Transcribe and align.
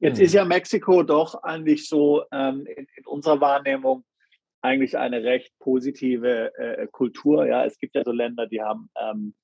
Jetzt 0.00 0.18
mhm. 0.18 0.24
ist 0.24 0.34
ja 0.34 0.44
Mexiko 0.44 1.02
doch 1.02 1.34
eigentlich 1.42 1.88
so 1.88 2.24
ähm, 2.32 2.66
in, 2.66 2.86
in, 2.96 3.06
unserer 3.06 3.40
Wahrnehmung 3.40 4.04
eigentlich 4.62 4.98
eine 4.98 5.22
recht 5.22 5.52
positive 5.58 6.52
äh, 6.56 6.86
Kultur. 6.90 7.46
Ja, 7.46 7.64
es 7.64 7.78
gibt 7.78 7.94
ja 7.94 8.02
so 8.04 8.12
Länder, 8.12 8.46
die 8.46 8.62
haben 8.62 8.90
ähm, 9.00 9.34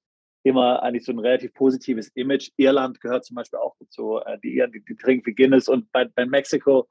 immer 0.42 0.82
eigentlich 0.82 1.04
so 1.04 1.12
ein 1.12 1.19
relativ 1.19 1.53
positives 1.54 2.08
Image. 2.14 2.50
Irland 2.56 3.00
gehört 3.00 3.24
zum 3.24 3.34
Beispiel 3.34 3.58
auch 3.58 3.77
dazu. 3.79 4.19
Äh, 4.24 4.38
die 4.42 4.56
Iren, 4.56 4.72
die, 4.72 4.84
die 4.84 4.96
trinken 4.96 5.27
wie 5.27 5.34
Guinness 5.34 5.69
und 5.69 5.90
bei, 5.92 6.06
bei 6.06 6.27
Mexiko 6.27 6.88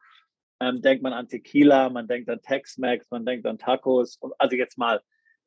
ähm, 0.59 0.81
denkt 0.81 1.03
man 1.03 1.13
an 1.13 1.27
Tequila, 1.27 1.89
man 1.89 2.07
denkt 2.07 2.29
an 2.29 2.41
Tex-Mex, 2.41 3.09
man 3.11 3.25
denkt 3.25 3.45
an 3.45 3.57
Tacos. 3.57 4.17
Und 4.17 4.33
also 4.39 4.55
jetzt 4.55 4.77
mal 4.77 5.01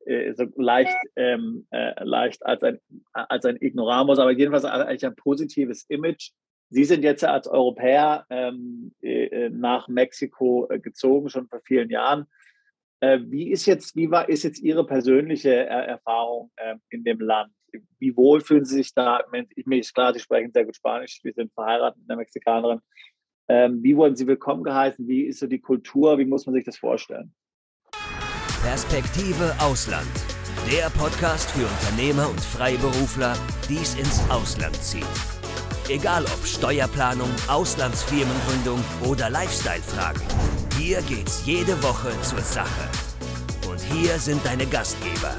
äh, 0.07 0.33
so 0.35 0.45
leicht, 0.57 0.97
ähm, 1.17 1.67
äh, 1.71 1.93
leicht 2.05 2.45
als 2.45 2.63
ein, 2.63 2.81
als 3.13 3.45
ein 3.45 3.57
Ignoramus, 3.61 4.19
aber 4.19 4.33
jedenfalls 4.33 4.65
eigentlich 4.65 5.07
ein 5.07 5.17
positives 5.17 5.85
Image. 5.89 6.33
Sie 6.71 6.85
sind 6.85 7.03
jetzt 7.03 7.25
als 7.25 7.49
Europäer 7.49 8.27
ähm, 8.29 8.93
äh, 9.01 9.49
nach 9.49 9.89
Mexiko 9.89 10.69
äh, 10.71 10.79
gezogen, 10.79 11.31
schon 11.31 11.49
vor 11.49 11.61
vielen 11.65 11.91
Jahren. 11.91 12.27
Äh, 13.01 13.21
wie 13.25 13.51
ist 13.51 13.67
jetzt, 13.67 13.97
wie 13.97 14.11
war, 14.11 14.29
ist 14.29 14.43
jetzt 14.43 14.61
Ihre 14.61 14.85
persönliche 14.85 15.55
Erfahrung 15.55 16.51
ähm, 16.59 16.81
in 16.91 17.05
dem 17.05 17.21
Land? 17.21 17.53
Wie 17.99 18.17
wohl 18.17 18.41
fühlen 18.41 18.65
Sie 18.65 18.77
sich 18.77 18.95
da? 18.95 19.21
Ich, 19.55 19.67
mir 19.67 19.79
ist 19.79 19.95
klar, 19.95 20.13
Sie 20.13 20.21
sprechen 20.21 20.53
sehr 20.53 20.65
gut 20.65 20.77
Spanisch, 20.77 21.21
wir 21.23 21.33
sind 21.33 21.53
verheiratet 21.53 22.01
mit 22.01 22.11
einer 22.11 22.19
Mexikanerin. 22.19 22.81
Ähm, 23.49 23.83
wie 23.83 23.97
wurden 23.97 24.17
Sie 24.17 24.27
willkommen 24.27 24.63
geheißen? 24.63 25.09
Wie 25.09 25.23
ist 25.23 25.41
so 25.41 25.47
die 25.47 25.61
Kultur? 25.61 26.19
Wie 26.19 26.27
muss 26.27 26.45
man 26.45 26.55
sich 26.55 26.65
das 26.65 26.77
vorstellen? 26.77 27.33
Perspektive 28.63 29.55
Ausland. 29.61 30.09
Der 30.71 30.91
Podcast 30.91 31.51
für 31.53 31.65
Unternehmer 31.67 32.29
und 32.29 32.41
Freiberufler, 32.41 33.35
die 33.71 33.77
es 33.77 33.99
ins 33.99 34.29
Ausland 34.29 34.77
zieht. 34.77 35.38
Egal 35.91 36.25
ob 36.25 36.45
Steuerplanung, 36.45 37.31
Auslandsfirmengründung 37.49 38.79
oder 39.09 39.31
Lifestyle-Fragen. 39.31 40.21
Hier 40.79 41.01
geht's 41.01 41.47
jede 41.47 41.83
Woche 41.83 42.11
zur 42.21 42.41
Sache. 42.41 42.91
Und 43.71 43.81
hier 43.81 44.19
sind 44.19 44.45
deine 44.45 44.67
Gastgeber, 44.67 45.33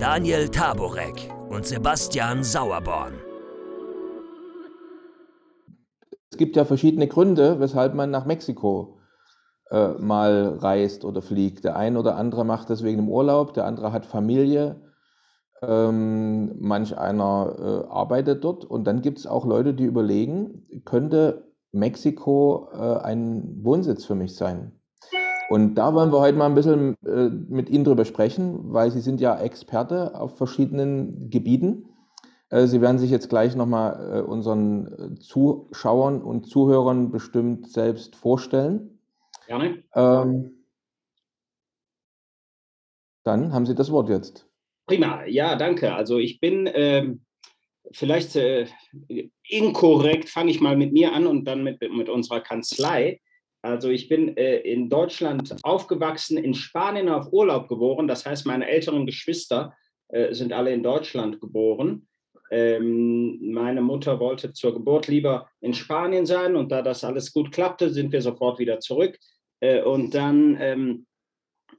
Daniel 0.00 0.48
Taborek 0.48 1.30
und 1.48 1.64
Sebastian 1.64 2.42
Sauerborn. 2.42 3.12
Es 6.28 6.38
gibt 6.38 6.56
ja 6.56 6.64
verschiedene 6.64 7.06
Gründe, 7.06 7.60
weshalb 7.60 7.94
man 7.94 8.10
nach 8.10 8.26
Mexiko 8.26 8.98
äh, 9.70 9.90
mal 9.90 10.58
reist 10.58 11.04
oder 11.04 11.22
fliegt. 11.22 11.62
Der 11.62 11.76
eine 11.76 12.00
oder 12.00 12.16
andere 12.16 12.44
macht 12.44 12.68
das 12.68 12.82
wegen 12.82 12.96
dem 12.96 13.08
Urlaub, 13.08 13.54
der 13.54 13.64
andere 13.64 13.92
hat 13.92 14.06
Familie, 14.06 14.83
ähm, 15.68 16.54
manch 16.60 16.96
einer 16.96 17.54
äh, 17.58 17.92
arbeitet 17.92 18.44
dort. 18.44 18.64
Und 18.64 18.84
dann 18.84 19.02
gibt 19.02 19.18
es 19.18 19.26
auch 19.26 19.46
Leute, 19.46 19.74
die 19.74 19.84
überlegen, 19.84 20.66
könnte 20.84 21.52
Mexiko 21.72 22.68
äh, 22.72 22.98
ein 23.02 23.64
Wohnsitz 23.64 24.04
für 24.04 24.14
mich 24.14 24.36
sein? 24.36 24.72
Und 25.50 25.74
da 25.74 25.94
wollen 25.94 26.12
wir 26.12 26.20
heute 26.20 26.38
mal 26.38 26.46
ein 26.46 26.54
bisschen 26.54 26.96
äh, 27.04 27.28
mit 27.28 27.68
Ihnen 27.68 27.84
drüber 27.84 28.04
sprechen, 28.04 28.72
weil 28.72 28.90
Sie 28.90 29.00
sind 29.00 29.20
ja 29.20 29.38
Experte 29.38 30.18
auf 30.18 30.36
verschiedenen 30.36 31.30
Gebieten. 31.30 31.88
Äh, 32.48 32.66
Sie 32.66 32.80
werden 32.80 32.98
sich 32.98 33.10
jetzt 33.10 33.28
gleich 33.28 33.54
nochmal 33.56 34.18
äh, 34.18 34.20
unseren 34.22 34.86
äh, 34.86 35.18
Zuschauern 35.18 36.22
und 36.22 36.48
Zuhörern 36.48 37.10
bestimmt 37.10 37.68
selbst 37.68 38.16
vorstellen. 38.16 38.98
Gerne. 39.46 39.82
Ähm, 39.94 40.64
dann 43.24 43.52
haben 43.52 43.66
Sie 43.66 43.74
das 43.74 43.90
Wort 43.90 44.08
jetzt. 44.08 44.46
Prima, 44.86 45.24
ja, 45.26 45.56
danke. 45.56 45.94
Also 45.94 46.18
ich 46.18 46.40
bin 46.40 46.68
ähm, 46.72 47.24
vielleicht 47.92 48.36
äh, 48.36 48.66
inkorrekt, 49.48 50.28
fange 50.28 50.50
ich 50.50 50.60
mal 50.60 50.76
mit 50.76 50.92
mir 50.92 51.12
an 51.12 51.26
und 51.26 51.44
dann 51.44 51.62
mit, 51.62 51.80
mit 51.80 52.08
unserer 52.08 52.40
Kanzlei. 52.40 53.20
Also 53.62 53.88
ich 53.88 54.08
bin 54.08 54.36
äh, 54.36 54.58
in 54.58 54.90
Deutschland 54.90 55.56
aufgewachsen, 55.62 56.36
in 56.36 56.52
Spanien 56.52 57.08
auf 57.08 57.32
Urlaub 57.32 57.68
geboren. 57.68 58.06
Das 58.06 58.26
heißt, 58.26 58.44
meine 58.46 58.68
älteren 58.68 59.06
Geschwister 59.06 59.74
äh, 60.08 60.34
sind 60.34 60.52
alle 60.52 60.72
in 60.72 60.82
Deutschland 60.82 61.40
geboren. 61.40 62.06
Ähm, 62.50 63.52
meine 63.52 63.80
Mutter 63.80 64.20
wollte 64.20 64.52
zur 64.52 64.74
Geburt 64.74 65.08
lieber 65.08 65.48
in 65.60 65.72
Spanien 65.72 66.26
sein 66.26 66.56
und 66.56 66.70
da 66.70 66.82
das 66.82 67.04
alles 67.04 67.32
gut 67.32 67.52
klappte, 67.52 67.88
sind 67.88 68.12
wir 68.12 68.20
sofort 68.20 68.58
wieder 68.58 68.80
zurück. 68.80 69.18
Äh, 69.60 69.82
und 69.82 70.14
dann 70.14 70.58
ähm, 70.60 71.06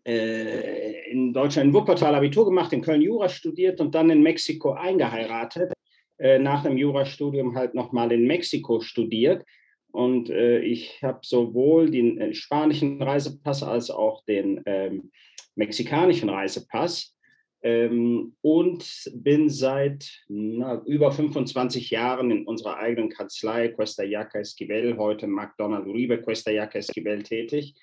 äh, 0.05 1.09
in 1.09 1.33
Deutschland 1.33 1.67
in 1.67 1.73
Wuppertal 1.73 2.16
Abitur 2.16 2.45
gemacht, 2.45 2.71
in 2.73 2.81
Köln 2.81 3.01
Jura 3.01 3.29
studiert 3.29 3.81
und 3.81 3.95
dann 3.95 4.09
in 4.09 4.21
Mexiko 4.21 4.73
eingeheiratet. 4.73 5.73
Äh, 6.17 6.39
nach 6.39 6.63
einem 6.63 6.77
Jurastudium 6.77 7.55
halt 7.55 7.73
nochmal 7.73 8.11
in 8.11 8.25
Mexiko 8.25 8.79
studiert. 8.79 9.43
Und 9.91 10.29
äh, 10.29 10.59
ich 10.59 11.01
habe 11.03 11.19
sowohl 11.23 11.89
den 11.89 12.19
äh, 12.19 12.33
spanischen 12.33 13.01
Reisepass 13.01 13.63
als 13.63 13.89
auch 13.89 14.23
den 14.25 14.61
ähm, 14.66 15.11
mexikanischen 15.55 16.29
Reisepass 16.29 17.16
ähm, 17.63 18.35
und 18.41 19.11
bin 19.13 19.49
seit 19.49 20.23
na, 20.27 20.81
über 20.85 21.11
25 21.11 21.89
Jahren 21.89 22.31
in 22.31 22.45
unserer 22.45 22.77
eigenen 22.77 23.09
Kanzlei 23.09 23.69
Cuesta 23.69 24.03
Yaca 24.03 24.39
Esquivel, 24.39 24.97
heute 24.97 25.27
McDonald 25.27 25.87
Uribe 25.87 26.22
Cuesta 26.22 26.51
Yaca 26.51 26.79
Esquivel 26.79 27.23
tätig. 27.23 27.73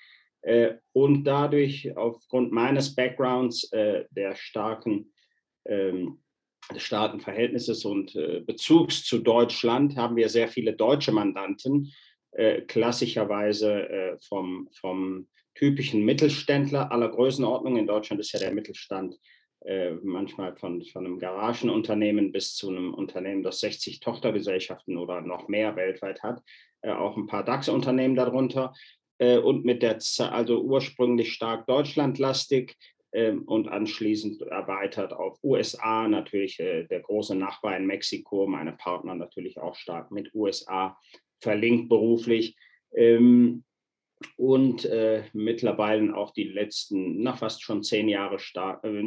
Äh, 0.43 0.75
und 0.91 1.23
dadurch, 1.23 1.95
aufgrund 1.95 2.51
meines 2.51 2.93
Backgrounds, 2.93 3.71
äh, 3.71 4.05
der 4.11 4.35
starken, 4.35 5.13
ähm, 5.65 6.19
des 6.73 6.83
starken 6.83 7.19
Verhältnisses 7.19 7.85
und 7.85 8.15
äh, 8.15 8.41
Bezugs 8.41 9.03
zu 9.05 9.19
Deutschland, 9.19 9.95
haben 9.95 10.15
wir 10.15 10.29
sehr 10.29 10.47
viele 10.47 10.73
deutsche 10.73 11.11
Mandanten, 11.11 11.91
klassischerweise 12.67 14.17
vom, 14.27 14.67
vom 14.81 15.27
typischen 15.53 16.03
Mittelständler 16.03 16.91
aller 16.91 17.09
Größenordnung. 17.09 17.77
In 17.77 17.85
Deutschland 17.85 18.19
ist 18.19 18.31
ja 18.31 18.39
der 18.39 18.51
Mittelstand 18.51 19.19
manchmal 20.01 20.55
von, 20.55 20.83
von 20.83 21.05
einem 21.05 21.19
Garagenunternehmen 21.19 22.31
bis 22.31 22.55
zu 22.55 22.69
einem 22.69 22.91
Unternehmen, 22.95 23.43
das 23.43 23.59
60 23.59 23.99
Tochtergesellschaften 23.99 24.97
oder 24.97 25.21
noch 25.21 25.47
mehr 25.47 25.75
weltweit 25.75 26.23
hat, 26.23 26.41
auch 26.81 27.17
ein 27.17 27.27
paar 27.27 27.45
DAX-Unternehmen 27.45 28.15
darunter 28.15 28.73
und 29.43 29.65
mit 29.65 29.81
der, 29.83 29.99
also 30.31 30.61
ursprünglich 30.61 31.33
stark 31.33 31.67
deutschlandlastig 31.67 32.75
ähm, 33.11 33.43
und 33.43 33.67
anschließend 33.67 34.41
erweitert 34.41 35.13
auf 35.13 35.37
USA, 35.43 36.07
natürlich 36.07 36.57
der 36.57 36.99
große 37.01 37.35
Nachbar 37.35 37.77
in 37.77 37.85
Mexiko, 37.85 38.47
meine 38.47 38.73
Partner 38.73 39.15
natürlich 39.15 39.59
auch 39.59 39.75
stark 39.75 40.11
mit 40.11 40.33
USA 40.33 40.97
verlinkt 41.39 41.89
beruflich. 41.89 42.55
Ähm, 42.95 43.63
und 44.37 44.85
äh, 44.85 45.23
mittlerweile 45.33 46.15
auch 46.15 46.31
die 46.31 46.45
letzten, 46.45 47.21
na 47.21 47.35
fast 47.35 47.61
schon 47.61 47.83
zehn 47.83 48.07
Jahre 48.07 48.39
stark, 48.39 48.83
äh, 48.83 49.03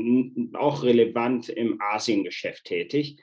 auch 0.54 0.82
relevant 0.82 1.48
im 1.48 1.80
Asiengeschäft 1.80 2.64
tätig. 2.64 3.16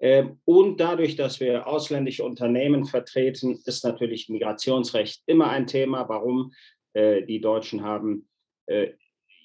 Äh, 0.00 0.24
und 0.46 0.80
dadurch, 0.80 1.14
dass 1.14 1.40
wir 1.40 1.66
ausländische 1.66 2.24
Unternehmen 2.24 2.86
vertreten, 2.86 3.60
ist 3.64 3.84
natürlich 3.84 4.28
Migrationsrecht 4.28 5.22
immer 5.26 5.50
ein 5.50 5.66
Thema. 5.66 6.08
Warum? 6.08 6.52
Äh, 6.94 7.22
die 7.22 7.40
Deutschen 7.40 7.82
haben 7.82 8.28
äh, 8.66 8.92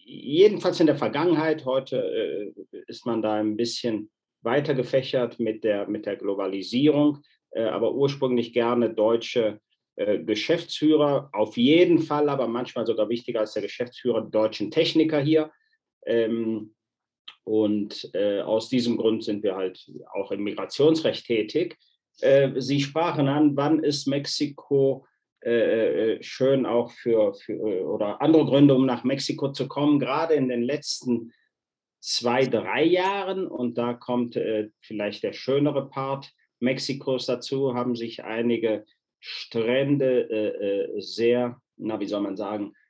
jedenfalls 0.06 0.80
in 0.80 0.88
der 0.88 0.96
Vergangenheit, 0.96 1.66
heute 1.66 2.54
äh, 2.72 2.80
ist 2.88 3.06
man 3.06 3.22
da 3.22 3.36
ein 3.36 3.58
bisschen 3.58 4.10
weiter 4.42 4.76
gefächert 4.76 5.40
mit 5.40 5.64
der, 5.64 5.88
mit 5.88 6.06
der 6.06 6.18
Globalisierung, 6.18 7.24
aber 7.56 7.96
ursprünglich 7.96 8.54
gerne 8.54 8.94
deutsche 8.94 9.60
Geschäftsführer, 9.96 11.30
auf 11.34 11.58
jeden 11.58 11.98
Fall, 11.98 12.30
aber 12.30 12.48
manchmal 12.48 12.86
sogar 12.86 13.10
wichtiger 13.10 13.40
als 13.40 13.54
der 13.54 13.64
Geschäftsführer, 13.64 14.22
deutschen 14.22 14.70
Techniker 14.70 15.20
hier. 15.20 15.52
Ähm, 16.06 16.75
und 17.46 18.10
äh, 18.14 18.42
aus 18.42 18.70
diesem 18.70 18.98
Grund 18.98 19.24
sind 19.24 19.44
wir 19.44 19.56
halt 19.56 19.90
auch 20.14 20.32
im 20.32 20.44
Migrationsrecht 20.44 21.26
tätig. 21.26 21.78
Äh, 22.22 22.52
Sie 22.60 22.82
sprachen 22.82 23.28
an, 23.28 23.56
wann 23.56 23.84
ist 23.84 24.08
Mexiko 24.08 25.06
äh, 25.44 26.16
äh, 26.16 26.24
schön 26.24 26.66
auch 26.66 26.92
für, 26.92 27.34
für 27.36 27.86
oder 27.86 28.22
andere 28.22 28.46
Gründe, 28.46 28.76
um 28.76 28.86
nach 28.86 29.04
Mexiko 29.04 29.52
zu 29.52 29.68
kommen, 29.68 30.00
gerade 30.00 30.34
in 30.34 30.50
den 30.50 30.64
letzten 30.64 31.32
zwei, 32.02 32.46
drei 32.46 32.84
Jahren. 32.84 33.48
Und 33.48 33.78
da 33.78 33.94
kommt 33.94 34.40
vielleicht 34.82 35.24
der 35.24 35.34
schönere 35.34 35.90
Part 35.90 36.32
Mexikos 36.60 37.26
dazu, 37.26 37.74
haben 37.74 37.96
sich 37.96 38.24
einige 38.24 38.86
Strände 39.20 40.30
äh, 40.30 40.48
äh, 40.48 41.02
sehr, 41.02 41.60
na, 41.78 42.00
wie 42.00 42.06
soll 42.06 42.22
man 42.22 42.38
sagen, 42.38 42.66
äh, 42.66 42.70
äh 42.70 42.85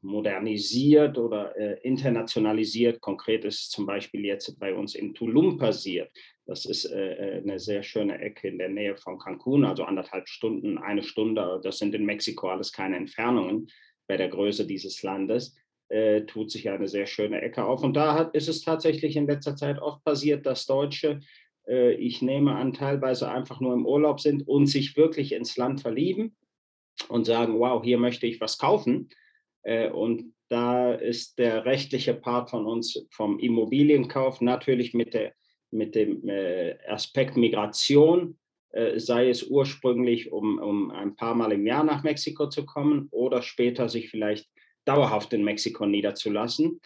modernisiert 0.00 1.18
oder 1.18 1.56
äh, 1.56 1.80
internationalisiert. 1.82 3.00
Konkret 3.00 3.44
ist 3.44 3.70
zum 3.70 3.86
Beispiel 3.86 4.24
jetzt 4.24 4.58
bei 4.58 4.74
uns 4.74 4.94
in 4.94 5.14
Tulum 5.14 5.58
passiert. 5.58 6.10
Das 6.46 6.64
ist 6.66 6.84
äh, 6.84 7.40
eine 7.42 7.58
sehr 7.58 7.82
schöne 7.82 8.18
Ecke 8.20 8.48
in 8.48 8.58
der 8.58 8.68
Nähe 8.68 8.96
von 8.96 9.18
Cancun, 9.18 9.64
also 9.64 9.84
anderthalb 9.84 10.28
Stunden, 10.28 10.78
eine 10.78 11.02
Stunde. 11.02 11.60
Das 11.62 11.78
sind 11.78 11.94
in 11.94 12.04
Mexiko 12.04 12.48
alles 12.48 12.72
keine 12.72 12.96
Entfernungen 12.96 13.68
bei 14.06 14.16
der 14.16 14.28
Größe 14.28 14.66
dieses 14.66 15.02
Landes. 15.02 15.56
tut 16.26 16.50
sich 16.50 16.68
eine 16.68 16.88
sehr 16.88 17.06
schöne 17.06 17.40
Ecke 17.40 17.64
auf. 17.64 17.82
Und 17.82 17.94
da 17.94 18.14
hat, 18.14 18.34
ist 18.34 18.48
es 18.48 18.62
tatsächlich 18.62 19.16
in 19.16 19.26
letzter 19.26 19.54
Zeit 19.54 19.78
oft 19.80 20.02
passiert, 20.04 20.44
dass 20.46 20.66
Deutsche 20.66 21.20
äh, 21.66 21.94
ich 21.94 22.22
nehme 22.22 22.54
an, 22.54 22.72
teilweise 22.72 23.30
einfach 23.30 23.60
nur 23.60 23.74
im 23.74 23.86
Urlaub 23.86 24.20
sind 24.20 24.46
und 24.46 24.66
sich 24.66 24.96
wirklich 24.96 25.32
ins 25.32 25.56
Land 25.56 25.80
verlieben 25.80 26.36
und 27.08 27.24
sagen, 27.24 27.58
wow, 27.58 27.82
hier 27.82 27.98
möchte 27.98 28.26
ich 28.26 28.40
was 28.40 28.58
kaufen. 28.58 29.08
Äh, 29.64 29.90
und 29.90 30.34
da 30.48 30.92
ist 30.92 31.38
der 31.38 31.64
rechtliche 31.64 32.14
Part 32.14 32.50
von 32.50 32.66
uns 32.66 33.06
vom 33.10 33.38
Immobilienkauf 33.38 34.40
natürlich 34.40 34.94
mit, 34.94 35.14
der, 35.14 35.32
mit 35.70 35.94
dem 35.94 36.28
äh, 36.28 36.76
Aspekt 36.86 37.36
Migration, 37.36 38.38
äh, 38.70 39.00
sei 39.00 39.30
es 39.30 39.42
ursprünglich, 39.42 40.30
um, 40.30 40.58
um 40.58 40.90
ein 40.90 41.16
paar 41.16 41.34
Mal 41.34 41.52
im 41.52 41.66
Jahr 41.66 41.82
nach 41.82 42.04
Mexiko 42.04 42.48
zu 42.48 42.64
kommen 42.64 43.08
oder 43.10 43.42
später 43.42 43.88
sich 43.88 44.10
vielleicht 44.10 44.48
dauerhaft 44.84 45.32
in 45.32 45.42
Mexiko 45.42 45.86
niederzulassen. 45.86 46.80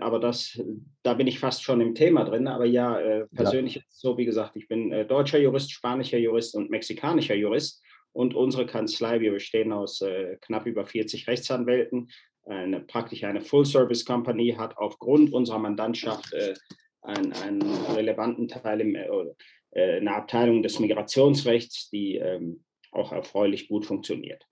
Aber 0.00 0.20
das, 0.20 0.62
da 1.02 1.14
bin 1.14 1.26
ich 1.26 1.38
fast 1.38 1.62
schon 1.62 1.80
im 1.80 1.94
Thema 1.94 2.24
drin. 2.24 2.46
Aber 2.46 2.66
ja, 2.66 3.24
persönlich 3.34 3.76
ja. 3.76 3.80
ist 3.80 3.94
es 3.94 4.00
so, 4.00 4.18
wie 4.18 4.26
gesagt, 4.26 4.54
ich 4.54 4.68
bin 4.68 4.90
deutscher 5.08 5.38
Jurist, 5.38 5.72
spanischer 5.72 6.18
Jurist 6.18 6.54
und 6.54 6.68
mexikanischer 6.68 7.34
Jurist. 7.34 7.82
Und 8.12 8.34
unsere 8.34 8.66
Kanzlei, 8.66 9.20
wir 9.20 9.32
bestehen 9.32 9.72
aus 9.72 10.00
äh, 10.02 10.36
knapp 10.40 10.66
über 10.66 10.84
40 10.84 11.26
Rechtsanwälten. 11.28 12.10
Eine, 12.44 12.80
praktisch 12.80 13.24
eine 13.24 13.40
Full-Service-Company 13.40 14.56
hat 14.58 14.76
aufgrund 14.76 15.32
unserer 15.32 15.58
Mandantschaft 15.58 16.32
äh, 16.32 16.54
einen, 17.02 17.32
einen, 17.32 17.62
relevanten 17.94 18.48
Teil 18.48 18.80
im, 18.80 18.94
äh, 18.94 19.96
eine 19.96 20.14
Abteilung 20.14 20.62
des 20.62 20.78
Migrationsrechts, 20.78 21.90
die 21.90 22.16
ähm, 22.16 22.64
auch 22.90 23.12
erfreulich 23.12 23.68
gut 23.68 23.86
funktioniert. 23.86 24.46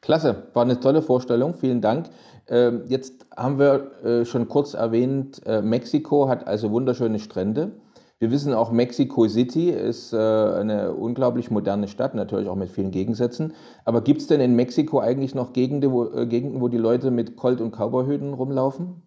Klasse, 0.00 0.48
war 0.52 0.62
eine 0.62 0.78
tolle 0.78 1.02
Vorstellung, 1.02 1.54
vielen 1.54 1.80
Dank. 1.80 2.08
Ähm, 2.48 2.84
jetzt 2.86 3.26
haben 3.36 3.58
wir 3.58 4.02
äh, 4.04 4.24
schon 4.24 4.48
kurz 4.48 4.74
erwähnt, 4.74 5.40
äh, 5.46 5.62
Mexiko 5.62 6.28
hat 6.28 6.46
also 6.46 6.70
wunderschöne 6.70 7.18
Strände. 7.18 7.72
Wir 8.22 8.30
wissen 8.30 8.54
auch, 8.54 8.70
Mexico 8.70 9.26
City 9.26 9.70
ist 9.70 10.12
äh, 10.12 10.16
eine 10.16 10.94
unglaublich 10.94 11.50
moderne 11.50 11.88
Stadt, 11.88 12.14
natürlich 12.14 12.48
auch 12.48 12.54
mit 12.54 12.70
vielen 12.70 12.92
Gegensätzen. 12.92 13.52
Aber 13.84 14.00
gibt 14.00 14.20
es 14.20 14.28
denn 14.28 14.40
in 14.40 14.54
Mexiko 14.54 15.00
eigentlich 15.00 15.34
noch 15.34 15.52
Gegenden 15.52 15.90
wo, 15.90 16.04
Gegenden, 16.26 16.60
wo 16.60 16.68
die 16.68 16.78
Leute 16.78 17.10
mit 17.10 17.34
Colt- 17.34 17.60
und 17.60 17.72
Cowboyhüten 17.72 18.32
rumlaufen? 18.32 19.02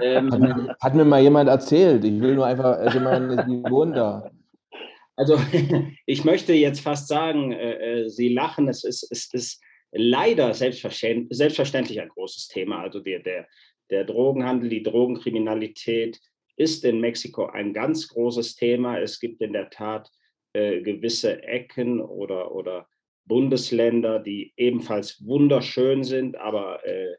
Ähm, 0.00 0.32
hat, 0.32 0.40
mir, 0.40 0.76
hat, 0.80 0.94
mir, 0.94 1.04
mal 1.04 1.20
jemand 1.20 1.50
erzählt. 1.50 2.02
Ich 2.02 2.18
will 2.18 2.34
nur 2.34 2.46
einfach, 2.46 2.78
also 2.78 2.98
meine, 3.00 3.44
die 3.44 3.62
wohnen 3.70 3.92
da. 3.92 4.30
Also 5.16 5.36
ich 6.06 6.24
möchte 6.24 6.54
jetzt 6.54 6.80
fast 6.80 7.08
sagen, 7.08 7.52
äh, 7.52 8.08
Sie 8.08 8.30
lachen, 8.32 8.68
es 8.68 8.84
ist, 8.84 9.06
es 9.10 9.34
ist 9.34 9.62
leider 9.92 10.54
selbstverständlich, 10.54 11.36
selbstverständlich 11.36 12.00
ein 12.00 12.08
großes 12.08 12.48
Thema. 12.48 12.80
Also 12.80 13.00
der, 13.00 13.18
der, 13.18 13.46
der 13.90 14.04
Drogenhandel, 14.04 14.70
die 14.70 14.82
Drogenkriminalität 14.82 16.18
ist 16.60 16.84
in 16.84 17.00
Mexiko 17.00 17.46
ein 17.46 17.72
ganz 17.72 18.08
großes 18.08 18.54
Thema. 18.54 18.98
Es 18.98 19.18
gibt 19.18 19.40
in 19.40 19.52
der 19.52 19.70
Tat 19.70 20.10
äh, 20.52 20.82
gewisse 20.82 21.42
Ecken 21.42 22.00
oder, 22.00 22.54
oder 22.54 22.86
Bundesländer, 23.24 24.18
die 24.18 24.52
ebenfalls 24.56 25.24
wunderschön 25.24 26.04
sind, 26.04 26.36
aber 26.36 26.84
äh, 26.86 27.16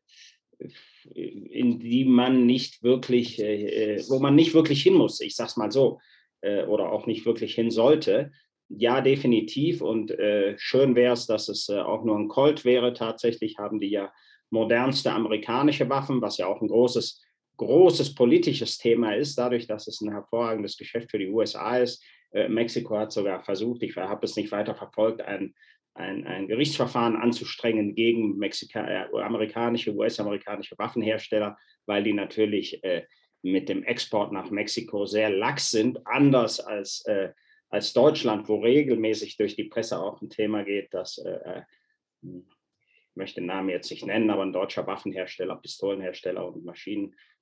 in 1.14 1.80
die 1.80 2.06
man 2.06 2.46
nicht 2.46 2.84
wirklich, 2.84 3.42
äh, 3.42 3.96
äh 3.96 4.04
wo 4.10 4.20
man 4.20 4.36
nicht 4.36 4.54
wirklich 4.54 4.84
hin 4.84 4.94
muss, 4.94 5.20
ich 5.22 5.36
sag's 5.36 5.58
mal 5.58 5.72
so, 5.72 6.00
äh, 6.42 6.66
oder 6.66 6.92
auch 6.92 7.08
nicht 7.08 7.26
wirklich 7.26 7.56
hin 7.56 7.72
sollte 7.72 8.32
ja, 8.78 9.02
definitiv. 9.02 9.82
Und 9.82 10.12
äh, 10.12 10.56
schön 10.58 10.96
wäre 10.96 11.14
es, 11.14 11.26
dass 11.28 11.50
es 11.50 11.70
auch 11.70 12.04
nur 12.04 12.18
ein 12.18 12.30
Colt 12.30 12.64
wäre. 12.64 12.94
Tatsächlich 12.94 13.58
haben 13.58 13.80
die 13.80 13.90
ja 13.90 14.12
modernste 14.50 15.12
amerikanische 15.12 15.90
Waffen, 15.90 16.22
was 16.22 16.38
ja 16.38 16.48
auch 16.48 16.62
ein 16.62 16.68
großes, 16.68 17.22
großes 17.62 18.16
politisches 18.16 18.78
Thema 18.78 19.16
ist, 19.16 19.38
dadurch, 19.38 19.68
dass 19.68 19.88
es 19.88 20.02
ein 20.02 20.12
hervorragendes 20.12 20.78
Geschäft 20.78 21.12
für 21.12 21.20
die 21.20 21.30
USA 21.30 21.78
ist. 21.78 22.04
Äh, 22.32 22.50
Mexiko 22.50 22.98
hat 22.98 23.12
sogar 23.12 23.44
versucht, 23.44 23.84
ich 23.84 23.96
habe 23.96 24.26
es 24.26 24.36
nicht 24.36 24.52
weiter 24.52 24.76
verfolgt, 24.76 25.22
ein, 25.22 25.54
ein, 25.94 26.26
ein 26.26 26.48
Gerichtsverfahren 26.48 27.16
anzustrengen 27.16 27.96
gegen 27.96 28.38
Mexika 28.38 28.88
äh, 28.88 29.22
amerikanische, 29.22 29.94
US-amerikanische 29.94 30.78
Waffenhersteller, 30.78 31.58
weil 31.86 32.04
die 32.04 32.14
natürlich 32.14 32.84
äh, 32.84 33.04
mit 33.44 33.70
dem 33.70 33.84
Export 33.84 34.32
nach 34.32 34.50
Mexiko 34.52 35.06
sehr 35.06 35.30
lax 35.30 35.72
sind, 35.72 36.06
anders 36.06 36.60
als 36.60 37.06
äh, 37.06 37.30
als 37.72 37.94
Deutschland, 37.94 38.48
wo 38.50 38.60
regelmäßig 38.60 39.38
durch 39.38 39.56
die 39.56 39.64
Presse 39.64 39.98
auch 39.98 40.22
ein 40.22 40.30
Thema 40.30 40.64
geht, 40.64 40.94
dass, 40.94 41.18
äh, 41.20 41.62
ich 42.22 43.16
möchte 43.16 43.40
den 43.40 43.48
Namen 43.48 43.70
jetzt 43.70 43.90
nicht 43.90 44.06
nennen, 44.06 44.30
aber 44.30 44.44
ein 44.44 44.54
deutscher 44.54 44.86
Waffenhersteller, 44.86 45.56
Pistolenhersteller 45.56 46.46
und 46.46 46.66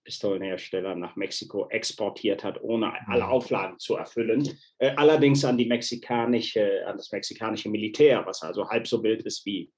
Maschinenpistolenhersteller 0.09 0.95
nach 0.95 1.15
Mexiko 1.15 1.67
exportiert 1.69 2.43
hat, 2.43 2.61
ohne 2.61 2.93
alle. 3.07 3.27
Auflagen 3.27 3.79
zu 3.79 3.95
erfüllen. 3.95 4.57
Äh, 4.77 4.91
allerdings 4.95 5.43
an, 5.45 5.57
die 5.57 5.65
mexikanische, 5.65 6.85
an 6.87 6.97
das 6.97 7.11
mexikanische 7.11 7.69
Militär, 7.69 8.25
was 8.25 8.41
also 8.41 8.67
halb 8.69 8.87
so 8.87 9.03
wild 9.03 9.23
ist 9.23 9.45
wie, 9.45 9.71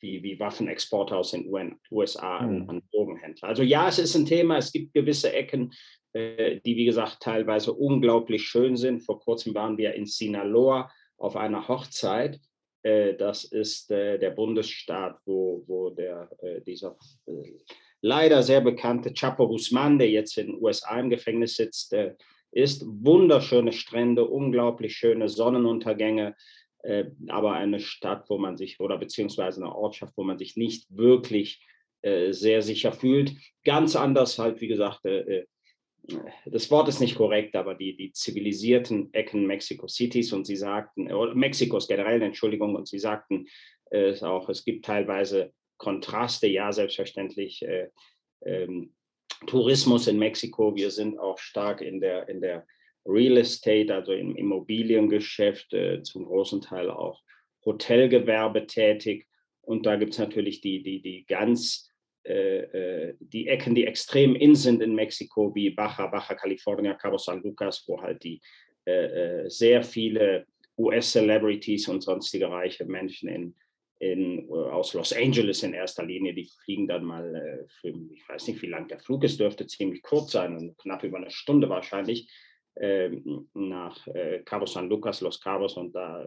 wie, 0.00 0.22
wie 0.22 0.38
Waffenexporte 0.38 1.16
aus 1.16 1.32
den 1.32 1.50
USA 1.90 2.40
mhm. 2.42 2.68
an 2.68 2.82
Drogenhändler. 2.92 3.48
Also 3.48 3.62
ja, 3.62 3.88
es 3.88 3.98
ist 3.98 4.14
ein 4.14 4.26
Thema, 4.26 4.56
es 4.56 4.72
gibt 4.72 4.94
gewisse 4.94 5.32
Ecken, 5.32 5.72
äh, 6.12 6.60
die, 6.64 6.76
wie 6.76 6.86
gesagt, 6.86 7.20
teilweise 7.20 7.72
unglaublich 7.72 8.42
schön 8.42 8.76
sind. 8.76 9.00
Vor 9.00 9.20
kurzem 9.20 9.54
waren 9.54 9.76
wir 9.76 9.94
in 9.94 10.06
Sinaloa 10.06 10.90
auf 11.18 11.36
einer 11.36 11.68
Hochzeit. 11.68 12.40
Äh, 12.82 13.14
das 13.14 13.44
ist 13.44 13.90
äh, 13.90 14.18
der 14.18 14.30
Bundesstaat, 14.30 15.18
wo, 15.26 15.62
wo 15.66 15.90
der, 15.90 16.30
dieser 16.66 16.96
leider 18.00 18.42
sehr 18.42 18.60
bekannte 18.60 19.12
Chapo 19.12 19.48
Guzman, 19.48 19.98
der 19.98 20.10
jetzt 20.10 20.36
in 20.38 20.48
den 20.48 20.62
USA 20.62 20.98
im 20.98 21.10
Gefängnis 21.10 21.56
sitzt, 21.56 21.94
ist. 22.52 22.84
Wunderschöne 22.86 23.72
Strände, 23.72 24.26
unglaublich 24.26 24.96
schöne 24.96 25.28
Sonnenuntergänge, 25.28 26.34
aber 27.28 27.52
eine 27.52 27.78
Stadt, 27.78 28.28
wo 28.28 28.38
man 28.38 28.56
sich, 28.56 28.80
oder 28.80 28.98
beziehungsweise 28.98 29.62
eine 29.62 29.74
Ortschaft, 29.74 30.14
wo 30.16 30.24
man 30.24 30.38
sich 30.38 30.56
nicht 30.56 30.86
wirklich 30.88 31.64
sehr 32.02 32.62
sicher 32.62 32.92
fühlt. 32.92 33.34
Ganz 33.64 33.94
anders 33.94 34.38
halt, 34.38 34.60
wie 34.60 34.68
gesagt, 34.68 35.02
das 36.46 36.70
Wort 36.70 36.88
ist 36.88 37.00
nicht 37.00 37.16
korrekt, 37.16 37.56
aber 37.56 37.74
die, 37.74 37.96
die 37.96 38.12
zivilisierten 38.12 39.12
Ecken 39.12 39.46
Mexico 39.46 39.86
Cities 39.86 40.32
und 40.32 40.46
sie 40.46 40.56
sagten, 40.56 41.12
oder 41.12 41.34
Mexikos 41.34 41.88
generell, 41.88 42.22
Entschuldigung, 42.22 42.74
und 42.74 42.88
sie 42.88 42.98
sagten 42.98 43.46
äh, 43.90 44.18
auch, 44.22 44.48
es 44.48 44.64
gibt 44.64 44.84
teilweise 44.84 45.52
Kontraste, 45.80 46.46
ja, 46.46 46.70
selbstverständlich. 46.72 47.62
Äh, 47.62 47.88
ähm, 48.44 48.92
Tourismus 49.46 50.06
in 50.06 50.18
Mexiko, 50.18 50.76
wir 50.76 50.90
sind 50.90 51.18
auch 51.18 51.38
stark 51.38 51.80
in 51.80 52.00
der, 52.00 52.28
in 52.28 52.42
der 52.42 52.66
Real 53.06 53.38
Estate, 53.38 53.92
also 53.94 54.12
im 54.12 54.36
Immobiliengeschäft, 54.36 55.72
äh, 55.72 56.02
zum 56.02 56.26
großen 56.26 56.60
Teil 56.60 56.90
auch 56.90 57.22
Hotelgewerbe 57.64 58.66
tätig. 58.66 59.26
Und 59.62 59.86
da 59.86 59.96
gibt 59.96 60.12
es 60.12 60.18
natürlich 60.18 60.60
die, 60.60 60.82
die, 60.82 61.00
die 61.00 61.24
ganz 61.26 61.90
äh, 62.24 62.58
äh, 62.58 63.14
die 63.18 63.48
Ecken, 63.48 63.74
die 63.74 63.86
extrem 63.86 64.36
in 64.36 64.54
sind 64.54 64.82
in 64.82 64.94
Mexiko, 64.94 65.54
wie 65.54 65.70
Baja, 65.70 66.06
Baja 66.08 66.34
California, 66.34 66.92
Cabo 66.92 67.16
San 67.16 67.42
Lucas, 67.42 67.82
wo 67.86 68.00
halt 68.00 68.22
die 68.22 68.42
äh, 68.84 69.48
sehr 69.48 69.82
viele 69.82 70.46
US-Celebrities 70.76 71.88
und 71.88 72.02
sonstige 72.02 72.50
reiche 72.50 72.84
Menschen 72.84 73.30
in, 73.30 73.56
in, 74.00 74.50
aus 74.50 74.94
Los 74.94 75.12
Angeles 75.12 75.62
in 75.62 75.74
erster 75.74 76.04
Linie, 76.04 76.34
die 76.34 76.50
fliegen 76.64 76.88
dann 76.88 77.04
mal 77.04 77.66
für, 77.80 77.88
ich 77.88 78.28
weiß 78.28 78.48
nicht, 78.48 78.62
wie 78.62 78.66
lang 78.66 78.88
der 78.88 78.98
Flug 78.98 79.24
ist, 79.24 79.38
dürfte 79.38 79.66
ziemlich 79.66 80.02
kurz 80.02 80.32
sein, 80.32 80.74
knapp 80.78 81.04
über 81.04 81.18
eine 81.18 81.30
Stunde 81.30 81.68
wahrscheinlich, 81.68 82.28
ähm, 82.80 83.48
nach 83.54 84.06
Cabo 84.44 84.66
San 84.66 84.88
Lucas, 84.88 85.20
Los 85.20 85.40
Cabos. 85.40 85.76
Und 85.76 85.94
da 85.94 86.24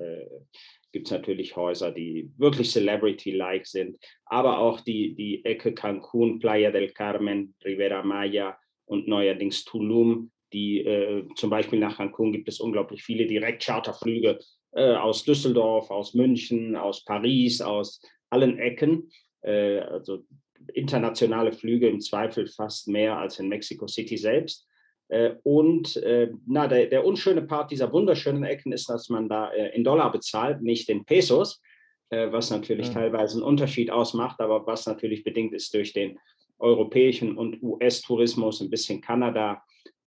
gibt 0.91 1.07
es 1.07 1.11
natürlich 1.11 1.55
Häuser, 1.55 1.91
die 1.91 2.31
wirklich 2.37 2.71
Celebrity-like 2.71 3.65
sind, 3.65 3.97
aber 4.25 4.59
auch 4.59 4.79
die, 4.81 5.15
die 5.15 5.43
Ecke 5.43 5.73
Cancun, 5.73 6.39
Playa 6.39 6.71
del 6.71 6.91
Carmen, 6.91 7.55
Rivera 7.65 8.03
Maya 8.03 8.57
und 8.85 9.07
neuerdings 9.07 9.65
Tulum, 9.65 10.31
die 10.53 10.85
äh, 10.85 11.27
zum 11.35 11.49
Beispiel 11.49 11.79
nach 11.79 11.97
Cancun 11.97 12.31
gibt 12.31 12.47
es 12.47 12.59
unglaublich 12.59 13.03
viele 13.03 13.25
Direktcharterflüge 13.25 14.39
äh, 14.75 14.95
aus 14.95 15.23
Düsseldorf, 15.23 15.91
aus 15.91 16.13
München, 16.13 16.75
aus 16.75 17.03
Paris, 17.03 17.61
aus 17.61 18.01
allen 18.29 18.59
Ecken. 18.59 19.09
Äh, 19.41 19.79
also 19.79 20.25
internationale 20.73 21.51
Flüge 21.51 21.89
im 21.89 21.99
Zweifel 21.99 22.47
fast 22.47 22.87
mehr 22.87 23.17
als 23.17 23.39
in 23.39 23.49
Mexico 23.49 23.87
City 23.87 24.17
selbst. 24.17 24.67
Äh, 25.09 25.35
und 25.43 25.97
äh, 25.97 26.31
na, 26.45 26.67
der, 26.67 26.87
der, 26.87 27.05
unschöne 27.05 27.41
Part 27.41 27.71
dieser 27.71 27.91
wunderschönen 27.91 28.43
Ecken 28.43 28.71
ist, 28.71 28.89
dass 28.89 29.09
man 29.09 29.27
da 29.27 29.51
äh, 29.51 29.75
in 29.75 29.83
Dollar 29.83 30.11
bezahlt, 30.11 30.61
nicht 30.61 30.89
in 30.89 31.05
Pesos, 31.05 31.61
was 32.09 32.51
natürlich 32.51 32.89
ja. 32.89 32.93
teilweise 32.93 33.37
einen 33.37 33.43
Unterschied 33.43 33.89
ausmacht, 33.89 34.39
aber 34.39 34.67
was 34.67 34.85
natürlich 34.85 35.23
bedingt 35.23 35.51
ist 35.51 35.73
durch 35.73 35.93
den 35.93 36.19
europäischen 36.59 37.35
und 37.39 37.63
US-Tourismus, 37.63 38.61
ein 38.61 38.69
bisschen 38.69 39.01
Kanada 39.01 39.63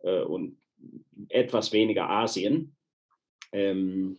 und 0.01 0.57
etwas 1.29 1.71
weniger 1.73 2.09
Asien. 2.09 2.75
Ähm, 3.51 4.17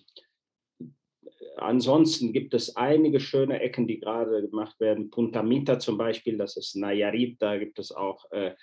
ansonsten 1.56 2.32
gibt 2.32 2.54
es 2.54 2.76
einige 2.76 3.20
schöne 3.20 3.60
Ecken, 3.60 3.86
die 3.86 4.00
gerade 4.00 4.48
gemacht 4.48 4.78
werden. 4.80 5.10
Punta 5.10 5.42
Mita 5.42 5.78
zum 5.78 5.98
Beispiel, 5.98 6.36
das 6.36 6.56
ist 6.56 6.76
Nayarit, 6.76 7.40
da 7.40 7.58
gibt 7.58 7.78
es 7.78 7.92
auch 7.92 8.30
äh, 8.32 8.54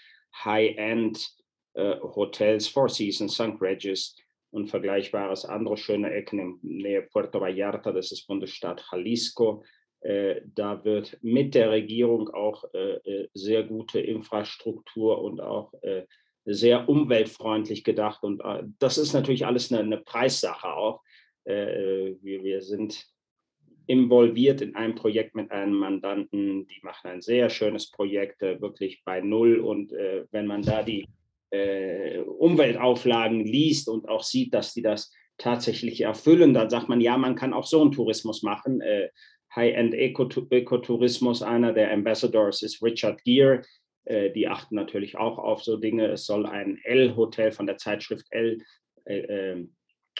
High-End 0.43 1.29
äh, 1.73 1.95
Hotels, 2.01 2.67
Four 2.67 2.89
Seasons, 2.89 3.33
St. 3.33 3.61
Regis, 3.61 4.15
und 4.51 4.67
vergleichbares 4.67 5.45
andere 5.45 5.77
schöne 5.77 6.11
Ecken 6.11 6.39
in 6.39 6.59
Nähe 6.61 7.03
Puerto 7.03 7.39
Vallarta, 7.39 7.91
das 7.91 8.11
ist 8.11 8.25
Bundesstaat 8.27 8.83
Jalisco. 8.91 9.63
Äh, 10.01 10.41
da 10.55 10.83
wird 10.85 11.17
mit 11.21 11.55
der 11.55 11.71
Regierung 11.71 12.29
auch 12.29 12.63
äh, 12.73 12.95
äh, 12.95 13.29
sehr 13.33 13.63
gute 13.63 13.99
Infrastruktur 13.99 15.21
und 15.21 15.41
auch 15.41 15.73
sehr 16.45 16.89
umweltfreundlich 16.89 17.83
gedacht. 17.83 18.23
Und 18.23 18.41
das 18.79 18.97
ist 18.97 19.13
natürlich 19.13 19.45
alles 19.45 19.71
eine, 19.71 19.81
eine 19.81 19.97
Preissache 19.97 20.73
auch. 20.73 21.03
Wir, 21.49 22.43
wir 22.43 22.61
sind 22.61 23.05
involviert 23.87 24.61
in 24.61 24.75
einem 24.75 24.95
Projekt 24.95 25.35
mit 25.35 25.51
einem 25.51 25.73
Mandanten, 25.73 26.67
die 26.67 26.79
machen 26.83 27.09
ein 27.09 27.21
sehr 27.21 27.49
schönes 27.49 27.89
Projekt, 27.89 28.41
wirklich 28.41 29.01
bei 29.03 29.19
Null. 29.21 29.59
Und 29.59 29.91
wenn 29.91 30.45
man 30.45 30.61
da 30.61 30.83
die 30.83 31.07
Umweltauflagen 31.51 33.43
liest 33.43 33.89
und 33.89 34.07
auch 34.07 34.21
sieht, 34.21 34.53
dass 34.53 34.75
die 34.75 34.83
das 34.83 35.11
tatsächlich 35.39 36.01
erfüllen, 36.01 36.53
dann 36.53 36.69
sagt 36.69 36.87
man, 36.87 37.01
ja, 37.01 37.17
man 37.17 37.35
kann 37.35 37.53
auch 37.53 37.65
so 37.65 37.81
einen 37.81 37.91
Tourismus 37.91 38.43
machen. 38.43 38.81
High-End 39.55 39.93
Ecotourismus. 39.95 41.41
Einer 41.41 41.73
der 41.73 41.91
Ambassadors 41.91 42.61
ist 42.61 42.83
Richard 42.83 43.23
Gere. 43.23 43.63
Äh, 44.05 44.31
die 44.31 44.47
achten 44.47 44.75
natürlich 44.75 45.17
auch 45.17 45.37
auf 45.37 45.63
so 45.63 45.77
Dinge. 45.77 46.07
Es 46.07 46.25
soll 46.25 46.45
ein 46.45 46.79
L-Hotel 46.83 47.51
von 47.51 47.65
der 47.65 47.77
Zeitschrift 47.77 48.27
L 48.31 48.59
äh, 49.05 49.19
ähm, 49.19 49.75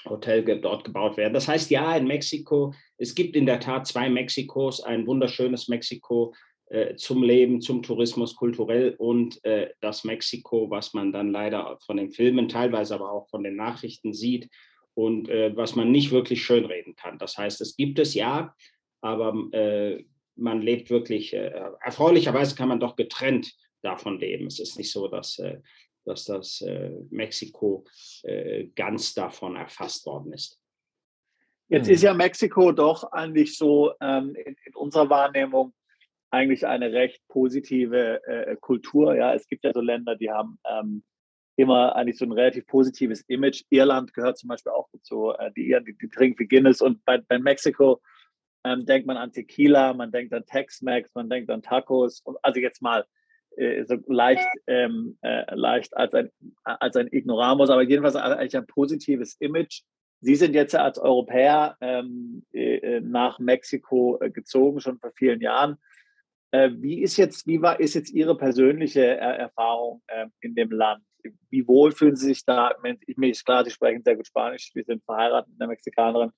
Hotel 0.06 0.44
dort 0.62 0.84
gebaut 0.84 1.18
werden. 1.18 1.34
Das 1.34 1.48
heißt, 1.48 1.70
ja, 1.72 1.96
in 1.96 2.08
Mexiko, 2.08 2.74
es 2.98 3.16
gibt 3.16 3.36
in 3.36 3.46
der 3.46 3.60
Tat 3.60 3.88
zwei 3.88 4.10
Mexikos, 4.10 4.82
ein 4.82 5.08
wunderschönes 5.08 5.68
Mexiko 5.68 6.34
äh, 6.68 6.96
zum 6.96 7.24
Leben, 7.24 7.62
zum 7.62 7.82
Tourismus, 7.82 8.36
kulturell 8.36 8.96
und 8.98 9.44
äh, 9.44 9.72
das 9.82 10.04
Mexiko, 10.04 10.70
was 10.70 10.94
man 10.94 11.12
dann 11.12 11.32
leider 11.32 11.78
von 11.86 11.98
den 11.98 12.12
Filmen, 12.12 12.48
teilweise 12.48 12.96
aber 12.96 13.12
auch 13.12 13.28
von 13.30 13.44
den 13.44 13.56
Nachrichten 13.56 14.14
sieht 14.14 14.50
und 14.94 15.30
äh, 15.30 15.56
was 15.56 15.76
man 15.76 15.92
nicht 15.92 16.12
wirklich 16.12 16.44
schönreden 16.44 16.96
kann. 16.96 17.18
Das 17.18 17.38
heißt, 17.38 17.62
es 17.62 17.76
gibt 17.76 18.00
es 18.00 18.14
ja, 18.14 18.54
aber 19.02 19.34
äh, 19.54 20.04
man 20.36 20.62
lebt 20.62 20.90
wirklich, 20.90 21.34
äh, 21.34 21.52
erfreulicherweise 21.82 22.56
kann 22.56 22.70
man 22.70 22.80
doch 22.80 22.96
getrennt 22.96 23.54
davon 23.82 24.20
leben. 24.20 24.48
Es 24.48 24.60
ist 24.60 24.78
nicht 24.78 24.92
so, 24.92 25.08
dass, 25.08 25.40
äh, 25.40 25.60
dass 26.06 26.26
das 26.26 26.62
äh, 26.62 26.92
Mexiko 27.10 27.86
äh, 28.24 28.68
ganz 28.76 29.14
davon 29.14 29.56
erfasst 29.56 30.06
worden 30.06 30.34
ist. 30.34 30.60
Jetzt 31.68 31.88
ist 31.88 32.02
ja 32.02 32.14
Mexiko 32.14 32.72
doch 32.72 33.04
eigentlich 33.12 33.56
so 33.56 33.94
ähm, 34.02 34.36
in, 34.36 34.56
in, 34.66 34.76
unserer 34.76 35.10
Wahrnehmung 35.10 35.74
eigentlich 36.32 36.66
eine 36.66 36.92
recht 36.92 37.22
positive 37.28 38.24
äh, 38.26 38.56
Kultur. 38.60 39.16
Ja, 39.16 39.34
es 39.36 39.48
gibt 39.48 39.64
ja 39.64 39.72
so 39.74 39.82
Länder, 39.82 40.16
die 40.16 40.32
haben 40.32 40.60
ähm, 40.68 41.04
immer 41.58 41.96
eigentlich 41.96 42.18
so 42.18 42.26
ein 42.26 42.32
relativ 42.32 42.66
positives 42.66 43.22
Image. 43.28 43.64
Irland 43.70 44.14
gehört 44.14 44.38
zum 44.38 44.48
Beispiel 44.48 44.72
auch 44.72 44.90
dazu. 44.94 45.32
Äh, 45.38 45.52
die 45.56 45.68
Iren, 45.70 45.86
die, 45.86 45.96
die 45.96 46.10
trinken 46.10 46.40
wie 46.40 46.48
Guinness 46.48 46.82
und 46.82 47.04
bei, 47.06 47.20
bei 47.20 47.38
Mexiko 47.38 48.02
ähm, 48.64 48.86
denkt 48.86 49.08
man 49.08 49.18
an 49.18 49.32
Tequila, 49.32 49.94
man 49.94 50.12
denkt 50.12 50.34
an 50.34 50.46
Tex-Mex, 50.46 51.14
man 51.14 51.30
denkt 51.30 51.50
an 51.50 51.62
Tacos. 51.62 52.22
Und 52.22 52.38
also 52.42 52.60
jetzt 52.60 52.82
mal 52.82 53.06
äh, 53.60 53.86
so 53.86 53.98
leicht, 54.08 54.48
ähm, 54.68 55.18
äh, 55.22 55.54
leicht 55.54 55.96
als 55.96 56.14
ein, 56.14 56.32
als 56.64 56.96
ein 56.96 57.08
Ignoramus, 57.12 57.70
aber 57.70 57.84
jedenfalls 57.84 58.16
eigentlich 58.16 58.58
ein 58.58 58.68
positives 58.68 59.36
Image. 59.40 59.82
Sie 60.22 60.36
sind 60.36 60.54
jetzt 60.54 60.76
als 60.76 60.98
Europäer 60.98 61.78
ähm, 61.82 62.44
äh, 62.54 63.00
nach 63.02 63.40
Mexiko 63.40 64.18
äh, 64.22 64.30
gezogen, 64.30 64.80
schon 64.80 65.00
vor 65.00 65.12
vielen 65.16 65.42
Jahren. 65.42 65.78
Äh, 66.52 66.72
wie 66.76 67.02
ist 67.02 67.18
jetzt, 67.18 67.48
wie 67.48 67.62
war, 67.62 67.80
ist 67.80 67.94
jetzt 67.94 68.12
Ihre 68.12 68.36
persönliche 68.36 69.06
Erfahrung 69.06 70.02
ähm, 70.10 70.32
in 70.42 70.56
dem 70.56 70.72
Land? 70.72 71.04
Wie 71.50 71.68
wohl 71.68 71.92
fühlen 71.92 72.16
Sie 72.16 72.28
sich 72.28 72.46
da? 72.46 72.72
Ich, 73.06 73.18
mir 73.18 73.30
ist 73.30 73.46
klar, 73.46 73.64
Sie 73.64 73.72
sprechen 73.72 74.04
sehr 74.04 74.16
gut 74.16 74.28
Spanisch. 74.28 74.72
Wir 74.74 74.84
sind 74.84 75.04
verheiratet 75.04 75.52
mit 75.52 75.62
einer 75.62 75.70
Mexikanerin. 75.70 76.32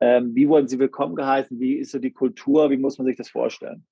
Ähm, 0.00 0.34
wie 0.34 0.48
wurden 0.48 0.68
Sie 0.68 0.78
willkommen 0.78 1.14
geheißen? 1.14 1.58
Wie 1.58 1.74
ist 1.74 1.92
so 1.92 1.98
die 1.98 2.12
Kultur? 2.12 2.70
Wie 2.70 2.76
muss 2.76 2.98
man 2.98 3.06
sich 3.06 3.16
das 3.16 3.28
vorstellen? 3.28 3.86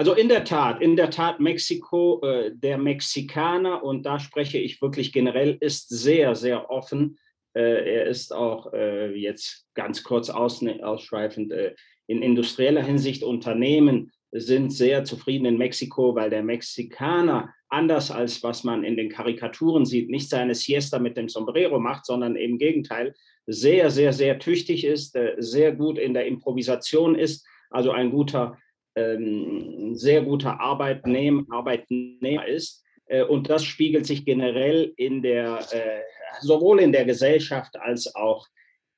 Also 0.00 0.14
in 0.14 0.30
der 0.30 0.44
Tat, 0.44 0.80
in 0.80 0.96
der 0.96 1.10
Tat, 1.10 1.40
Mexiko, 1.40 2.22
äh, 2.22 2.52
der 2.54 2.78
Mexikaner, 2.78 3.84
und 3.84 4.06
da 4.06 4.18
spreche 4.18 4.56
ich 4.56 4.80
wirklich 4.80 5.12
generell, 5.12 5.58
ist 5.60 5.90
sehr, 5.90 6.34
sehr 6.34 6.70
offen. 6.70 7.18
Äh, 7.52 7.96
er 7.96 8.06
ist 8.06 8.32
auch 8.32 8.72
äh, 8.72 9.14
jetzt 9.14 9.66
ganz 9.74 10.02
kurz 10.02 10.30
aus, 10.30 10.64
ausschweifend 10.80 11.52
äh, 11.52 11.74
in 12.06 12.22
industrieller 12.22 12.82
Hinsicht 12.82 13.22
Unternehmen 13.22 14.10
sind 14.32 14.70
sehr 14.70 15.04
zufrieden 15.04 15.44
in 15.44 15.58
Mexiko, 15.58 16.14
weil 16.14 16.30
der 16.30 16.44
Mexikaner, 16.44 17.52
anders 17.68 18.10
als 18.10 18.42
was 18.42 18.64
man 18.64 18.84
in 18.84 18.96
den 18.96 19.10
Karikaturen 19.10 19.84
sieht, 19.84 20.08
nicht 20.08 20.30
seine 20.30 20.54
Siesta 20.54 20.98
mit 20.98 21.18
dem 21.18 21.28
Sombrero 21.28 21.78
macht, 21.78 22.06
sondern 22.06 22.36
im 22.36 22.56
Gegenteil 22.56 23.14
sehr, 23.46 23.90
sehr, 23.90 24.14
sehr 24.14 24.38
tüchtig 24.38 24.86
ist, 24.86 25.14
äh, 25.14 25.34
sehr 25.36 25.72
gut 25.72 25.98
in 25.98 26.14
der 26.14 26.24
Improvisation 26.24 27.16
ist, 27.16 27.46
also 27.68 27.90
ein 27.90 28.10
guter, 28.10 28.56
ähm, 28.96 29.94
sehr 29.94 30.22
guter 30.22 30.60
Arbeitnehmer, 30.60 31.44
Arbeitnehmer 31.50 32.46
ist. 32.46 32.84
Äh, 33.06 33.24
und 33.24 33.50
das 33.50 33.64
spiegelt 33.64 34.06
sich 34.06 34.24
generell 34.24 34.92
in 34.96 35.22
der, 35.22 35.58
äh, 35.72 36.02
sowohl 36.40 36.80
in 36.80 36.92
der 36.92 37.04
Gesellschaft 37.04 37.76
als 37.76 38.14
auch 38.14 38.46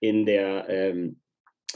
in 0.01 0.27
der, 0.27 0.69
ähm, 0.69 1.21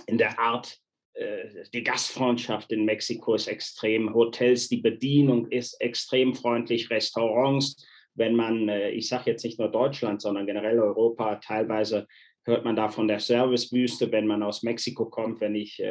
in 0.07 0.19
der 0.19 0.39
Art 0.39 0.79
äh, 1.15 1.65
die 1.73 1.83
Gastfreundschaft 1.83 2.73
in 2.73 2.85
Mexiko 2.85 3.35
ist 3.35 3.49
extrem, 3.49 4.13
Hotels, 4.15 4.69
die 4.69 4.81
Bedienung 4.81 5.49
ist 5.49 5.81
extrem 5.81 6.35
freundlich, 6.35 6.91
Restaurants, 6.91 7.85
wenn 8.15 8.35
man, 8.35 8.67
ich 8.71 9.09
sage 9.09 9.31
jetzt 9.31 9.45
nicht 9.45 9.59
nur 9.59 9.71
Deutschland, 9.71 10.23
sondern 10.23 10.47
generell 10.47 10.79
Europa, 10.79 11.37
teilweise 11.37 12.07
hört 12.45 12.65
man 12.65 12.75
da 12.75 12.89
von 12.89 13.09
der 13.09 13.21
Servicewüste, 13.21 14.11
wenn 14.11 14.27
man 14.27 14.43
aus 14.43 14.63
Mexiko 14.63 15.05
kommt, 15.05 15.43
wenn 15.43 15.55
ich 15.55 15.83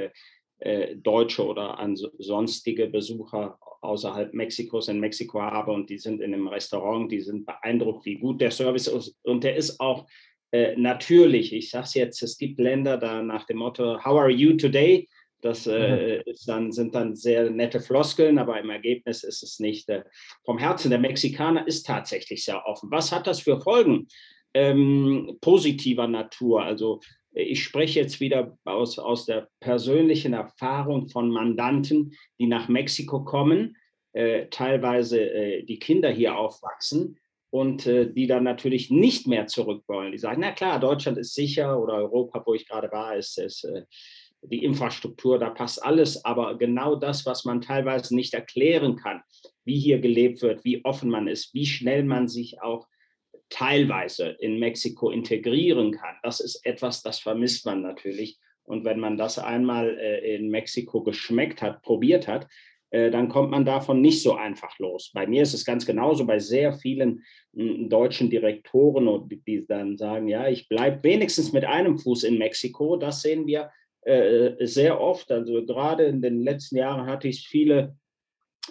Deutsche 0.95 1.45
oder 1.45 1.77
sonstige 2.17 2.87
Besucher 2.87 3.57
außerhalb 3.81 4.33
Mexikos 4.33 4.87
in 4.87 4.99
Mexiko 4.99 5.41
habe 5.41 5.71
und 5.71 5.89
die 5.89 5.97
sind 5.97 6.21
in 6.21 6.33
einem 6.33 6.47
Restaurant, 6.47 7.11
die 7.11 7.21
sind 7.21 7.45
beeindruckt, 7.45 8.05
wie 8.05 8.15
gut 8.15 8.41
der 8.41 8.51
Service 8.51 8.87
ist 8.87 9.15
und 9.23 9.43
der 9.43 9.55
ist 9.55 9.79
auch 9.79 10.07
äh, 10.51 10.75
natürlich, 10.77 11.53
ich 11.53 11.69
sage 11.69 11.83
es 11.83 11.93
jetzt, 11.95 12.23
es 12.23 12.37
gibt 12.37 12.59
Länder 12.59 12.97
da 12.97 13.21
nach 13.21 13.45
dem 13.45 13.57
Motto, 13.57 14.03
How 14.03 14.19
are 14.19 14.31
you 14.31 14.53
today? 14.53 15.07
Das 15.41 15.67
äh, 15.67 16.23
mhm. 16.25 16.33
dann, 16.47 16.71
sind 16.71 16.95
dann 16.95 17.15
sehr 17.15 17.49
nette 17.49 17.79
Floskeln, 17.79 18.39
aber 18.39 18.59
im 18.59 18.69
Ergebnis 18.69 19.23
ist 19.23 19.43
es 19.43 19.59
nicht 19.59 19.89
äh, 19.89 20.03
vom 20.43 20.57
Herzen. 20.57 20.89
Der 20.89 20.99
Mexikaner 20.99 21.67
ist 21.67 21.85
tatsächlich 21.85 22.45
sehr 22.45 22.65
offen. 22.65 22.89
Was 22.89 23.11
hat 23.11 23.27
das 23.27 23.41
für 23.41 23.59
Folgen? 23.61 24.07
Ähm, 24.53 25.37
positiver 25.41 26.07
Natur. 26.07 26.63
Also 26.63 27.01
ich 27.35 27.63
spreche 27.63 27.99
jetzt 27.99 28.19
wieder 28.19 28.57
aus, 28.63 28.97
aus 28.97 29.25
der 29.25 29.49
persönlichen 29.59 30.33
Erfahrung 30.33 31.09
von 31.09 31.29
Mandanten, 31.29 32.13
die 32.39 32.47
nach 32.47 32.69
Mexiko 32.69 33.23
kommen, 33.23 33.75
äh, 34.13 34.47
teilweise 34.49 35.19
äh, 35.19 35.63
die 35.63 35.77
Kinder 35.77 36.09
hier 36.09 36.37
aufwachsen 36.37 37.19
und 37.49 37.85
äh, 37.85 38.11
die 38.11 38.27
dann 38.27 38.43
natürlich 38.43 38.89
nicht 38.89 39.27
mehr 39.27 39.47
zurück 39.47 39.83
wollen. 39.87 40.13
Die 40.13 40.17
sagen, 40.17 40.41
na 40.41 40.51
klar, 40.51 40.79
Deutschland 40.79 41.17
ist 41.17 41.35
sicher 41.35 41.81
oder 41.81 41.95
Europa, 41.95 42.41
wo 42.45 42.53
ich 42.53 42.67
gerade 42.67 42.89
war, 42.91 43.17
ist, 43.17 43.37
ist 43.37 43.65
äh, 43.65 43.83
die 44.41 44.63
Infrastruktur, 44.63 45.37
da 45.37 45.49
passt 45.49 45.83
alles, 45.83 46.23
aber 46.23 46.57
genau 46.57 46.95
das, 46.95 47.25
was 47.25 47.45
man 47.45 47.61
teilweise 47.61 48.15
nicht 48.15 48.33
erklären 48.33 48.95
kann, 48.95 49.21
wie 49.65 49.79
hier 49.79 49.99
gelebt 49.99 50.41
wird, 50.41 50.63
wie 50.63 50.85
offen 50.85 51.09
man 51.09 51.27
ist, 51.27 51.53
wie 51.53 51.65
schnell 51.65 52.03
man 52.03 52.27
sich 52.27 52.61
auch 52.61 52.87
teilweise 53.49 54.29
in 54.39 54.59
Mexiko 54.59 55.09
integrieren 55.09 55.91
kann, 55.91 56.15
das 56.23 56.39
ist 56.39 56.65
etwas, 56.65 57.03
das 57.03 57.19
vermisst 57.19 57.65
man 57.65 57.81
natürlich. 57.81 58.39
Und 58.63 58.83
wenn 58.83 58.99
man 58.99 59.17
das 59.17 59.37
einmal 59.37 59.97
äh, 59.99 60.35
in 60.35 60.49
Mexiko 60.49 61.03
geschmeckt 61.03 61.61
hat, 61.61 61.83
probiert 61.83 62.27
hat, 62.27 62.47
äh, 62.89 63.11
dann 63.11 63.29
kommt 63.29 63.51
man 63.51 63.65
davon 63.65 64.01
nicht 64.01 64.23
so 64.23 64.35
einfach 64.35 64.79
los. 64.79 65.11
Bei 65.13 65.27
mir 65.27 65.43
ist 65.43 65.53
es 65.53 65.65
ganz 65.65 65.85
genauso, 65.85 66.25
bei 66.25 66.39
sehr 66.39 66.73
vielen 66.73 67.23
hm, 67.55 67.89
deutschen 67.89 68.29
Direktoren, 68.29 69.29
die 69.29 69.65
dann 69.67 69.97
sagen, 69.97 70.27
ja, 70.27 70.47
ich 70.47 70.67
bleibe 70.67 71.03
wenigstens 71.03 71.53
mit 71.53 71.65
einem 71.65 71.97
Fuß 71.97 72.23
in 72.23 72.37
Mexiko. 72.37 72.97
Das 72.97 73.21
sehen 73.21 73.47
wir 73.47 73.69
äh, 74.01 74.65
sehr 74.65 75.01
oft. 75.01 75.31
Also 75.31 75.65
gerade 75.65 76.05
in 76.05 76.21
den 76.21 76.41
letzten 76.41 76.77
Jahren 76.77 77.05
hatte 77.05 77.27
ich 77.27 77.47
viele 77.47 77.97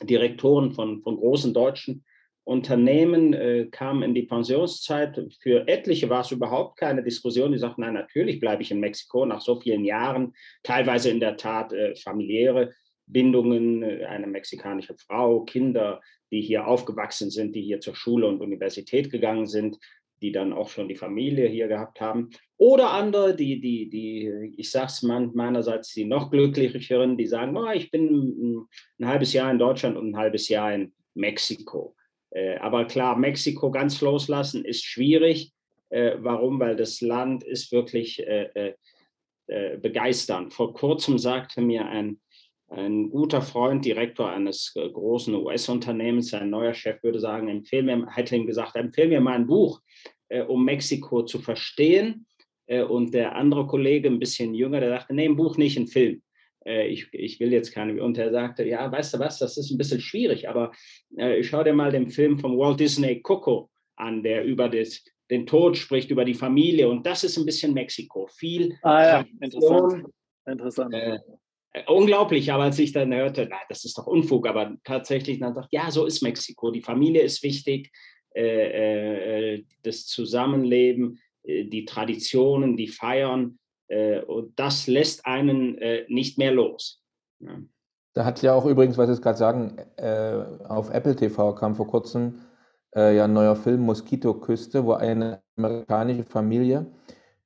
Direktoren 0.02 0.72
von, 0.72 1.02
von 1.02 1.16
großen 1.16 1.52
deutschen 1.54 2.04
Unternehmen 2.44 3.32
äh, 3.32 3.66
kamen 3.70 4.02
in 4.02 4.14
die 4.14 4.22
Pensionszeit. 4.22 5.20
Für 5.40 5.66
etliche 5.66 6.10
war 6.10 6.20
es 6.20 6.30
überhaupt 6.30 6.78
keine 6.78 7.02
Diskussion. 7.02 7.52
Die 7.52 7.58
sagten, 7.58 7.80
nein, 7.80 7.94
natürlich 7.94 8.38
bleibe 8.38 8.62
ich 8.62 8.70
in 8.70 8.80
Mexiko 8.80 9.24
nach 9.24 9.40
so 9.40 9.58
vielen 9.58 9.84
Jahren, 9.84 10.34
teilweise 10.62 11.10
in 11.10 11.20
der 11.20 11.36
Tat 11.36 11.72
äh, 11.72 11.96
familiäre 11.96 12.74
Bindungen, 13.06 13.82
äh, 13.82 14.04
eine 14.04 14.26
mexikanische 14.26 14.94
Frau, 14.94 15.40
Kinder, 15.44 16.02
die 16.30 16.42
hier 16.42 16.66
aufgewachsen 16.66 17.30
sind, 17.30 17.54
die 17.54 17.62
hier 17.62 17.80
zur 17.80 17.94
Schule 17.94 18.26
und 18.26 18.40
Universität 18.40 19.10
gegangen 19.10 19.46
sind, 19.46 19.78
die 20.20 20.32
dann 20.32 20.52
auch 20.52 20.68
schon 20.68 20.88
die 20.88 20.96
Familie 20.96 21.48
hier 21.48 21.68
gehabt 21.68 22.00
haben. 22.00 22.30
Oder 22.56 22.90
andere, 22.90 23.34
die, 23.34 23.60
die, 23.60 23.88
die 23.88 24.54
ich 24.56 24.70
sage 24.70 24.86
es 24.86 25.02
meinerseits, 25.02 25.92
die 25.92 26.04
noch 26.04 26.30
glücklicheren, 26.30 27.16
die 27.16 27.26
sagen, 27.26 27.56
oh, 27.56 27.70
ich 27.70 27.90
bin 27.90 28.08
ein, 28.08 28.66
ein, 29.00 29.08
halbes 29.08 29.32
Jahr 29.32 29.50
in 29.50 29.58
Deutschland 29.58 29.96
und 29.96 30.10
ein 30.10 30.16
halbes 30.16 30.48
Jahr 30.48 30.74
in 30.74 30.92
Mexiko. 31.14 31.94
Äh, 32.34 32.56
aber 32.56 32.84
klar, 32.84 33.16
Mexiko 33.16 33.70
ganz 33.70 34.00
loslassen 34.00 34.64
ist 34.64 34.84
schwierig. 34.84 35.52
Äh, 35.88 36.16
warum? 36.18 36.60
Weil 36.60 36.76
das 36.76 37.00
Land 37.00 37.44
ist 37.44 37.72
wirklich 37.72 38.22
äh, 38.26 38.74
begeisternd. 39.46 40.54
Vor 40.54 40.72
kurzem 40.72 41.18
sagte 41.18 41.60
mir 41.60 41.86
ein, 41.86 42.18
ein 42.68 43.10
guter 43.10 43.42
Freund, 43.42 43.84
Direktor 43.84 44.30
eines 44.30 44.72
großen 44.74 45.34
US-Unternehmens, 45.34 46.30
sein 46.30 46.48
neuer 46.48 46.72
Chef 46.72 47.02
würde 47.02 47.20
sagen, 47.20 47.48
empfehle 47.48 47.82
mir, 47.82 48.06
hätte 48.10 48.34
ihm 48.36 48.46
gesagt, 48.46 48.74
empfehle 48.74 49.08
mir 49.08 49.20
mal 49.20 49.34
ein 49.34 49.46
Buch, 49.46 49.82
um 50.48 50.64
Mexiko 50.64 51.24
zu 51.24 51.40
verstehen. 51.40 52.26
Und 52.88 53.12
der 53.12 53.36
andere 53.36 53.66
Kollege, 53.66 54.08
ein 54.08 54.18
bisschen 54.18 54.54
jünger, 54.54 54.80
der 54.80 54.88
sagte, 54.88 55.14
nee, 55.14 55.26
ein 55.26 55.36
Buch 55.36 55.58
nicht, 55.58 55.76
ein 55.76 55.88
Film 55.88 56.22
ich, 56.64 57.08
ich 57.12 57.40
will 57.40 57.52
jetzt 57.52 57.72
keine. 57.72 58.02
Und 58.02 58.18
er 58.18 58.30
sagte, 58.30 58.64
ja, 58.64 58.90
weißt 58.90 59.14
du 59.14 59.18
was, 59.18 59.38
das 59.38 59.56
ist 59.56 59.70
ein 59.70 59.78
bisschen 59.78 60.00
schwierig, 60.00 60.48
aber 60.48 60.72
äh, 61.16 61.42
schau 61.42 61.62
dir 61.62 61.74
mal 61.74 61.92
den 61.92 62.10
Film 62.10 62.38
von 62.38 62.58
Walt 62.58 62.80
Disney 62.80 63.20
Coco 63.20 63.70
an, 63.96 64.22
der 64.22 64.44
über 64.44 64.68
das, 64.68 65.04
den 65.30 65.46
Tod 65.46 65.76
spricht, 65.76 66.10
über 66.10 66.24
die 66.24 66.34
Familie. 66.34 66.88
Und 66.88 67.06
das 67.06 67.24
ist 67.24 67.36
ein 67.36 67.46
bisschen 67.46 67.74
Mexiko. 67.74 68.26
Viel 68.28 68.76
ah, 68.82 69.02
ja. 69.02 69.24
interessant. 69.40 70.06
interessant. 70.46 70.94
Äh, 70.94 71.18
unglaublich, 71.86 72.52
aber 72.52 72.64
als 72.64 72.78
ich 72.78 72.92
dann 72.92 73.12
hörte, 73.12 73.46
na, 73.50 73.56
das 73.68 73.84
ist 73.84 73.98
doch 73.98 74.06
Unfug, 74.06 74.46
aber 74.46 74.76
tatsächlich 74.84 75.40
dann 75.40 75.54
sagt, 75.54 75.68
ja, 75.72 75.90
so 75.90 76.06
ist 76.06 76.22
Mexiko. 76.22 76.70
Die 76.70 76.82
Familie 76.82 77.22
ist 77.22 77.42
wichtig, 77.42 77.90
äh, 78.34 79.56
äh 79.56 79.64
das 79.82 80.06
Zusammenleben, 80.06 81.20
äh, 81.42 81.64
die 81.64 81.84
Traditionen, 81.84 82.76
die 82.76 82.88
Feiern. 82.88 83.58
Äh, 83.94 84.20
und 84.22 84.58
das 84.58 84.86
lässt 84.86 85.26
einen 85.26 85.78
nicht 86.08 86.38
mehr 86.38 86.52
los. 86.52 87.00
Ja. 87.40 87.60
Da 88.14 88.24
hat 88.24 88.42
ja 88.42 88.54
auch 88.54 88.64
übrigens, 88.64 88.96
was 88.96 89.14
Sie 89.14 89.20
gerade 89.20 89.38
sagen, 89.38 89.76
auf 90.68 90.90
Apple 90.90 91.16
TV 91.16 91.54
kam 91.54 91.74
vor 91.74 91.88
kurzem 91.88 92.38
äh, 92.94 93.16
ja 93.16 93.24
ein 93.24 93.32
neuer 93.32 93.56
Film 93.56 93.80
Moskitoküste, 93.82 94.84
wo 94.84 94.92
eine 94.92 95.42
amerikanische 95.56 96.24
Familie 96.24 96.86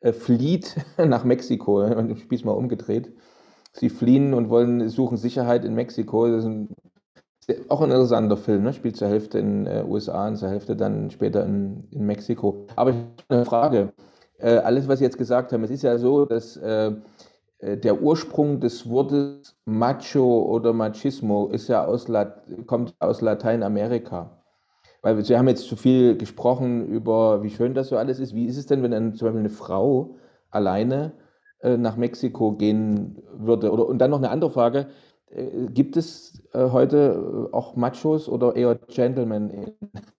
äh, 0.00 0.12
flieht 0.12 0.76
nach 0.98 1.24
Mexiko. 1.24 1.84
Ich 2.08 2.20
spiele 2.20 2.38
es 2.38 2.44
mal 2.44 2.52
umgedreht. 2.52 3.12
Sie 3.72 3.90
fliehen 3.90 4.34
und 4.34 4.48
wollen 4.50 4.88
suchen 4.88 5.16
Sicherheit 5.16 5.64
in 5.64 5.74
Mexiko. 5.74 6.28
Das 6.28 6.44
ist 6.44 6.46
ein, 6.46 6.68
auch 7.68 7.80
ein 7.80 7.90
interessanter 7.90 8.36
Film. 8.36 8.64
Ne? 8.64 8.72
Spielt 8.72 8.96
zur 8.96 9.08
Hälfte 9.08 9.38
in 9.38 9.64
den 9.64 9.66
äh, 9.66 9.84
USA 9.86 10.28
und 10.28 10.36
zur 10.36 10.50
Hälfte 10.50 10.76
dann 10.76 11.10
später 11.10 11.44
in, 11.44 11.88
in 11.90 12.06
Mexiko. 12.06 12.66
Aber 12.76 12.90
ich 12.90 12.96
habe 12.96 13.12
eine 13.28 13.44
Frage. 13.44 13.92
Äh, 14.38 14.58
alles, 14.58 14.88
was 14.88 14.98
Sie 14.98 15.04
jetzt 15.04 15.18
gesagt 15.18 15.52
haben, 15.52 15.64
es 15.64 15.70
ist 15.70 15.82
ja 15.82 15.98
so, 15.98 16.24
dass 16.24 16.56
äh, 16.56 16.92
äh, 17.58 17.76
der 17.76 18.00
Ursprung 18.02 18.60
des 18.60 18.88
Wortes 18.88 19.56
Macho 19.64 20.42
oder 20.44 20.72
Machismo 20.72 21.48
ist 21.48 21.68
ja 21.68 21.84
aus, 21.84 22.06
kommt 22.66 22.94
aus 23.00 23.20
Lateinamerika. 23.20 24.30
Weil 25.02 25.24
Sie 25.24 25.36
haben 25.36 25.48
jetzt 25.48 25.68
zu 25.68 25.76
viel 25.76 26.16
gesprochen 26.16 26.86
über, 26.88 27.42
wie 27.42 27.50
schön 27.50 27.74
das 27.74 27.88
so 27.88 27.96
alles 27.96 28.18
ist. 28.18 28.34
Wie 28.34 28.46
ist 28.46 28.56
es 28.56 28.66
denn, 28.66 28.82
wenn 28.82 28.90
dann 28.90 29.14
zum 29.14 29.26
Beispiel 29.26 29.40
eine 29.40 29.50
Frau 29.50 30.16
alleine 30.50 31.12
äh, 31.60 31.76
nach 31.76 31.96
Mexiko 31.96 32.52
gehen 32.52 33.22
würde? 33.32 33.70
Oder, 33.72 33.86
und 33.86 33.98
dann 33.98 34.10
noch 34.10 34.18
eine 34.18 34.30
andere 34.30 34.50
Frage. 34.50 34.86
Äh, 35.30 35.68
gibt 35.70 35.96
es 35.96 36.42
äh, 36.54 36.58
heute 36.58 37.48
auch 37.52 37.76
Machos 37.76 38.28
oder 38.28 38.56
eher 38.56 38.76
Gentlemen 38.88 39.50
in 39.50 39.72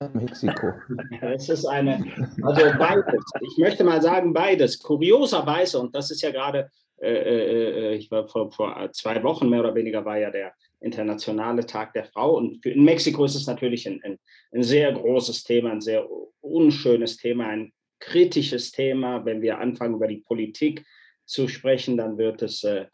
Mexiko? 0.13 0.73
Es 1.21 1.49
ist 1.49 1.65
eine, 1.65 2.03
also 2.43 2.61
beides. 2.77 3.23
Ich 3.41 3.57
möchte 3.57 3.83
mal 3.83 4.01
sagen 4.01 4.33
beides. 4.33 4.79
Kurioserweise, 4.79 5.79
und 5.79 5.95
das 5.95 6.11
ist 6.11 6.21
ja 6.21 6.31
gerade, 6.31 6.69
äh, 7.01 7.11
äh, 7.11 7.95
ich 7.95 8.11
war 8.11 8.27
vor, 8.27 8.51
vor 8.51 8.89
zwei 8.91 9.21
Wochen 9.23 9.49
mehr 9.49 9.61
oder 9.61 9.75
weniger, 9.75 10.05
war 10.05 10.17
ja 10.17 10.29
der 10.29 10.53
internationale 10.79 11.65
Tag 11.65 11.93
der 11.93 12.05
Frau. 12.05 12.37
Und 12.37 12.65
in 12.65 12.83
Mexiko 12.83 13.25
ist 13.25 13.35
es 13.35 13.47
natürlich 13.47 13.87
ein, 13.87 13.99
ein, 14.03 14.19
ein, 14.53 14.63
sehr 14.63 14.91
großes 14.91 15.43
Thema, 15.43 15.71
ein 15.71 15.81
sehr 15.81 16.07
unschönes 16.41 17.17
Thema, 17.17 17.47
ein 17.47 17.73
kritisches 17.99 18.71
Thema. 18.71 19.25
Wenn 19.25 19.41
wir 19.41 19.57
anfangen, 19.57 19.95
über 19.95 20.07
die 20.07 20.21
Politik 20.21 20.85
zu 21.25 21.47
sprechen, 21.47 21.97
dann 21.97 22.17
wird 22.17 22.41
es 22.41 22.63
äh, 22.63 22.81
äh, 22.81 22.85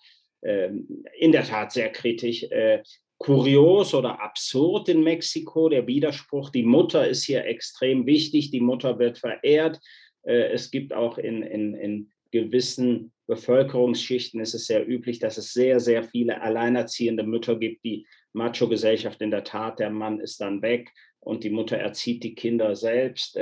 in 1.19 1.31
der 1.31 1.43
Tat 1.43 1.71
sehr 1.71 1.91
kritisch. 1.91 2.43
Äh, 2.43 2.83
kurios 3.17 3.93
oder 3.93 4.21
absurd 4.21 4.89
in 4.89 5.01
Mexiko, 5.01 5.69
der 5.69 5.87
Widerspruch, 5.87 6.49
die 6.49 6.63
Mutter 6.63 7.07
ist 7.07 7.23
hier 7.23 7.45
extrem 7.45 8.05
wichtig, 8.05 8.51
die 8.51 8.59
Mutter 8.59 8.99
wird 8.99 9.17
verehrt. 9.17 9.79
Äh, 10.23 10.51
es 10.51 10.69
gibt 10.71 10.93
auch 10.93 11.17
in, 11.17 11.41
in, 11.41 11.73
in 11.75 12.11
gewissen 12.31 13.13
Bevölkerungsschichten 13.27 14.39
ist 14.39 14.53
es 14.53 14.67
sehr 14.67 14.87
üblich, 14.87 15.19
dass 15.19 15.37
es 15.37 15.53
sehr, 15.53 15.79
sehr 15.79 16.03
viele 16.03 16.41
alleinerziehende 16.41 17.23
Mütter 17.23 17.57
gibt. 17.57 17.83
Die 17.83 18.05
Macho-Gesellschaft 18.33 19.21
in 19.21 19.31
der 19.31 19.43
Tat, 19.43 19.79
der 19.79 19.89
Mann 19.89 20.19
ist 20.19 20.41
dann 20.41 20.61
weg 20.61 20.91
und 21.19 21.43
die 21.43 21.49
Mutter 21.49 21.77
erzieht 21.77 22.23
die 22.23 22.35
Kinder 22.35 22.75
selbst. 22.75 23.35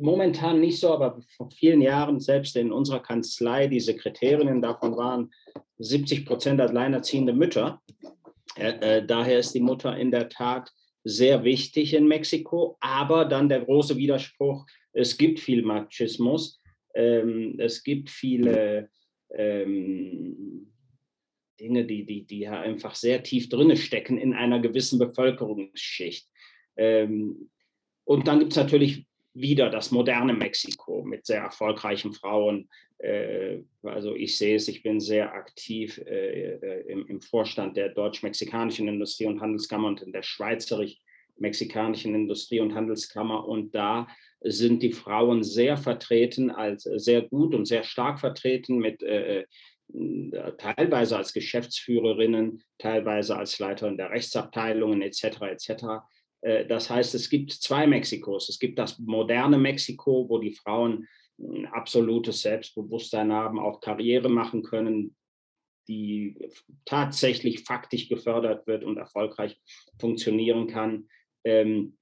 Momentan 0.00 0.60
nicht 0.60 0.80
so, 0.80 0.92
aber 0.92 1.20
vor 1.36 1.50
vielen 1.50 1.80
Jahren, 1.80 2.20
selbst 2.20 2.56
in 2.56 2.72
unserer 2.72 3.00
Kanzlei, 3.00 3.68
die 3.68 3.80
Sekretärinnen 3.80 4.60
davon 4.60 4.96
waren 4.96 5.30
70 5.78 6.26
Prozent 6.26 6.60
alleinerziehende 6.60 7.32
Mütter. 7.32 7.80
Äh, 8.56 8.98
äh, 8.98 9.06
daher 9.06 9.38
ist 9.38 9.54
die 9.54 9.60
Mutter 9.60 9.96
in 9.96 10.10
der 10.10 10.28
Tat 10.28 10.72
sehr 11.04 11.44
wichtig 11.44 11.94
in 11.94 12.08
Mexiko. 12.08 12.76
Aber 12.80 13.24
dann 13.24 13.48
der 13.48 13.60
große 13.60 13.96
Widerspruch, 13.96 14.66
es 14.92 15.16
gibt 15.16 15.38
viel 15.38 15.62
Machismus 15.62 16.58
ähm, 16.98 17.54
es 17.58 17.82
gibt 17.84 18.10
viele 18.10 18.90
ähm, 19.30 20.72
Dinge, 21.60 21.84
die, 21.84 22.04
die, 22.04 22.24
die 22.26 22.48
einfach 22.48 22.94
sehr 22.94 23.22
tief 23.22 23.48
drin 23.48 23.76
stecken 23.76 24.18
in 24.18 24.32
einer 24.34 24.60
gewissen 24.60 24.98
Bevölkerungsschicht. 24.98 26.28
Ähm, 26.76 27.50
und 28.04 28.26
dann 28.26 28.40
gibt 28.40 28.52
es 28.52 28.56
natürlich 28.56 29.06
wieder 29.34 29.70
das 29.70 29.90
moderne 29.90 30.32
Mexiko 30.32 31.02
mit 31.02 31.26
sehr 31.26 31.42
erfolgreichen 31.42 32.12
Frauen. 32.12 32.68
Äh, 32.98 33.58
also 33.82 34.14
ich 34.14 34.36
sehe 34.36 34.56
es, 34.56 34.68
ich 34.68 34.82
bin 34.82 35.00
sehr 35.00 35.32
aktiv 35.34 35.98
äh, 35.98 36.54
äh 36.54 36.92
im, 36.92 37.20
Vorstand 37.20 37.76
der 37.76 37.90
deutsch-mexikanischen 37.90 38.88
Industrie- 38.88 39.26
und 39.26 39.40
Handelskammer 39.40 39.88
und 39.88 40.02
in 40.02 40.12
der 40.12 40.22
schweizerisch-mexikanischen 40.22 42.14
Industrie- 42.14 42.60
und 42.60 42.74
Handelskammer. 42.74 43.46
Und 43.46 43.74
da 43.74 44.08
sind 44.40 44.82
die 44.82 44.92
Frauen 44.92 45.42
sehr 45.42 45.76
vertreten, 45.76 46.50
als 46.50 46.84
sehr 46.84 47.22
gut 47.22 47.54
und 47.54 47.66
sehr 47.66 47.82
stark 47.82 48.20
vertreten 48.20 48.78
mit 48.78 49.02
teilweise 50.58 51.16
als 51.16 51.32
Geschäftsführerinnen, 51.32 52.62
teilweise 52.78 53.36
als 53.36 53.58
Leiterin 53.58 53.96
der 53.96 54.10
Rechtsabteilungen 54.10 55.02
etc. 55.02 55.40
etc. 55.42 55.84
Äh, 56.42 56.66
das 56.66 56.90
heißt, 56.90 57.14
es 57.14 57.30
gibt 57.30 57.52
zwei 57.52 57.86
Mexikos. 57.86 58.48
Es 58.48 58.58
gibt 58.58 58.78
das 58.78 58.98
moderne 58.98 59.58
Mexiko, 59.58 60.28
wo 60.28 60.38
die 60.38 60.52
Frauen 60.52 61.06
ein 61.38 61.66
absolutes 61.66 62.42
Selbstbewusstsein 62.42 63.32
haben, 63.32 63.60
auch 63.60 63.80
Karriere 63.80 64.28
machen 64.28 64.62
können, 64.62 65.14
die 65.86 66.36
tatsächlich 66.84 67.64
faktisch 67.64 68.08
gefördert 68.08 68.66
wird 68.66 68.84
und 68.84 68.98
erfolgreich 68.98 69.58
funktionieren 69.98 70.66
kann. 70.66 71.08
Ähm, 71.44 71.96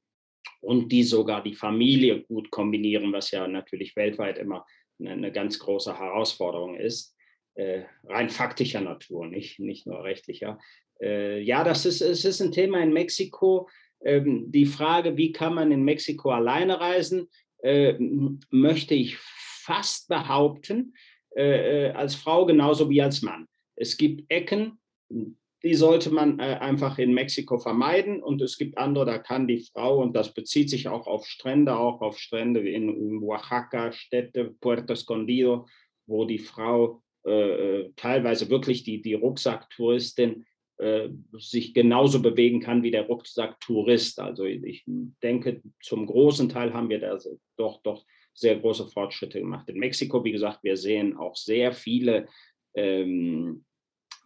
und 0.60 0.90
die 0.90 1.02
sogar 1.02 1.42
die 1.42 1.54
Familie 1.54 2.22
gut 2.22 2.50
kombinieren, 2.50 3.12
was 3.12 3.30
ja 3.30 3.46
natürlich 3.46 3.94
weltweit 3.94 4.38
immer 4.38 4.64
eine, 4.98 5.10
eine 5.10 5.32
ganz 5.32 5.58
große 5.58 5.98
Herausforderung 5.98 6.76
ist. 6.76 7.14
Äh, 7.54 7.84
rein 8.04 8.30
faktischer 8.30 8.80
Natur, 8.80 9.26
nicht, 9.26 9.58
nicht 9.60 9.86
nur 9.86 10.02
rechtlicher. 10.04 10.58
Äh, 11.00 11.40
ja, 11.42 11.64
das 11.64 11.86
ist, 11.86 12.00
es 12.00 12.24
ist 12.24 12.40
ein 12.40 12.52
Thema 12.52 12.80
in 12.82 12.92
Mexiko. 12.92 13.68
Ähm, 14.06 14.50
die 14.52 14.66
Frage, 14.66 15.16
wie 15.16 15.32
kann 15.32 15.54
man 15.54 15.72
in 15.72 15.82
Mexiko 15.82 16.30
alleine 16.30 16.80
reisen, 16.80 17.28
äh, 17.62 17.94
möchte 18.50 18.94
ich 18.94 19.16
fast 19.18 20.08
behaupten, 20.08 20.94
äh, 21.36 21.88
äh, 21.88 21.90
als 21.90 22.14
Frau 22.14 22.46
genauso 22.46 22.88
wie 22.88 23.02
als 23.02 23.22
Mann. 23.22 23.48
Es 23.74 23.96
gibt 23.96 24.30
Ecken, 24.30 24.78
die 25.62 25.74
sollte 25.74 26.10
man 26.10 26.38
äh, 26.38 26.58
einfach 26.60 26.98
in 26.98 27.12
Mexiko 27.12 27.58
vermeiden. 27.58 28.22
Und 28.22 28.40
es 28.40 28.56
gibt 28.56 28.78
andere, 28.78 29.06
da 29.06 29.18
kann 29.18 29.48
die 29.48 29.66
Frau, 29.72 30.00
und 30.00 30.14
das 30.14 30.32
bezieht 30.32 30.70
sich 30.70 30.86
auch 30.86 31.06
auf 31.06 31.26
Strände, 31.26 31.76
auch 31.76 32.00
auf 32.00 32.18
Strände 32.18 32.60
in, 32.60 32.88
in 32.88 33.22
Oaxaca, 33.22 33.90
Städte, 33.92 34.54
Puerto 34.60 34.92
Escondido, 34.92 35.66
wo 36.06 36.24
die 36.24 36.38
Frau 36.38 37.02
äh, 37.26 37.30
äh, 37.30 37.92
teilweise 37.96 38.48
wirklich 38.48 38.84
die, 38.84 39.02
die 39.02 39.14
Rucksacktouristin 39.14 40.46
sich 41.38 41.72
genauso 41.72 42.20
bewegen 42.20 42.60
kann 42.60 42.82
wie 42.82 42.90
der 42.90 43.06
Rucksacktourist. 43.06 44.20
Also 44.20 44.44
ich 44.44 44.84
denke, 45.22 45.62
zum 45.80 46.06
großen 46.06 46.50
Teil 46.50 46.74
haben 46.74 46.90
wir 46.90 47.00
da 47.00 47.18
doch, 47.56 47.82
doch 47.82 48.04
sehr 48.34 48.58
große 48.58 48.88
Fortschritte 48.88 49.40
gemacht. 49.40 49.68
In 49.68 49.78
Mexiko, 49.78 50.22
wie 50.24 50.32
gesagt, 50.32 50.62
wir 50.62 50.76
sehen 50.76 51.16
auch 51.16 51.34
sehr 51.34 51.72
viele 51.72 52.28
ähm, 52.74 53.64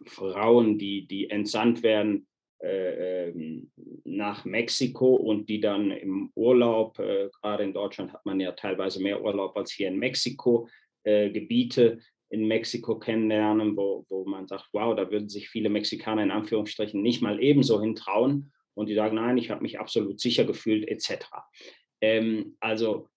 Frauen, 0.05 0.77
die, 0.77 1.07
die 1.07 1.29
entsandt 1.29 1.83
werden 1.83 2.27
äh, 2.61 3.29
ähm, 3.29 3.71
nach 4.03 4.45
Mexiko 4.45 5.15
und 5.15 5.49
die 5.49 5.61
dann 5.61 5.91
im 5.91 6.31
Urlaub, 6.35 6.99
äh, 6.99 7.29
gerade 7.41 7.63
in 7.63 7.73
Deutschland 7.73 8.13
hat 8.13 8.25
man 8.25 8.39
ja 8.39 8.51
teilweise 8.51 9.01
mehr 9.01 9.23
Urlaub 9.23 9.55
als 9.55 9.71
hier 9.71 9.87
in 9.87 9.97
Mexiko, 9.97 10.67
äh, 11.03 11.31
Gebiete 11.31 11.99
in 12.31 12.47
Mexiko 12.47 12.97
kennenlernen, 12.97 13.75
wo, 13.75 14.05
wo 14.09 14.25
man 14.25 14.47
sagt, 14.47 14.69
wow, 14.71 14.95
da 14.95 15.11
würden 15.11 15.29
sich 15.29 15.49
viele 15.49 15.69
Mexikaner 15.69 16.23
in 16.23 16.31
Anführungsstrichen 16.31 17.01
nicht 17.01 17.21
mal 17.21 17.41
ebenso 17.43 17.81
hintrauen 17.81 18.53
und 18.73 18.87
die 18.87 18.95
sagen, 18.95 19.15
nein, 19.15 19.37
ich 19.37 19.49
habe 19.49 19.61
mich 19.61 19.79
absolut 19.79 20.19
sicher 20.19 20.45
gefühlt 20.45 20.87
etc. 20.87 21.25
Ähm, 21.99 22.55
also 22.61 23.09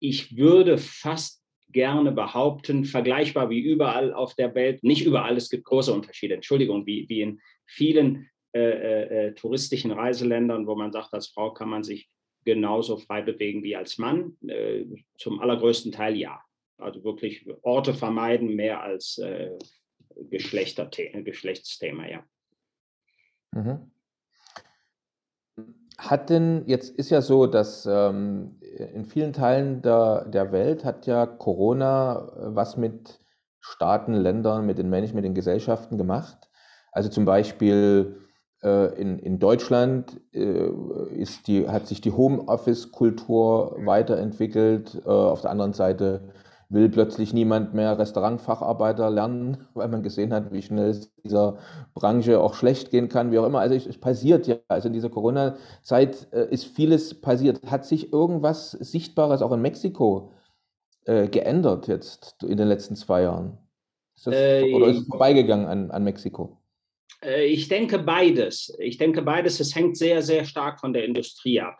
ich 0.00 0.36
würde 0.36 0.76
fast 0.76 1.42
gerne 1.70 2.12
behaupten, 2.12 2.84
vergleichbar 2.84 3.48
wie 3.48 3.60
überall 3.60 4.12
auf 4.12 4.34
der 4.34 4.54
Welt, 4.54 4.84
nicht 4.84 5.06
überall, 5.06 5.36
es 5.36 5.48
gibt 5.48 5.64
große 5.64 5.92
Unterschiede, 5.92 6.34
Entschuldigung, 6.34 6.84
wie, 6.84 7.08
wie 7.08 7.22
in 7.22 7.40
vielen 7.66 8.28
äh, 8.54 8.60
äh, 8.60 9.28
äh, 9.28 9.34
touristischen 9.34 9.92
Reiseländern, 9.92 10.66
wo 10.66 10.74
man 10.74 10.92
sagt, 10.92 11.14
als 11.14 11.28
Frau 11.28 11.54
kann 11.54 11.70
man 11.70 11.84
sich 11.84 12.10
genauso 12.44 12.98
frei 12.98 13.22
bewegen 13.22 13.62
wie 13.62 13.76
als 13.76 13.96
Mann. 13.96 14.36
Äh, 14.46 14.84
zum 15.16 15.40
allergrößten 15.40 15.90
Teil 15.90 16.18
ja. 16.18 16.42
Also 16.82 17.04
wirklich 17.04 17.46
Orte 17.62 17.94
vermeiden, 17.94 18.54
mehr 18.54 18.82
als 18.82 19.18
äh, 19.18 19.50
Geschlechtsthema, 20.30 22.08
ja. 22.08 22.24
Mhm. 23.52 23.90
Hat 25.98 26.30
denn, 26.30 26.64
jetzt 26.66 26.90
ist 26.96 27.10
ja 27.10 27.22
so, 27.22 27.46
dass 27.46 27.86
ähm, 27.86 28.58
in 28.60 29.04
vielen 29.04 29.32
Teilen 29.32 29.82
der, 29.82 30.24
der 30.26 30.50
Welt 30.50 30.84
hat 30.84 31.06
ja 31.06 31.26
Corona 31.26 32.32
äh, 32.36 32.54
was 32.56 32.76
mit 32.76 33.20
Staaten, 33.60 34.14
Ländern, 34.14 34.66
mit 34.66 34.78
den 34.78 34.90
Menschen, 34.90 35.14
mit 35.14 35.24
den 35.24 35.34
Gesellschaften 35.34 35.98
gemacht. 35.98 36.50
Also 36.90 37.08
zum 37.08 37.24
Beispiel 37.24 38.20
äh, 38.62 39.00
in, 39.00 39.18
in 39.18 39.38
Deutschland 39.38 40.20
äh, 40.32 40.68
ist 41.14 41.46
die, 41.46 41.68
hat 41.68 41.86
sich 41.86 42.00
die 42.00 42.12
Homeoffice-Kultur 42.12 43.76
weiterentwickelt. 43.84 45.00
Äh, 45.04 45.08
auf 45.08 45.42
der 45.42 45.50
anderen 45.50 45.72
Seite 45.72 46.32
will 46.72 46.88
plötzlich 46.88 47.34
niemand 47.34 47.74
mehr 47.74 47.98
Restaurantfacharbeiter 47.98 49.10
lernen, 49.10 49.68
weil 49.74 49.88
man 49.88 50.02
gesehen 50.02 50.32
hat, 50.32 50.52
wie 50.52 50.62
schnell 50.62 50.90
es 50.90 51.14
dieser 51.22 51.58
Branche 51.94 52.40
auch 52.40 52.54
schlecht 52.54 52.90
gehen 52.90 53.08
kann, 53.08 53.30
wie 53.30 53.38
auch 53.38 53.46
immer. 53.46 53.60
Also 53.60 53.74
es, 53.74 53.98
passiert 53.98 54.46
ja, 54.46 54.56
also 54.68 54.88
in 54.88 54.94
dieser 54.94 55.10
Corona-Zeit 55.10 56.28
äh, 56.32 56.48
ist 56.50 56.64
vieles 56.64 57.20
passiert. 57.20 57.62
Hat 57.66 57.84
sich 57.84 58.12
irgendwas 58.12 58.72
Sichtbares 58.72 59.42
auch 59.42 59.52
in 59.52 59.60
Mexiko 59.60 60.32
äh, 61.04 61.28
geändert 61.28 61.88
jetzt 61.88 62.42
in 62.42 62.56
den 62.56 62.68
letzten 62.68 62.96
zwei 62.96 63.22
Jahren? 63.22 63.58
Ist 64.16 64.26
das, 64.26 64.34
äh, 64.34 64.72
oder 64.72 64.86
ist 64.86 65.00
es 65.00 65.06
vorbeigegangen 65.06 65.66
an, 65.66 65.90
an 65.90 66.04
Mexiko? 66.04 66.56
Äh, 67.22 67.44
ich 67.46 67.68
denke 67.68 67.98
beides. 67.98 68.74
Ich 68.78 68.96
denke 68.96 69.22
beides. 69.22 69.60
Es 69.60 69.74
hängt 69.74 69.96
sehr, 69.96 70.22
sehr 70.22 70.44
stark 70.44 70.80
von 70.80 70.92
der 70.92 71.04
Industrie 71.04 71.60
ab. 71.60 71.78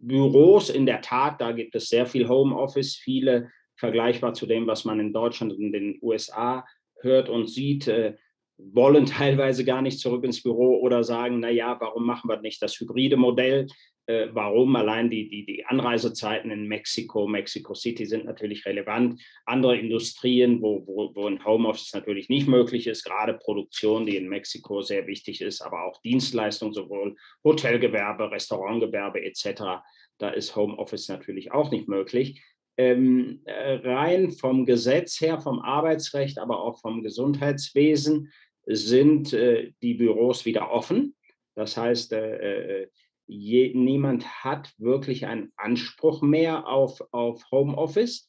Büros 0.00 0.70
in 0.70 0.86
der 0.86 1.02
Tat, 1.02 1.40
da 1.40 1.52
gibt 1.52 1.74
es 1.74 1.88
sehr 1.88 2.06
viel 2.06 2.28
Homeoffice, 2.28 2.96
viele 2.96 3.50
vergleichbar 3.76 4.34
zu 4.34 4.46
dem, 4.46 4.66
was 4.66 4.84
man 4.84 5.00
in 5.00 5.12
Deutschland 5.12 5.52
und 5.52 5.60
in 5.60 5.72
den 5.72 5.98
USA 6.02 6.64
hört 7.00 7.28
und 7.28 7.48
sieht, 7.48 7.88
äh, 7.88 8.14
wollen 8.58 9.06
teilweise 9.06 9.64
gar 9.64 9.82
nicht 9.82 9.98
zurück 9.98 10.24
ins 10.24 10.42
Büro 10.42 10.78
oder 10.80 11.04
sagen, 11.04 11.40
naja, 11.40 11.76
warum 11.80 12.06
machen 12.06 12.28
wir 12.28 12.40
nicht 12.40 12.62
das 12.62 12.78
hybride 12.78 13.16
Modell? 13.16 13.66
Äh, 14.10 14.34
warum? 14.34 14.74
Allein 14.74 15.08
die, 15.08 15.28
die, 15.28 15.46
die 15.46 15.64
Anreisezeiten 15.64 16.50
in 16.50 16.66
Mexiko, 16.66 17.28
Mexico 17.28 17.74
City 17.74 18.06
sind 18.06 18.24
natürlich 18.24 18.66
relevant. 18.66 19.22
Andere 19.44 19.78
Industrien, 19.78 20.60
wo, 20.60 20.84
wo, 20.84 21.14
wo 21.14 21.28
ein 21.28 21.44
Homeoffice 21.44 21.92
natürlich 21.94 22.28
nicht 22.28 22.48
möglich 22.48 22.88
ist, 22.88 23.04
gerade 23.04 23.34
Produktion, 23.34 24.06
die 24.06 24.16
in 24.16 24.28
Mexiko 24.28 24.82
sehr 24.82 25.06
wichtig 25.06 25.40
ist, 25.40 25.60
aber 25.60 25.84
auch 25.84 26.00
Dienstleistungen, 26.02 26.74
sowohl 26.74 27.14
Hotelgewerbe, 27.44 28.32
Restaurantgewerbe 28.32 29.22
etc., 29.22 29.80
da 30.18 30.30
ist 30.30 30.56
Homeoffice 30.56 31.08
natürlich 31.08 31.52
auch 31.52 31.70
nicht 31.70 31.88
möglich. 31.88 32.42
Ähm, 32.76 33.42
äh, 33.44 33.74
rein 33.84 34.32
vom 34.32 34.66
Gesetz 34.66 35.20
her, 35.20 35.38
vom 35.40 35.60
Arbeitsrecht, 35.60 36.38
aber 36.38 36.62
auch 36.64 36.80
vom 36.80 37.02
Gesundheitswesen 37.02 38.32
sind 38.66 39.32
äh, 39.32 39.72
die 39.82 39.94
Büros 39.94 40.44
wieder 40.44 40.70
offen. 40.72 41.14
Das 41.54 41.76
heißt, 41.76 42.12
äh, 42.12 42.82
äh 42.82 42.88
je, 43.30 43.72
niemand 43.74 44.44
hat 44.44 44.72
wirklich 44.78 45.26
einen 45.26 45.52
Anspruch 45.56 46.20
mehr 46.20 46.66
auf, 46.66 47.00
auf 47.12 47.44
Homeoffice, 47.52 48.28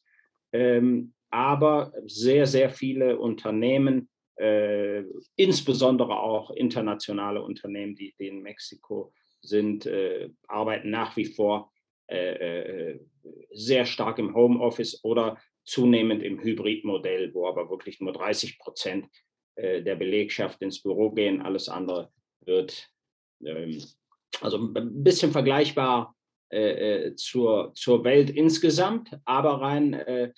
ähm, 0.52 1.14
aber 1.30 1.92
sehr, 2.06 2.46
sehr 2.46 2.70
viele 2.70 3.18
Unternehmen, 3.18 4.08
äh, 4.36 5.02
insbesondere 5.36 6.20
auch 6.20 6.50
internationale 6.50 7.42
Unternehmen, 7.42 7.96
die, 7.96 8.14
die 8.18 8.28
in 8.28 8.42
Mexiko 8.42 9.12
sind, 9.40 9.86
äh, 9.86 10.30
arbeiten 10.46 10.90
nach 10.90 11.16
wie 11.16 11.26
vor 11.26 11.72
äh, 12.08 12.92
äh 12.92 13.00
sehr 13.54 13.86
stark 13.86 14.18
im 14.18 14.34
Homeoffice 14.34 15.04
oder 15.04 15.38
zunehmend 15.64 16.22
im 16.22 16.40
Hybridmodell, 16.42 17.32
wo 17.34 17.46
aber 17.46 17.70
wirklich 17.70 18.00
nur 18.00 18.12
30 18.12 18.58
Prozent 18.58 19.08
äh, 19.56 19.82
der 19.82 19.96
Belegschaft 19.96 20.62
ins 20.62 20.82
Büro 20.82 21.10
gehen, 21.10 21.42
alles 21.42 21.68
andere 21.68 22.10
wird 22.44 22.90
ähm, 23.44 23.82
also 24.40 24.58
ein 24.58 25.04
bisschen 25.04 25.32
vergleichbar 25.32 26.14
äh, 26.52 27.06
äh, 27.06 27.14
zur, 27.16 27.72
zur 27.74 28.04
Welt 28.04 28.28
insgesamt, 28.28 29.18
aber 29.24 29.62
rein 29.62 29.94
äh, 29.94 30.32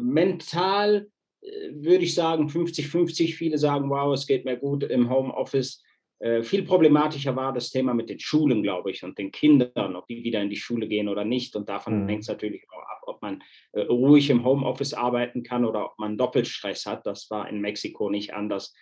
mental 0.00 1.08
äh, 1.40 1.70
würde 1.72 2.04
ich 2.04 2.14
sagen 2.14 2.48
50-50. 2.48 3.34
Viele 3.34 3.58
sagen, 3.58 3.88
wow, 3.90 4.12
es 4.12 4.26
geht 4.26 4.44
mir 4.44 4.56
gut 4.56 4.82
im 4.82 5.08
Homeoffice. 5.08 5.82
Äh, 6.18 6.42
viel 6.42 6.64
problematischer 6.64 7.36
war 7.36 7.52
das 7.52 7.70
Thema 7.70 7.94
mit 7.94 8.08
den 8.08 8.18
Schulen, 8.18 8.64
glaube 8.64 8.90
ich, 8.90 9.04
und 9.04 9.18
den 9.18 9.30
Kindern, 9.30 9.96
ob 9.96 10.06
die 10.08 10.24
wieder 10.24 10.42
in 10.42 10.50
die 10.50 10.56
Schule 10.56 10.88
gehen 10.88 11.08
oder 11.08 11.24
nicht. 11.24 11.54
Und 11.54 11.68
davon 11.68 12.02
mhm. 12.02 12.08
hängt 12.08 12.22
es 12.22 12.28
natürlich 12.28 12.64
auch 12.70 12.82
ab, 12.82 13.02
ob 13.06 13.22
man 13.22 13.42
äh, 13.72 13.82
ruhig 13.82 14.30
im 14.30 14.44
Homeoffice 14.44 14.94
arbeiten 14.94 15.42
kann 15.42 15.64
oder 15.64 15.84
ob 15.84 15.98
man 15.98 16.18
Doppelstress 16.18 16.86
hat. 16.86 17.06
Das 17.06 17.30
war 17.30 17.48
in 17.48 17.60
Mexiko 17.60 18.10
nicht 18.10 18.34
anders 18.34 18.74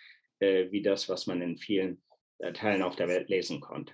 wie 0.43 0.81
das, 0.81 1.07
was 1.07 1.27
man 1.27 1.39
in 1.39 1.55
vielen 1.55 2.01
Teilen 2.55 2.81
auf 2.81 2.95
der 2.95 3.07
Welt 3.07 3.29
lesen 3.29 3.59
konnte. 3.59 3.93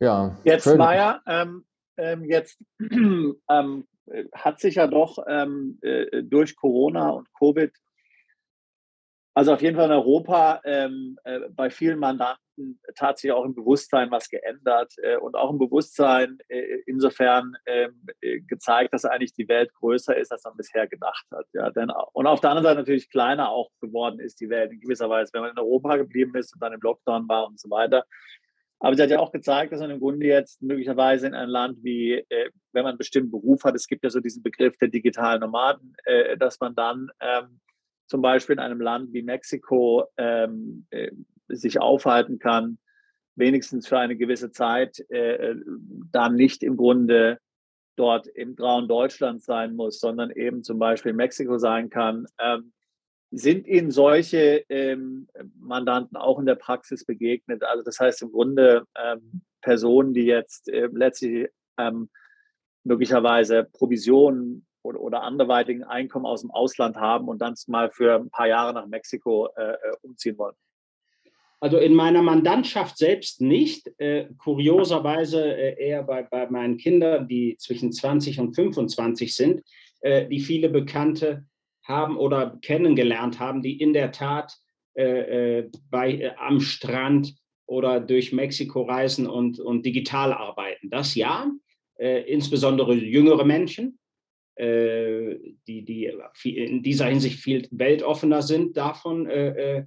Ja. 0.00 0.36
Jetzt, 0.44 0.64
schön. 0.64 0.78
Maya, 0.78 1.22
ähm, 1.26 1.64
ähm, 1.96 2.24
jetzt 2.24 2.58
ähm, 2.80 3.86
hat 4.32 4.60
sich 4.60 4.76
ja 4.76 4.86
doch 4.86 5.18
ähm, 5.28 5.78
äh, 5.82 6.22
durch 6.22 6.56
Corona 6.56 7.10
und 7.10 7.28
Covid, 7.38 7.72
also 9.36 9.52
auf 9.52 9.62
jeden 9.62 9.76
Fall 9.76 9.86
in 9.86 9.92
Europa, 9.92 10.60
ähm, 10.64 11.18
äh, 11.24 11.40
bei 11.50 11.68
vielen 11.68 11.98
Mandanten 11.98 12.38
tatsächlich 12.94 13.32
auch 13.32 13.44
im 13.44 13.54
Bewusstsein 13.54 14.08
was 14.12 14.28
geändert 14.28 14.92
äh, 15.02 15.16
und 15.16 15.34
auch 15.34 15.50
im 15.50 15.58
Bewusstsein 15.58 16.38
äh, 16.46 16.82
insofern 16.86 17.56
ähm, 17.66 18.06
äh, 18.20 18.40
gezeigt, 18.42 18.94
dass 18.94 19.04
eigentlich 19.04 19.32
die 19.32 19.48
Welt 19.48 19.72
größer 19.74 20.16
ist, 20.16 20.30
als 20.30 20.44
man 20.44 20.56
bisher 20.56 20.86
gedacht 20.86 21.26
hat. 21.32 21.46
Ja, 21.52 21.70
denn, 21.70 21.90
und 22.12 22.28
auf 22.28 22.40
der 22.40 22.50
anderen 22.50 22.64
Seite 22.64 22.80
natürlich 22.80 23.10
kleiner 23.10 23.50
auch 23.50 23.70
geworden 23.80 24.20
ist 24.20 24.40
die 24.40 24.50
Welt 24.50 24.70
in 24.70 24.80
gewisser 24.80 25.10
Weise, 25.10 25.32
wenn 25.32 25.42
man 25.42 25.50
in 25.50 25.58
Europa 25.58 25.96
geblieben 25.96 26.36
ist 26.36 26.54
und 26.54 26.62
dann 26.62 26.72
im 26.72 26.80
Lockdown 26.80 27.28
war 27.28 27.48
und 27.48 27.58
so 27.58 27.68
weiter 27.70 28.04
aber 28.84 28.96
sie 28.96 29.02
hat 29.02 29.08
ja 29.08 29.18
auch 29.18 29.32
gezeigt, 29.32 29.72
dass 29.72 29.80
man 29.80 29.90
im 29.90 29.98
Grunde 29.98 30.26
jetzt 30.26 30.60
möglicherweise 30.60 31.26
in 31.26 31.32
einem 31.32 31.48
Land 31.48 31.78
wie, 31.82 32.12
äh, 32.28 32.50
wenn 32.72 32.82
man 32.82 32.90
einen 32.90 32.98
bestimmten 32.98 33.30
Beruf 33.30 33.64
hat, 33.64 33.74
es 33.74 33.86
gibt 33.86 34.04
ja 34.04 34.10
so 34.10 34.20
diesen 34.20 34.42
Begriff 34.42 34.76
der 34.76 34.88
digitalen 34.88 35.40
Nomaden, 35.40 35.94
äh, 36.04 36.36
dass 36.36 36.60
man 36.60 36.74
dann 36.74 37.08
ähm, 37.18 37.60
zum 38.06 38.20
Beispiel 38.20 38.54
in 38.54 38.58
einem 38.58 38.82
Land 38.82 39.14
wie 39.14 39.22
Mexiko 39.22 40.04
ähm, 40.18 40.86
äh, 40.90 41.10
sich 41.48 41.80
aufhalten 41.80 42.38
kann, 42.38 42.76
wenigstens 43.36 43.88
für 43.88 43.98
eine 43.98 44.16
gewisse 44.16 44.52
Zeit, 44.52 45.00
äh, 45.08 45.54
dann 46.12 46.34
nicht 46.34 46.62
im 46.62 46.76
Grunde 46.76 47.38
dort 47.96 48.26
im 48.26 48.54
grauen 48.54 48.86
Deutschland 48.86 49.42
sein 49.42 49.76
muss, 49.76 49.98
sondern 49.98 50.30
eben 50.30 50.62
zum 50.62 50.78
Beispiel 50.78 51.12
in 51.12 51.16
Mexiko 51.16 51.56
sein 51.56 51.88
kann. 51.88 52.26
Ähm, 52.38 52.74
sind 53.36 53.66
Ihnen 53.66 53.90
solche 53.90 54.64
ähm, 54.68 55.28
Mandanten 55.58 56.16
auch 56.16 56.38
in 56.38 56.46
der 56.46 56.54
Praxis 56.54 57.04
begegnet? 57.04 57.62
Also 57.62 57.82
das 57.82 57.98
heißt 57.98 58.22
im 58.22 58.32
Grunde 58.32 58.86
ähm, 58.96 59.42
Personen, 59.60 60.14
die 60.14 60.24
jetzt 60.24 60.68
äh, 60.68 60.88
letztlich 60.92 61.48
ähm, 61.78 62.10
möglicherweise 62.84 63.64
Provisionen 63.64 64.66
oder, 64.82 65.00
oder 65.00 65.22
anderweitigen 65.22 65.84
Einkommen 65.84 66.26
aus 66.26 66.42
dem 66.42 66.50
Ausland 66.50 66.96
haben 66.96 67.28
und 67.28 67.40
dann 67.40 67.54
mal 67.66 67.90
für 67.90 68.16
ein 68.16 68.30
paar 68.30 68.46
Jahre 68.46 68.74
nach 68.74 68.86
Mexiko 68.86 69.48
äh, 69.56 69.72
äh 69.72 69.76
umziehen 70.02 70.38
wollen. 70.38 70.54
Also 71.60 71.78
in 71.78 71.94
meiner 71.94 72.20
Mandantschaft 72.20 72.98
selbst 72.98 73.40
nicht. 73.40 73.90
Äh, 73.98 74.26
kurioserweise 74.36 75.42
äh, 75.42 75.82
eher 75.82 76.02
bei, 76.02 76.22
bei 76.22 76.48
meinen 76.50 76.76
Kindern, 76.76 77.26
die 77.26 77.56
zwischen 77.58 77.90
20 77.90 78.38
und 78.38 78.54
25 78.54 79.34
sind, 79.34 79.62
äh, 80.02 80.28
die 80.28 80.40
viele 80.40 80.68
Bekannte 80.68 81.46
haben 81.84 82.16
oder 82.16 82.58
kennengelernt 82.62 83.38
haben, 83.38 83.62
die 83.62 83.80
in 83.80 83.92
der 83.92 84.10
Tat 84.10 84.56
äh, 84.96 85.58
äh, 85.58 85.70
bei, 85.90 86.12
äh, 86.12 86.30
am 86.36 86.60
Strand 86.60 87.34
oder 87.66 88.00
durch 88.00 88.32
Mexiko 88.32 88.82
reisen 88.82 89.26
und, 89.26 89.58
und 89.58 89.84
digital 89.84 90.32
arbeiten. 90.32 90.90
Das 90.90 91.14
ja, 91.14 91.50
äh, 91.98 92.22
insbesondere 92.30 92.94
jüngere 92.94 93.44
Menschen, 93.44 93.98
äh, 94.56 95.36
die, 95.66 95.84
die 95.84 96.12
in 96.44 96.82
dieser 96.82 97.06
Hinsicht 97.06 97.40
viel 97.40 97.66
weltoffener 97.70 98.42
sind. 98.42 98.76
Davon 98.76 99.26
äh, 99.26 99.84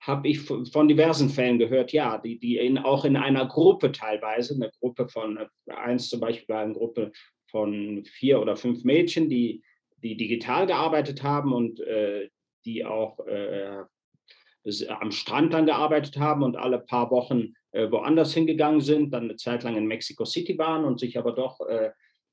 habe 0.00 0.28
ich 0.28 0.40
von 0.40 0.86
diversen 0.86 1.30
Fällen 1.30 1.58
gehört, 1.58 1.92
ja, 1.92 2.18
die, 2.18 2.38
die 2.38 2.58
in, 2.58 2.78
auch 2.78 3.04
in 3.04 3.16
einer 3.16 3.46
Gruppe 3.46 3.90
teilweise, 3.90 4.54
eine 4.54 4.70
Gruppe 4.78 5.08
von, 5.08 5.38
eins 5.66 6.08
zum 6.08 6.20
Beispiel 6.20 6.54
eine 6.54 6.74
Gruppe 6.74 7.10
von 7.50 8.04
vier 8.04 8.40
oder 8.40 8.56
fünf 8.56 8.84
Mädchen, 8.84 9.28
die 9.28 9.62
die 10.04 10.16
digital 10.16 10.66
gearbeitet 10.66 11.22
haben 11.22 11.52
und 11.52 11.80
äh, 11.80 12.28
die 12.64 12.84
auch 12.84 13.18
äh, 13.26 13.82
am 14.88 15.10
Strand 15.10 15.52
dann 15.52 15.66
gearbeitet 15.66 16.18
haben 16.18 16.42
und 16.42 16.56
alle 16.56 16.78
paar 16.78 17.10
Wochen 17.10 17.54
äh, 17.72 17.90
woanders 17.90 18.32
hingegangen 18.32 18.80
sind, 18.80 19.12
dann 19.12 19.24
eine 19.24 19.36
Zeit 19.36 19.62
lang 19.62 19.76
in 19.76 19.86
Mexico 19.86 20.24
City 20.24 20.56
waren 20.58 20.84
und 20.84 21.00
sich 21.00 21.18
aber 21.18 21.32
doch 21.32 21.60
äh, 21.66 21.90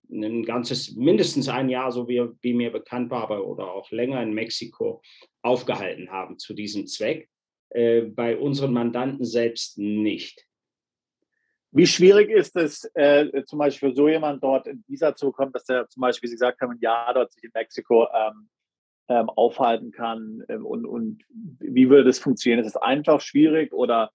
ein 0.10 0.43
ganzes, 0.43 0.95
mindestens 0.95 1.47
ein 1.47 1.69
Jahr, 1.69 1.91
so 1.91 2.07
wie, 2.07 2.21
wie 2.41 2.53
mir 2.53 2.71
bekannt 2.71 3.10
war, 3.10 3.23
aber 3.23 3.47
oder 3.47 3.73
auch 3.73 3.89
länger 3.91 4.21
in 4.21 4.34
Mexiko 4.34 5.01
aufgehalten 5.41 6.12
haben 6.12 6.38
zu 6.38 6.53
diesem 6.53 6.88
Zweck. 6.88 7.29
Äh, 7.69 8.01
bei 8.01 8.38
unseren 8.38 8.73
Mandanten 8.73 9.25
selbst 9.25 9.77
nicht. 9.77 10.45
Wie 11.71 11.88
schwierig 11.88 12.29
ist 12.29 12.55
es, 12.57 12.84
äh, 12.95 13.43
zum 13.45 13.60
Beispiel 13.60 13.89
für 13.89 13.95
so 13.95 14.10
jemand 14.10 14.43
dort 14.43 14.67
in 14.67 14.84
Visa 14.88 15.15
zu 15.15 15.31
kommen, 15.31 15.53
dass 15.53 15.69
er 15.69 15.88
zum 15.88 16.01
Beispiel, 16.01 16.27
wie 16.27 16.31
Sie 16.31 16.36
gesagt 16.36 16.60
haben, 16.60 16.71
ein 16.71 16.79
Jahr 16.81 17.13
dort 17.13 17.31
sich 17.31 17.43
in 17.45 17.51
Mexiko 17.53 18.07
ähm, 18.13 18.49
ähm, 19.07 19.29
aufhalten 19.29 19.91
kann? 19.91 20.43
Ähm, 20.49 20.65
und, 20.65 20.86
und 20.86 21.23
wie 21.60 21.89
würde 21.89 22.05
das 22.05 22.19
funktionieren? 22.19 22.60
Ist 22.60 22.75
es 22.75 22.75
einfach 22.75 23.21
schwierig 23.21 23.73
oder 23.73 24.12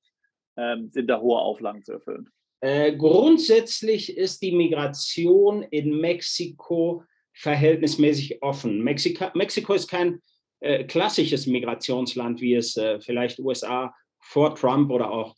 ähm, 0.58 0.90
sind 0.90 1.08
da 1.08 1.20
hohe 1.20 1.38
Auflagen 1.38 1.82
zu 1.82 1.92
erfüllen? 1.92 2.28
Äh, 2.60 2.96
grundsätzlich 2.96 4.16
ist 4.16 4.42
die 4.42 4.52
Migration 4.52 5.62
in 5.62 5.98
Mexiko 5.98 7.04
verhältnismäßig 7.32 8.42
offen. 8.42 8.82
Mexika, 8.82 9.30
Mexiko 9.34 9.74
ist 9.74 9.88
kein 9.88 10.20
äh, 10.60 10.84
klassisches 10.84 11.46
Migrationsland, 11.46 12.40
wie 12.40 12.54
es 12.54 12.76
äh, 12.76 13.00
vielleicht 13.00 13.38
USA 13.38 13.94
vor 14.18 14.54
Trump 14.54 14.90
oder 14.90 15.10
auch 15.10 15.36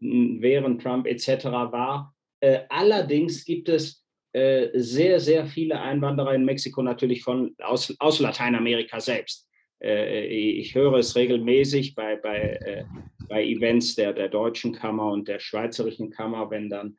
während 0.00 0.82
Trump 0.82 1.06
etc. 1.06 1.44
war. 1.44 2.14
Äh, 2.40 2.60
allerdings 2.68 3.44
gibt 3.44 3.68
es 3.68 4.04
äh, 4.32 4.68
sehr, 4.74 5.20
sehr 5.20 5.46
viele 5.46 5.80
Einwanderer 5.80 6.34
in 6.34 6.44
Mexiko 6.44 6.82
natürlich 6.82 7.22
von, 7.22 7.54
aus, 7.62 7.94
aus 7.98 8.20
Lateinamerika 8.20 9.00
selbst. 9.00 9.48
Äh, 9.82 10.26
ich 10.26 10.74
höre 10.74 10.94
es 10.94 11.16
regelmäßig 11.16 11.94
bei, 11.94 12.16
bei, 12.16 12.86
bei 13.28 13.44
Events 13.44 13.94
der, 13.94 14.12
der 14.12 14.28
Deutschen 14.28 14.72
Kammer 14.72 15.10
und 15.12 15.28
der 15.28 15.38
Schweizerischen 15.38 16.10
Kammer, 16.10 16.50
wenn 16.50 16.70
dann 16.70 16.96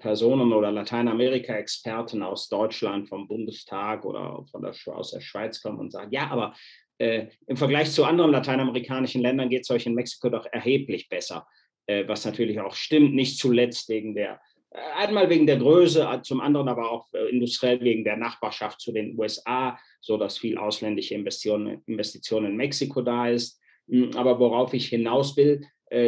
Personen 0.00 0.54
oder 0.54 0.72
Lateinamerika-Experten 0.72 2.22
aus 2.22 2.48
Deutschland 2.48 3.06
vom 3.06 3.28
Bundestag 3.28 4.06
oder 4.06 4.42
von 4.50 4.62
der, 4.62 4.74
aus 4.86 5.10
der 5.10 5.20
Schweiz 5.20 5.60
kommen 5.60 5.78
und 5.78 5.92
sagen, 5.92 6.10
ja, 6.10 6.28
aber 6.30 6.54
äh, 6.98 7.26
im 7.46 7.56
Vergleich 7.56 7.92
zu 7.92 8.04
anderen 8.04 8.32
lateinamerikanischen 8.32 9.22
Ländern 9.22 9.48
geht 9.48 9.62
es 9.62 9.70
euch 9.70 9.86
in 9.86 9.94
Mexiko 9.94 10.30
doch 10.30 10.46
erheblich 10.50 11.08
besser 11.08 11.46
äh, 11.46 11.57
was 12.06 12.24
natürlich 12.24 12.60
auch 12.60 12.74
stimmt, 12.74 13.14
nicht 13.14 13.38
zuletzt 13.38 13.88
wegen 13.88 14.14
der, 14.14 14.40
äh, 14.70 14.78
einmal 14.96 15.30
wegen 15.30 15.46
der 15.46 15.56
Größe, 15.56 16.02
äh, 16.02 16.22
zum 16.22 16.40
anderen 16.40 16.68
aber 16.68 16.90
auch 16.90 17.12
industriell 17.30 17.80
wegen 17.80 18.04
der 18.04 18.16
Nachbarschaft 18.16 18.80
zu 18.80 18.92
den 18.92 19.18
USA, 19.18 19.78
so 20.00 20.16
dass 20.16 20.38
viel 20.38 20.58
ausländische 20.58 21.14
Investitionen, 21.14 21.82
Investitionen 21.86 22.52
in 22.52 22.56
Mexiko 22.56 23.02
da 23.02 23.28
ist. 23.28 23.60
Hm, 23.88 24.10
aber 24.14 24.38
worauf 24.38 24.74
ich 24.74 24.88
hinaus 24.88 25.36
will, 25.36 25.66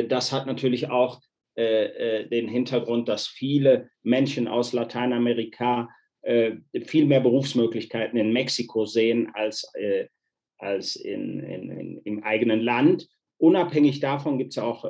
das 0.08 0.30
hat 0.30 0.44
natürlich 0.44 0.90
auch 0.90 1.22
den 1.56 2.48
Hintergrund, 2.48 3.08
dass 3.08 3.26
viele 3.26 3.88
Menschen 4.02 4.46
aus 4.46 4.74
Lateinamerika 4.74 5.88
viel 6.22 7.06
mehr 7.06 7.20
Berufsmöglichkeiten 7.20 8.18
in 8.18 8.30
Mexiko 8.30 8.84
sehen 8.84 9.30
als, 9.32 9.72
als 10.58 10.96
in, 10.96 11.40
in, 11.40 11.70
in, 11.70 11.98
im 12.04 12.22
eigenen 12.22 12.60
Land. 12.60 13.08
Unabhängig 13.38 14.00
davon 14.00 14.36
gibt 14.36 14.52
es 14.52 14.58
auch 14.58 14.84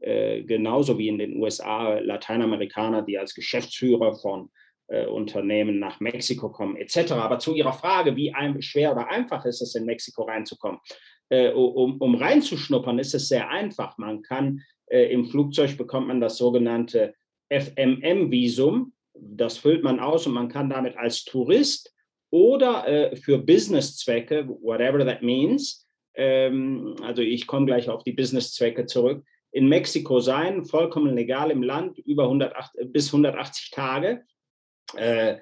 äh, 0.00 0.42
genauso 0.42 0.98
wie 0.98 1.08
in 1.08 1.18
den 1.18 1.36
USA 1.36 1.98
Lateinamerikaner, 1.98 3.02
die 3.02 3.18
als 3.18 3.34
Geschäftsführer 3.34 4.14
von 4.14 4.50
äh, 4.88 5.06
Unternehmen 5.06 5.78
nach 5.78 6.00
Mexiko 6.00 6.50
kommen, 6.50 6.76
etc. 6.76 7.12
Aber 7.12 7.38
zu 7.38 7.54
Ihrer 7.54 7.72
Frage, 7.72 8.16
wie 8.16 8.32
ein, 8.32 8.60
schwer 8.62 8.92
oder 8.92 9.08
einfach 9.08 9.44
ist 9.44 9.60
es, 9.60 9.74
in 9.74 9.84
Mexiko 9.84 10.22
reinzukommen, 10.22 10.80
äh, 11.28 11.50
um, 11.52 11.98
um 11.98 12.14
reinzuschnuppern, 12.14 12.98
ist 12.98 13.14
es 13.14 13.28
sehr 13.28 13.48
einfach. 13.50 13.98
Man 13.98 14.22
kann 14.22 14.62
äh, 14.86 15.12
im 15.12 15.26
Flugzeug 15.26 15.76
bekommt 15.76 16.08
man 16.08 16.20
das 16.20 16.36
sogenannte 16.36 17.14
FMM-Visum. 17.50 18.92
Das 19.14 19.58
füllt 19.58 19.84
man 19.84 20.00
aus 20.00 20.26
und 20.26 20.34
man 20.34 20.48
kann 20.48 20.70
damit 20.70 20.96
als 20.96 21.24
Tourist 21.24 21.94
oder 22.30 22.86
äh, 22.86 23.16
für 23.16 23.38
Business-Zwecke, 23.38 24.48
whatever 24.48 25.04
that 25.04 25.22
means, 25.22 25.86
ähm, 26.14 26.96
also 27.02 27.22
ich 27.22 27.46
komme 27.46 27.66
gleich 27.66 27.88
auf 27.88 28.04
die 28.04 28.12
Business-Zwecke 28.12 28.86
zurück, 28.86 29.24
in 29.52 29.68
Mexiko 29.68 30.20
sein, 30.20 30.64
vollkommen 30.64 31.14
legal 31.14 31.50
im 31.50 31.62
Land, 31.62 31.98
über 31.98 32.24
108, 32.24 32.92
bis 32.92 33.08
180 33.08 33.70
Tage, 33.70 34.24
äh, 34.96 35.36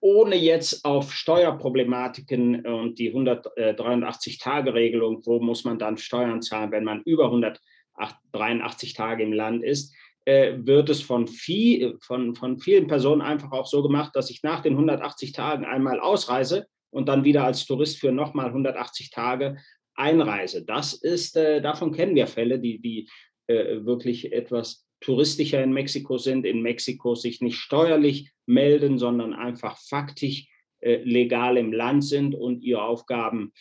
ohne 0.00 0.36
jetzt 0.36 0.84
auf 0.84 1.12
Steuerproblematiken 1.12 2.66
und 2.66 2.98
die 2.98 3.12
183-Tage-Regelung, 3.12 5.24
wo 5.26 5.40
muss 5.40 5.64
man 5.64 5.78
dann 5.78 5.98
Steuern 5.98 6.40
zahlen, 6.40 6.72
wenn 6.72 6.84
man 6.84 7.02
über 7.02 7.26
183 7.26 8.94
Tage 8.94 9.22
im 9.22 9.34
Land 9.34 9.62
ist, 9.62 9.94
äh, 10.24 10.54
wird 10.58 10.90
es 10.90 11.02
von, 11.02 11.26
viel, 11.26 11.98
von, 12.00 12.34
von 12.34 12.58
vielen 12.58 12.86
Personen 12.86 13.20
einfach 13.20 13.52
auch 13.52 13.66
so 13.66 13.82
gemacht, 13.82 14.14
dass 14.14 14.30
ich 14.30 14.42
nach 14.42 14.60
den 14.60 14.72
180 14.72 15.32
Tagen 15.32 15.64
einmal 15.64 16.00
ausreise 16.00 16.66
und 16.90 17.08
dann 17.08 17.24
wieder 17.24 17.44
als 17.44 17.66
Tourist 17.66 17.98
für 17.98 18.12
nochmal 18.12 18.46
180 18.46 19.10
Tage 19.10 19.58
einreise. 20.00 20.64
Das 20.64 20.94
ist, 20.94 21.36
äh, 21.36 21.60
davon 21.60 21.92
kennen 21.92 22.14
wir 22.14 22.26
Fälle, 22.26 22.58
die, 22.58 22.80
die 22.80 23.08
äh, 23.46 23.84
wirklich 23.84 24.32
etwas 24.32 24.86
touristischer 25.00 25.62
in 25.62 25.72
Mexiko 25.72 26.18
sind, 26.18 26.44
in 26.44 26.62
Mexiko 26.62 27.14
sich 27.14 27.40
nicht 27.40 27.56
steuerlich 27.56 28.30
melden, 28.46 28.98
sondern 28.98 29.32
einfach 29.32 29.78
faktisch 29.78 30.48
äh, 30.80 31.02
legal 31.04 31.56
im 31.56 31.72
Land 31.72 32.04
sind 32.04 32.34
und 32.34 32.62
ihre 32.62 32.82
Aufgaben, 32.82 33.52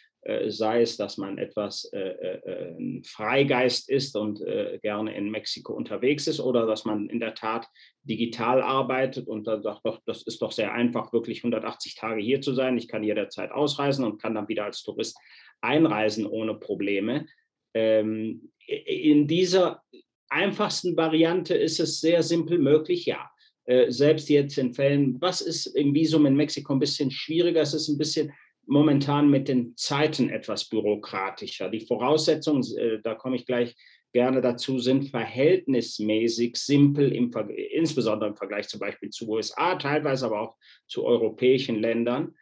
sei 0.48 0.82
es, 0.82 0.98
dass 0.98 1.18
man 1.18 1.38
etwas 1.38 1.86
äh, 1.94 2.00
äh, 2.00 3.02
Freigeist 3.06 3.90
ist 3.90 4.18
und 4.18 4.44
gerne 4.82 5.16
in 5.16 5.30
Mexiko 5.30 5.74
unterwegs 5.74 6.28
ist 6.28 6.40
oder 6.40 6.66
dass 6.66 6.86
man 6.86 7.08
in 7.10 7.20
der 7.20 7.36
Tat 7.36 7.68
digital 8.04 8.62
arbeitet 8.62 9.28
und 9.28 9.48
dann 9.48 9.62
sagt, 9.62 9.82
doch, 9.86 10.02
das 10.06 10.24
ist 10.24 10.42
doch 10.42 10.52
sehr 10.52 10.74
einfach, 10.74 11.14
wirklich 11.14 11.40
180 11.40 11.96
Tage 11.96 12.22
hier 12.22 12.42
zu 12.42 12.54
sein. 12.54 12.78
Ich 12.78 12.88
kann 12.88 13.04
jederzeit 13.04 13.52
ausreisen 13.52 14.04
und 14.04 14.22
kann 14.22 14.36
dann 14.36 14.48
wieder 14.48 14.66
als 14.66 14.84
Tourist 14.84 15.18
einreisen 15.62 16.26
ohne 16.26 16.56
Probleme. 16.56 17.26
Ähm, 17.74 18.52
in 18.68 19.28
dieser 19.28 19.84
einfachsten 20.30 20.96
Variante 20.96 21.56
ist 21.56 21.80
es 21.80 22.00
sehr 22.00 22.24
simpel 22.24 22.60
möglich, 22.60 23.06
ja. 23.06 23.30
Äh, 23.66 23.92
selbst 23.92 24.30
jetzt 24.30 24.58
in 24.58 24.74
Fällen, 24.74 25.22
was 25.22 25.42
ist 25.42 25.68
im 25.68 25.94
Visum 25.94 26.26
in 26.26 26.36
Mexiko 26.36 26.74
ein 26.74 26.80
bisschen 26.80 27.12
schwieriger, 27.12 27.62
es 27.62 27.74
ist 27.74 27.88
ein 27.88 27.98
bisschen 27.98 28.34
momentan 28.70 29.30
mit 29.30 29.48
den 29.48 29.76
Zeiten 29.76 30.30
etwas 30.30 30.70
bürokratischer. 30.70 31.70
Die 31.70 31.86
Voraussetzungen, 31.86 32.64
äh, 32.78 33.00
da 33.02 33.16
komme 33.16 33.36
ich 33.36 33.46
gleich 33.46 33.76
gerne 34.14 34.42
dazu, 34.42 34.80
sind 34.80 35.10
verhältnismäßig 35.10 36.56
simpel, 36.56 37.12
im, 37.12 37.32
insbesondere 37.74 38.30
im 38.30 38.36
Vergleich 38.36 38.68
zum 38.68 38.80
Beispiel 38.80 39.10
zu 39.10 39.30
USA, 39.30 39.76
teilweise 39.76 40.26
aber 40.26 40.42
auch 40.42 40.58
zu 40.88 41.06
europäischen 41.06 41.80
Ländern. 41.80 42.36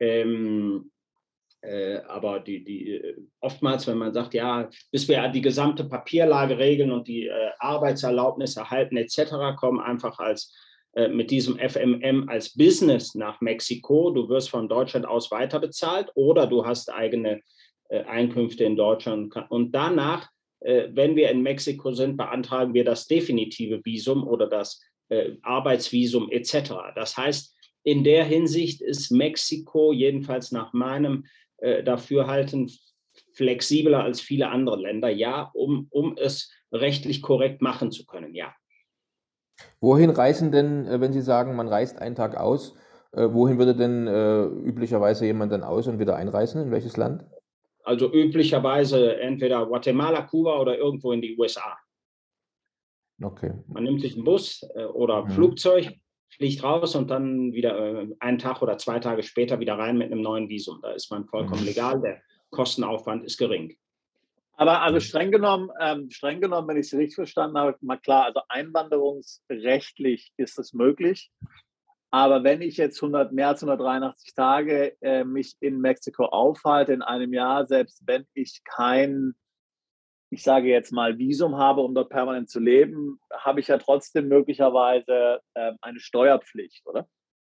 Ähm, 0.00 0.90
äh, 1.62 1.98
aber 2.08 2.40
die, 2.40 2.64
die, 2.64 2.94
äh, 2.94 3.16
oftmals, 3.40 3.86
wenn 3.86 3.98
man 3.98 4.12
sagt, 4.12 4.34
ja, 4.34 4.68
bis 4.90 5.06
wir 5.06 5.28
die 5.28 5.40
gesamte 5.40 5.84
Papierlage 5.84 6.58
regeln 6.58 6.90
und 6.90 7.06
die 7.06 7.28
äh, 7.28 7.50
Arbeitserlaubnis 7.58 8.56
erhalten 8.56 8.96
etc., 8.96 9.56
kommen 9.56 9.80
einfach 9.80 10.18
als 10.18 10.52
mit 10.94 11.30
diesem 11.30 11.58
FMM 11.58 12.28
als 12.28 12.54
Business 12.54 13.14
nach 13.14 13.40
Mexiko. 13.40 14.10
Du 14.10 14.28
wirst 14.28 14.50
von 14.50 14.68
Deutschland 14.68 15.06
aus 15.06 15.30
weiter 15.30 15.58
bezahlt 15.58 16.10
oder 16.14 16.46
du 16.46 16.66
hast 16.66 16.92
eigene 16.92 17.40
äh, 17.92 18.04
Einkünfte 18.04 18.64
in 18.64 18.76
Deutschland. 18.76 19.34
Und 19.50 19.72
danach, 19.72 20.28
äh, 20.60 20.88
wenn 20.92 21.14
wir 21.14 21.30
in 21.30 21.42
Mexiko 21.42 21.92
sind, 21.92 22.16
beantragen 22.16 22.72
wir 22.74 22.84
das 22.84 23.06
definitive 23.06 23.84
Visum 23.84 24.26
oder 24.26 24.48
das 24.48 24.80
Arbeitsvisum 25.42 26.30
etc. 26.30 26.72
Das 26.94 27.18
heißt, 27.18 27.54
in 27.84 28.02
der 28.02 28.24
Hinsicht 28.24 28.80
ist 28.80 29.10
Mexiko 29.10 29.92
jedenfalls 29.92 30.52
nach 30.52 30.72
meinem 30.72 31.26
äh, 31.58 31.82
dafür 31.82 32.28
halten, 32.28 32.70
flexibler 33.34 34.02
als 34.02 34.22
viele 34.22 34.48
andere 34.48 34.80
Länder, 34.80 35.10
ja, 35.10 35.50
um, 35.52 35.86
um 35.90 36.16
es 36.16 36.50
rechtlich 36.72 37.20
korrekt 37.20 37.60
machen 37.60 37.90
zu 37.90 38.06
können, 38.06 38.34
ja. 38.34 38.54
Wohin 39.80 40.10
reisen 40.10 40.52
denn, 40.52 40.86
äh, 40.86 41.00
wenn 41.00 41.12
Sie 41.12 41.20
sagen, 41.20 41.56
man 41.56 41.68
reist 41.68 42.00
einen 42.00 42.14
Tag 42.14 42.36
aus, 42.36 42.76
äh, 43.12 43.28
wohin 43.30 43.58
würde 43.58 43.74
denn 43.74 44.06
äh, 44.06 44.44
üblicherweise 44.44 45.26
jemand 45.26 45.52
dann 45.52 45.62
aus 45.62 45.86
und 45.86 45.98
wieder 45.98 46.16
einreisen? 46.16 46.62
In 46.62 46.70
welches 46.70 46.96
Land? 46.96 47.24
Also 47.84 48.12
üblicherweise 48.12 49.18
entweder 49.20 49.66
Guatemala, 49.66 50.22
Kuba 50.22 50.60
oder 50.60 50.78
irgendwo 50.78 51.12
in 51.12 51.20
die 51.20 51.36
USA. 51.36 51.76
Okay. 53.20 53.52
Man 53.66 53.84
nimmt 53.84 54.00
sich 54.00 54.14
einen 54.14 54.24
Bus 54.24 54.64
oder 54.94 55.24
mhm. 55.24 55.30
Flugzeug, 55.30 55.92
fliegt 56.30 56.62
raus 56.62 56.94
und 56.94 57.10
dann 57.10 57.52
wieder 57.52 58.06
einen 58.20 58.38
Tag 58.38 58.62
oder 58.62 58.78
zwei 58.78 59.00
Tage 59.00 59.22
später 59.22 59.58
wieder 59.58 59.78
rein 59.78 59.98
mit 59.98 60.12
einem 60.12 60.22
neuen 60.22 60.48
Visum. 60.48 60.78
Da 60.80 60.92
ist 60.92 61.10
man 61.10 61.26
vollkommen 61.26 61.60
mhm. 61.60 61.66
legal, 61.66 62.00
der 62.00 62.20
Kostenaufwand 62.50 63.24
ist 63.24 63.36
gering. 63.36 63.76
Aber 64.62 64.82
also 64.82 65.00
streng 65.00 65.32
genommen, 65.32 65.70
ähm, 65.80 66.08
streng 66.10 66.40
genommen, 66.40 66.68
wenn 66.68 66.76
ich 66.76 66.86
es 66.86 66.94
richtig 66.94 67.16
verstanden 67.16 67.58
habe, 67.58 67.76
mal 67.80 67.96
klar, 67.96 68.26
also 68.26 68.42
einwanderungsrechtlich 68.48 70.32
ist 70.36 70.56
es 70.56 70.72
möglich. 70.72 71.32
Aber 72.12 72.44
wenn 72.44 72.62
ich 72.62 72.76
jetzt 72.76 73.02
100, 73.02 73.32
mehr 73.32 73.48
als 73.48 73.64
183 73.64 74.34
Tage 74.34 74.96
äh, 75.00 75.24
mich 75.24 75.56
in 75.58 75.80
Mexiko 75.80 76.26
aufhalte 76.26 76.92
in 76.92 77.02
einem 77.02 77.32
Jahr, 77.32 77.66
selbst 77.66 78.02
wenn 78.06 78.24
ich 78.34 78.62
kein 78.64 79.34
ich 80.30 80.42
sage 80.42 80.68
jetzt 80.68 80.92
mal, 80.92 81.18
Visum 81.18 81.58
habe, 81.58 81.82
um 81.82 81.94
dort 81.94 82.08
permanent 82.08 82.48
zu 82.48 82.58
leben, 82.58 83.20
habe 83.36 83.60
ich 83.60 83.68
ja 83.68 83.76
trotzdem 83.76 84.28
möglicherweise 84.28 85.40
äh, 85.52 85.72
eine 85.82 86.00
Steuerpflicht, 86.00 86.86
oder? 86.86 87.06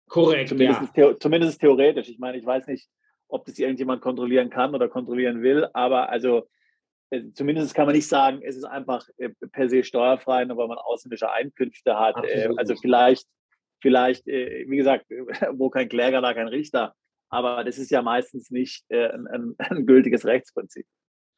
Korrekt, 0.10 0.50
zumindest, 0.50 0.98
ja. 0.98 1.16
zumindest 1.16 1.62
theoretisch. 1.62 2.10
Ich 2.10 2.18
meine, 2.18 2.40
ich 2.40 2.46
weiß 2.46 2.66
nicht, 2.66 2.90
ob 3.28 3.46
das 3.46 3.60
irgendjemand 3.60 4.02
kontrollieren 4.02 4.50
kann 4.50 4.74
oder 4.74 4.90
kontrollieren 4.90 5.44
will, 5.44 5.68
aber 5.74 6.10
also 6.10 6.50
zumindest 7.34 7.74
kann 7.74 7.86
man 7.86 7.96
nicht 7.96 8.08
sagen, 8.08 8.42
es 8.44 8.56
ist 8.56 8.64
einfach 8.64 9.08
äh, 9.18 9.30
per 9.52 9.70
se 9.70 9.84
steuerfrei, 9.84 10.46
nur 10.46 10.58
weil 10.58 10.68
man 10.68 10.78
ausländische 10.78 11.32
Einkünfte 11.32 11.98
hat. 11.98 12.16
Äh, 12.18 12.20
Absolut. 12.20 12.60
Also 12.60 12.76
vielleicht, 12.76 13.28
vielleicht, 13.82 14.26
wie 14.26 14.78
gesagt, 14.78 15.06
wo 15.54 15.70
kein 15.70 15.90
Kläger, 15.90 16.22
da 16.22 16.34
kein 16.34 16.48
Richter. 16.48 16.94
Aber 17.30 17.64
das 17.64 17.78
ist 17.78 17.92
ja 17.92 18.02
meistens 18.02 18.52
nicht 18.52 18.86
ein, 18.92 19.28
ein, 19.28 19.56
ein 19.58 19.86
gültiges 19.86 20.26
Rechtsprinzip. 20.26 20.86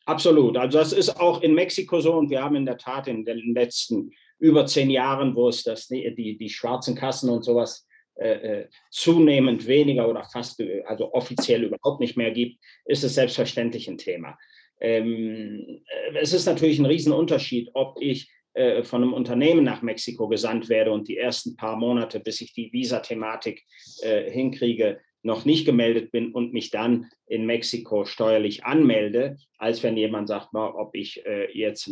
Absolut. 0.06 0.56
Also 0.58 0.78
das 0.78 0.94
ist 0.94 1.20
auch 1.20 1.42
in 1.42 1.56
Mexiko 1.56 2.00
so 2.00 2.14
und 2.14 2.30
wir 2.30 2.44
haben 2.44 2.56
in 2.56 2.66
der 2.66 2.78
Tat 2.78 3.08
in 3.08 3.26
den 3.26 3.54
letzten 3.54 4.12
über 4.38 4.66
zehn 4.66 4.90
Jahren, 4.90 5.36
wo 5.36 5.50
es 5.50 5.64
das, 5.64 5.88
die, 5.88 6.38
die 6.38 6.50
schwarzen 6.50 6.96
Kassen 6.96 7.30
und 7.30 7.44
sowas 7.44 7.88
äh, 8.16 8.66
zunehmend 8.92 9.68
weniger 9.68 10.08
oder 10.08 10.24
fast 10.26 10.62
also 10.86 11.14
offiziell 11.14 11.64
überhaupt 11.64 12.00
nicht 12.00 12.18
mehr 12.18 12.32
gibt, 12.32 12.62
ist 12.86 13.04
es 13.04 13.16
selbstverständlich 13.16 13.88
ein 13.88 13.98
Thema. 13.98 14.38
Ähm, 14.86 15.82
äh, 15.88 16.18
es 16.20 16.32
ist 16.32 16.46
natürlich 16.46 16.78
ein 16.78 16.86
Riesenunterschied, 16.86 17.72
ob 17.74 17.98
ich 18.00 18.30
äh, 18.54 18.84
von 18.84 19.02
einem 19.02 19.14
Unternehmen 19.14 19.64
nach 19.64 19.82
Mexiko 19.82 20.28
gesandt 20.28 20.70
werde 20.70 20.92
und 20.92 21.08
die 21.08 21.18
ersten 21.18 21.56
paar 21.56 21.76
Monate, 21.76 22.20
bis 22.20 22.40
ich 22.42 22.54
die 22.54 22.72
Visa-Thematik 22.72 23.64
äh, 24.04 24.30
hinkriege, 24.30 25.00
noch 25.24 25.44
nicht 25.44 25.66
gemeldet 25.66 26.12
bin 26.12 26.32
und 26.32 26.54
mich 26.54 26.70
dann 26.70 27.10
in 27.26 27.48
Mexiko 27.48 28.06
steuerlich 28.06 28.64
anmelde, 28.64 29.38
als 29.58 29.82
wenn 29.82 29.98
jemand 29.98 30.28
sagt, 30.28 30.50
ob 30.54 30.94
ich 30.94 31.26
äh, 31.26 31.52
jetzt 31.52 31.90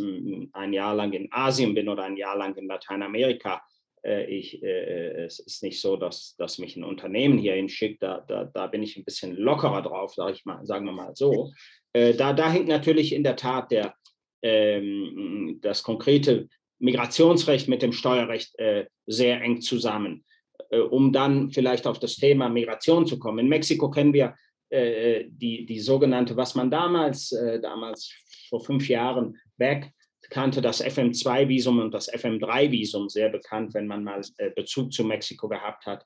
ein 0.52 0.72
Jahr 0.72 0.94
lang 0.94 1.12
in 1.14 1.26
Asien 1.32 1.74
bin 1.74 1.88
oder 1.88 2.04
ein 2.04 2.16
Jahr 2.16 2.38
lang 2.38 2.54
in 2.56 2.68
Lateinamerika. 2.68 3.60
Äh, 4.04 4.24
ich, 4.26 4.62
äh, 4.62 5.24
es 5.24 5.38
ist 5.38 5.62
nicht 5.62 5.80
so, 5.80 5.96
dass, 5.96 6.36
dass 6.36 6.58
mich 6.58 6.76
ein 6.76 6.84
Unternehmen 6.84 7.38
hier 7.38 7.54
hinschickt. 7.54 8.02
Da, 8.02 8.24
da, 8.26 8.44
da 8.44 8.66
bin 8.66 8.82
ich 8.82 8.96
ein 8.96 9.04
bisschen 9.04 9.36
lockerer 9.36 9.82
drauf, 9.82 10.14
sage 10.14 10.32
ich 10.32 10.44
mal, 10.44 10.64
sagen 10.66 10.86
wir 10.86 10.92
mal 10.92 11.14
so. 11.14 11.52
Äh, 11.92 12.14
da, 12.14 12.32
da 12.32 12.50
hängt 12.50 12.68
natürlich 12.68 13.12
in 13.12 13.24
der 13.24 13.36
Tat 13.36 13.70
der, 13.70 13.94
ähm, 14.42 15.58
das 15.62 15.82
konkrete 15.82 16.48
Migrationsrecht 16.78 17.68
mit 17.68 17.82
dem 17.82 17.92
Steuerrecht 17.92 18.58
äh, 18.58 18.86
sehr 19.06 19.40
eng 19.40 19.60
zusammen. 19.60 20.24
Äh, 20.70 20.78
um 20.78 21.12
dann 21.12 21.50
vielleicht 21.50 21.86
auf 21.86 21.98
das 21.98 22.16
Thema 22.16 22.48
Migration 22.48 23.06
zu 23.06 23.18
kommen. 23.18 23.40
In 23.40 23.48
Mexiko 23.48 23.90
kennen 23.90 24.12
wir 24.12 24.34
äh, 24.70 25.24
die, 25.28 25.66
die 25.66 25.80
sogenannte, 25.80 26.36
was 26.36 26.54
man 26.54 26.70
damals, 26.70 27.32
äh, 27.32 27.60
damals 27.60 28.12
vor 28.48 28.60
fünf 28.60 28.88
Jahren 28.88 29.36
weg 29.56 29.90
kannte, 30.30 30.60
das 30.60 30.84
FM2-Visum 30.84 31.80
und 31.80 31.92
das 31.92 32.12
FM3-Visum, 32.12 33.08
sehr 33.08 33.28
bekannt, 33.28 33.74
wenn 33.74 33.86
man 33.86 34.04
mal 34.04 34.20
Bezug 34.54 34.92
zu 34.92 35.04
Mexiko 35.04 35.48
gehabt 35.48 35.86
hat 35.86 36.04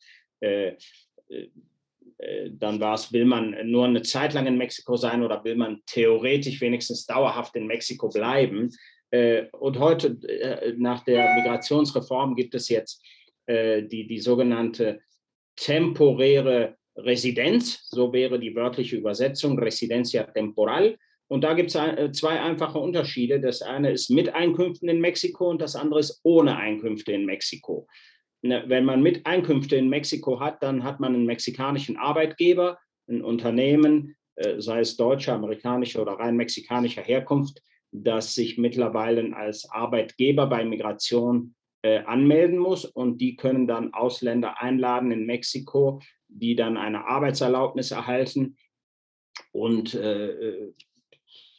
dann 2.53 2.81
war 2.81 2.95
es, 2.95 3.13
will 3.13 3.25
man 3.25 3.57
nur 3.65 3.87
eine 3.87 4.03
Zeit 4.03 4.35
lang 4.35 4.47
in 4.47 4.59
Mexiko 4.59 4.97
sein 4.97 5.23
oder 5.23 5.43
will 5.45 5.57
man 5.57 5.83
theoretisch 5.87 6.61
wenigstens 6.61 7.07
dauerhaft 7.07 7.55
in 7.57 7.67
Mexiko 7.67 8.09
bleiben? 8.09 8.71
Und 9.11 9.79
heute, 9.79 10.19
nach 10.77 11.05
der 11.05 11.35
Migrationsreform, 11.37 12.35
gibt 12.35 12.55
es 12.55 12.69
jetzt 12.69 13.03
äh, 13.47 13.83
die, 13.83 14.07
die 14.07 14.19
sogenannte 14.19 15.01
temporäre 15.57 16.77
Residenz, 16.97 17.89
so 17.89 18.13
wäre 18.13 18.39
die 18.39 18.55
wörtliche 18.55 18.97
Übersetzung, 18.97 19.59
Residencia 19.59 20.25
temporal. 20.25 20.99
Und 21.29 21.45
da 21.45 21.53
gibt 21.53 21.69
es 21.69 21.75
äh, 21.75 22.11
zwei 22.13 22.41
einfache 22.41 22.79
Unterschiede. 22.79 23.41
Das 23.41 23.63
eine 23.63 23.93
ist 23.93 24.11
mit 24.11 24.35
Einkünften 24.35 24.89
in 24.89 25.01
Mexiko 25.01 25.51
und 25.51 25.61
das 25.61 25.77
andere 25.77 26.01
ist 26.01 26.21
ohne 26.25 26.57
Einkünfte 26.57 27.13
in 27.13 27.27
Mexiko. 27.27 27.87
Ne, 28.41 28.65
wenn 28.67 28.85
man 28.85 29.03
mit 29.03 29.27
Einkünfte 29.27 29.77
in 29.77 29.89
Mexiko 29.89 30.41
hat, 30.41 30.63
dann 30.63 30.85
hat 30.85 31.01
man 31.01 31.15
einen 31.15 31.27
mexikanischen 31.27 31.97
Arbeitgeber, 31.97 32.79
ein 33.09 33.23
Unternehmen, 33.23 34.17
äh, 34.37 34.61
sei 34.61 34.81
es 34.81 34.97
deutscher, 34.97 35.35
amerikanischer 35.35 36.01
oder 36.03 36.13
rein 36.13 36.37
mexikanischer 36.37 37.03
Herkunft, 37.03 37.61
das 37.91 38.35
sich 38.35 38.57
mittlerweile 38.57 39.37
als 39.37 39.69
Arbeitgeber 39.71 40.47
bei 40.47 40.65
Migration 40.65 41.55
äh, 41.83 41.99
anmelden 42.05 42.59
muss 42.59 42.85
und 42.85 43.21
die 43.21 43.37
können 43.37 43.67
dann 43.67 43.93
Ausländer 43.93 44.61
einladen 44.63 45.11
in 45.11 45.27
Mexiko, 45.27 46.01
die 46.29 46.55
dann 46.55 46.77
eine 46.77 47.07
Arbeitserlaubnis 47.07 47.91
erhalten 47.91 48.57
und 49.53 49.95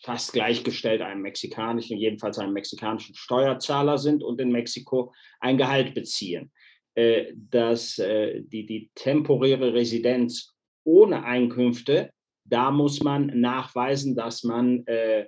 fast 0.10 0.34
gleichgestellt 0.34 1.04
einem 1.04 1.22
mexikanischen, 1.22 1.96
jedenfalls 1.96 2.40
einem 2.40 2.54
mexikanischen 2.54 3.14
Steuerzahler 3.14 4.00
sind 4.00 4.24
und 4.24 4.42
in 4.42 4.52
Mexiko 4.52 5.14
ein 5.40 5.56
Gehalt 5.56 5.94
beziehen. 5.94 6.52
Äh, 6.96 7.34
dass 7.36 8.00
äh, 8.00 8.42
die, 8.42 8.66
die 8.66 8.90
temporäre 8.96 9.72
Residenz 9.72 10.56
ohne 10.84 11.24
Einkünfte, 11.24 12.10
da 12.44 12.72
muss 12.72 13.04
man 13.04 13.28
nachweisen, 13.40 14.16
dass 14.16 14.44
man, 14.44 14.84
äh, 14.88 15.28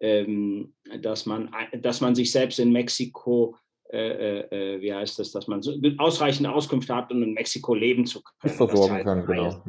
ähm, 0.00 0.74
dass 1.00 1.24
man, 1.24 1.54
dass 1.80 2.00
man 2.00 2.16
sich 2.16 2.32
selbst 2.32 2.58
in 2.58 2.72
Mexiko 2.72 3.56
äh, 3.92 4.40
äh, 4.40 4.74
äh, 4.74 4.80
wie 4.80 4.92
heißt 4.92 5.20
das, 5.20 5.30
dass 5.30 5.46
man 5.46 5.62
so, 5.62 5.72
ausreichende 5.98 6.52
Auskünfte 6.52 6.96
hat, 6.96 7.12
um 7.12 7.22
in 7.22 7.32
Mexiko 7.32 7.76
leben 7.76 8.04
zu 8.04 8.20
können. 8.24 8.54
Versorgen 8.56 9.04
kann, 9.04 9.24
genau. 9.24 9.62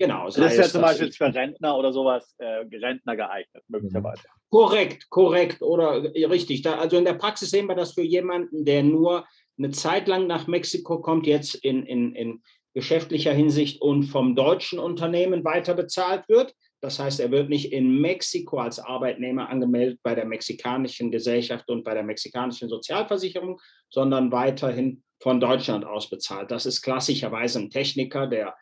Genau. 0.00 0.24
Das 0.24 0.38
ist 0.38 0.56
ja 0.56 0.64
zum 0.64 0.80
Beispiel 0.80 1.12
für 1.12 1.26
Rentner 1.26 1.76
oder 1.76 1.92
sowas, 1.92 2.34
äh, 2.38 2.64
Rentner 2.74 3.16
geeignet, 3.16 3.62
möglicherweise. 3.68 4.22
Korrekt, 4.48 5.10
korrekt 5.10 5.60
oder 5.60 6.02
richtig. 6.02 6.62
Da, 6.62 6.78
also 6.78 6.96
in 6.96 7.04
der 7.04 7.14
Praxis 7.14 7.50
sehen 7.50 7.66
wir 7.66 7.74
das 7.74 7.92
für 7.92 8.02
jemanden, 8.02 8.64
der 8.64 8.82
nur 8.82 9.26
eine 9.58 9.70
Zeit 9.72 10.08
lang 10.08 10.26
nach 10.26 10.46
Mexiko 10.46 11.02
kommt, 11.02 11.26
jetzt 11.26 11.54
in, 11.54 11.84
in, 11.84 12.14
in 12.14 12.42
geschäftlicher 12.72 13.34
Hinsicht 13.34 13.82
und 13.82 14.04
vom 14.04 14.34
deutschen 14.34 14.78
Unternehmen 14.78 15.44
weiter 15.44 15.74
bezahlt 15.74 16.26
wird. 16.30 16.54
Das 16.80 16.98
heißt, 16.98 17.20
er 17.20 17.30
wird 17.30 17.50
nicht 17.50 17.70
in 17.70 18.00
Mexiko 18.00 18.56
als 18.56 18.78
Arbeitnehmer 18.78 19.50
angemeldet 19.50 20.00
bei 20.02 20.14
der 20.14 20.24
mexikanischen 20.24 21.10
Gesellschaft 21.10 21.68
und 21.68 21.84
bei 21.84 21.92
der 21.92 22.04
mexikanischen 22.04 22.70
Sozialversicherung, 22.70 23.60
sondern 23.90 24.32
weiterhin 24.32 25.02
von 25.22 25.40
Deutschland 25.40 25.84
aus 25.84 26.08
bezahlt. 26.08 26.50
Das 26.50 26.64
ist 26.64 26.80
klassischerweise 26.80 27.58
ein 27.58 27.68
Techniker, 27.68 28.26
der, 28.26 28.54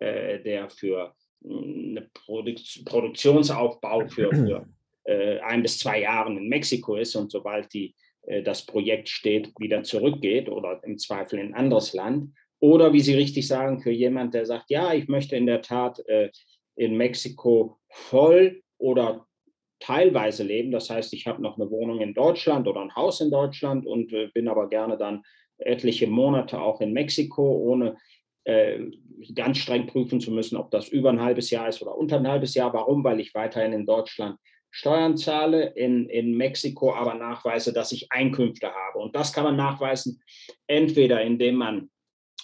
der 0.00 0.68
für 0.70 1.14
hm, 1.42 1.96
einen 1.96 2.10
Produk 2.12 2.58
Produktionsaufbau 2.84 4.06
für, 4.08 4.30
für 4.30 4.66
äh, 5.06 5.38
ein 5.40 5.62
bis 5.62 5.78
zwei 5.78 6.00
Jahre 6.00 6.30
in 6.30 6.48
Mexiko 6.48 6.96
ist 6.96 7.14
und 7.16 7.30
sobald 7.30 7.72
die, 7.72 7.94
äh, 8.26 8.42
das 8.42 8.66
Projekt 8.66 9.08
steht, 9.08 9.52
wieder 9.58 9.82
zurückgeht 9.82 10.48
oder 10.48 10.80
im 10.84 10.98
Zweifel 10.98 11.38
in 11.38 11.48
ein 11.48 11.54
anderes 11.54 11.92
Land. 11.92 12.32
Oder 12.58 12.92
wie 12.92 13.00
Sie 13.00 13.14
richtig 13.14 13.46
sagen, 13.46 13.80
für 13.80 13.90
jemand, 13.90 14.34
der 14.34 14.46
sagt, 14.46 14.70
ja, 14.70 14.94
ich 14.94 15.08
möchte 15.08 15.36
in 15.36 15.46
der 15.46 15.62
Tat 15.62 16.00
äh, 16.08 16.30
in 16.74 16.96
Mexiko 16.96 17.78
voll 17.88 18.62
oder 18.78 19.26
teilweise 19.78 20.42
leben. 20.42 20.70
Das 20.70 20.90
heißt, 20.90 21.12
ich 21.12 21.26
habe 21.26 21.42
noch 21.42 21.58
eine 21.58 21.70
Wohnung 21.70 22.00
in 22.00 22.14
Deutschland 22.14 22.66
oder 22.66 22.80
ein 22.80 22.94
Haus 22.94 23.20
in 23.20 23.30
Deutschland 23.30 23.86
und 23.86 24.12
äh, 24.12 24.28
bin 24.32 24.48
aber 24.48 24.68
gerne 24.68 24.96
dann 24.96 25.22
etliche 25.58 26.06
Monate 26.06 26.60
auch 26.60 26.80
in 26.80 26.92
Mexiko, 26.92 27.42
ohne 27.42 27.90
äh, 27.90 27.94
ganz 29.34 29.58
streng 29.58 29.86
prüfen 29.86 30.20
zu 30.20 30.30
müssen, 30.30 30.56
ob 30.56 30.70
das 30.70 30.88
über 30.88 31.10
ein 31.10 31.20
halbes 31.20 31.50
Jahr 31.50 31.68
ist 31.68 31.82
oder 31.82 31.96
unter 31.96 32.16
ein 32.16 32.28
halbes 32.28 32.54
Jahr. 32.54 32.72
Warum? 32.72 33.02
Weil 33.02 33.20
ich 33.20 33.34
weiterhin 33.34 33.72
in 33.72 33.86
Deutschland 33.86 34.38
Steuern 34.70 35.16
zahle, 35.16 35.72
in, 35.74 36.08
in 36.10 36.36
Mexiko 36.36 36.94
aber 36.94 37.14
nachweise, 37.14 37.72
dass 37.72 37.92
ich 37.92 38.12
Einkünfte 38.12 38.68
habe. 38.68 38.98
Und 38.98 39.16
das 39.16 39.32
kann 39.32 39.44
man 39.44 39.56
nachweisen, 39.56 40.22
entweder 40.66 41.22
indem 41.22 41.54
man 41.56 41.90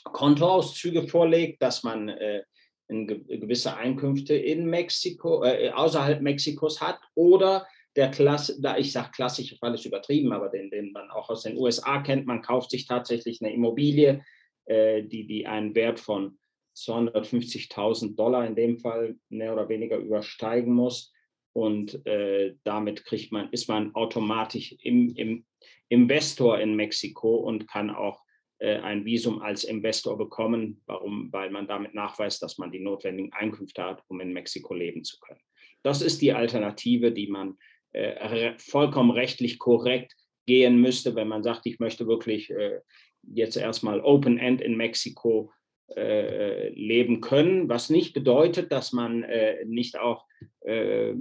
Kontoauszüge 0.04 1.06
vorlegt, 1.06 1.62
dass 1.62 1.82
man 1.82 2.08
äh, 2.08 2.42
gewisse 2.88 3.76
Einkünfte 3.76 4.34
in 4.34 4.66
Mexiko, 4.66 5.44
äh, 5.44 5.70
außerhalb 5.70 6.22
Mexikos 6.22 6.80
hat 6.80 6.98
oder 7.14 7.66
der 7.96 8.10
Klasse, 8.10 8.60
da 8.60 8.78
ich 8.78 8.92
sage 8.92 9.10
klassische 9.12 9.56
Fall 9.58 9.74
ist 9.74 9.84
übertrieben, 9.84 10.32
aber 10.32 10.48
den, 10.48 10.70
den 10.70 10.92
man 10.92 11.10
auch 11.10 11.28
aus 11.28 11.42
den 11.42 11.58
USA 11.58 12.00
kennt, 12.00 12.26
man 12.26 12.40
kauft 12.40 12.70
sich 12.70 12.86
tatsächlich 12.86 13.42
eine 13.42 13.52
Immobilie, 13.52 14.24
äh, 14.66 15.02
die, 15.02 15.26
die 15.26 15.46
einen 15.46 15.74
Wert 15.74 16.00
von 16.00 16.38
250.000 16.76 18.16
Dollar 18.16 18.46
in 18.46 18.54
dem 18.54 18.78
Fall 18.78 19.16
mehr 19.28 19.52
oder 19.52 19.68
weniger 19.68 19.98
übersteigen 19.98 20.72
muss. 20.72 21.12
Und 21.54 22.04
äh, 22.06 22.54
damit 22.64 23.04
kriegt 23.04 23.30
man, 23.30 23.50
ist 23.50 23.68
man 23.68 23.94
automatisch 23.94 24.74
im, 24.82 25.14
im 25.16 25.44
Investor 25.88 26.58
in 26.58 26.74
Mexiko 26.76 27.36
und 27.36 27.68
kann 27.68 27.90
auch 27.90 28.22
äh, 28.58 28.76
ein 28.78 29.04
Visum 29.04 29.42
als 29.42 29.64
Investor 29.64 30.16
bekommen. 30.16 30.80
Warum? 30.86 31.30
Weil 31.32 31.50
man 31.50 31.66
damit 31.66 31.94
nachweist, 31.94 32.42
dass 32.42 32.56
man 32.56 32.72
die 32.72 32.80
notwendigen 32.80 33.32
Einkünfte 33.32 33.82
hat, 33.82 34.02
um 34.08 34.20
in 34.20 34.32
Mexiko 34.32 34.72
leben 34.72 35.04
zu 35.04 35.18
können. 35.20 35.40
Das 35.82 36.00
ist 36.00 36.22
die 36.22 36.32
Alternative, 36.32 37.12
die 37.12 37.26
man 37.26 37.58
äh, 37.92 38.54
vollkommen 38.58 39.10
rechtlich 39.10 39.58
korrekt 39.58 40.16
gehen 40.46 40.80
müsste, 40.80 41.14
wenn 41.14 41.28
man 41.28 41.42
sagt, 41.42 41.66
ich 41.66 41.78
möchte 41.78 42.06
wirklich 42.06 42.50
äh, 42.50 42.80
jetzt 43.22 43.56
erstmal 43.56 44.00
Open-End 44.00 44.60
in 44.60 44.76
Mexiko 44.76 45.52
äh, 45.96 46.68
leben 46.70 47.20
können, 47.20 47.68
was 47.68 47.90
nicht 47.90 48.14
bedeutet, 48.14 48.72
dass 48.72 48.92
man 48.92 49.24
äh, 49.24 49.64
nicht 49.64 49.98
auch 49.98 50.26
äh, 50.60 51.14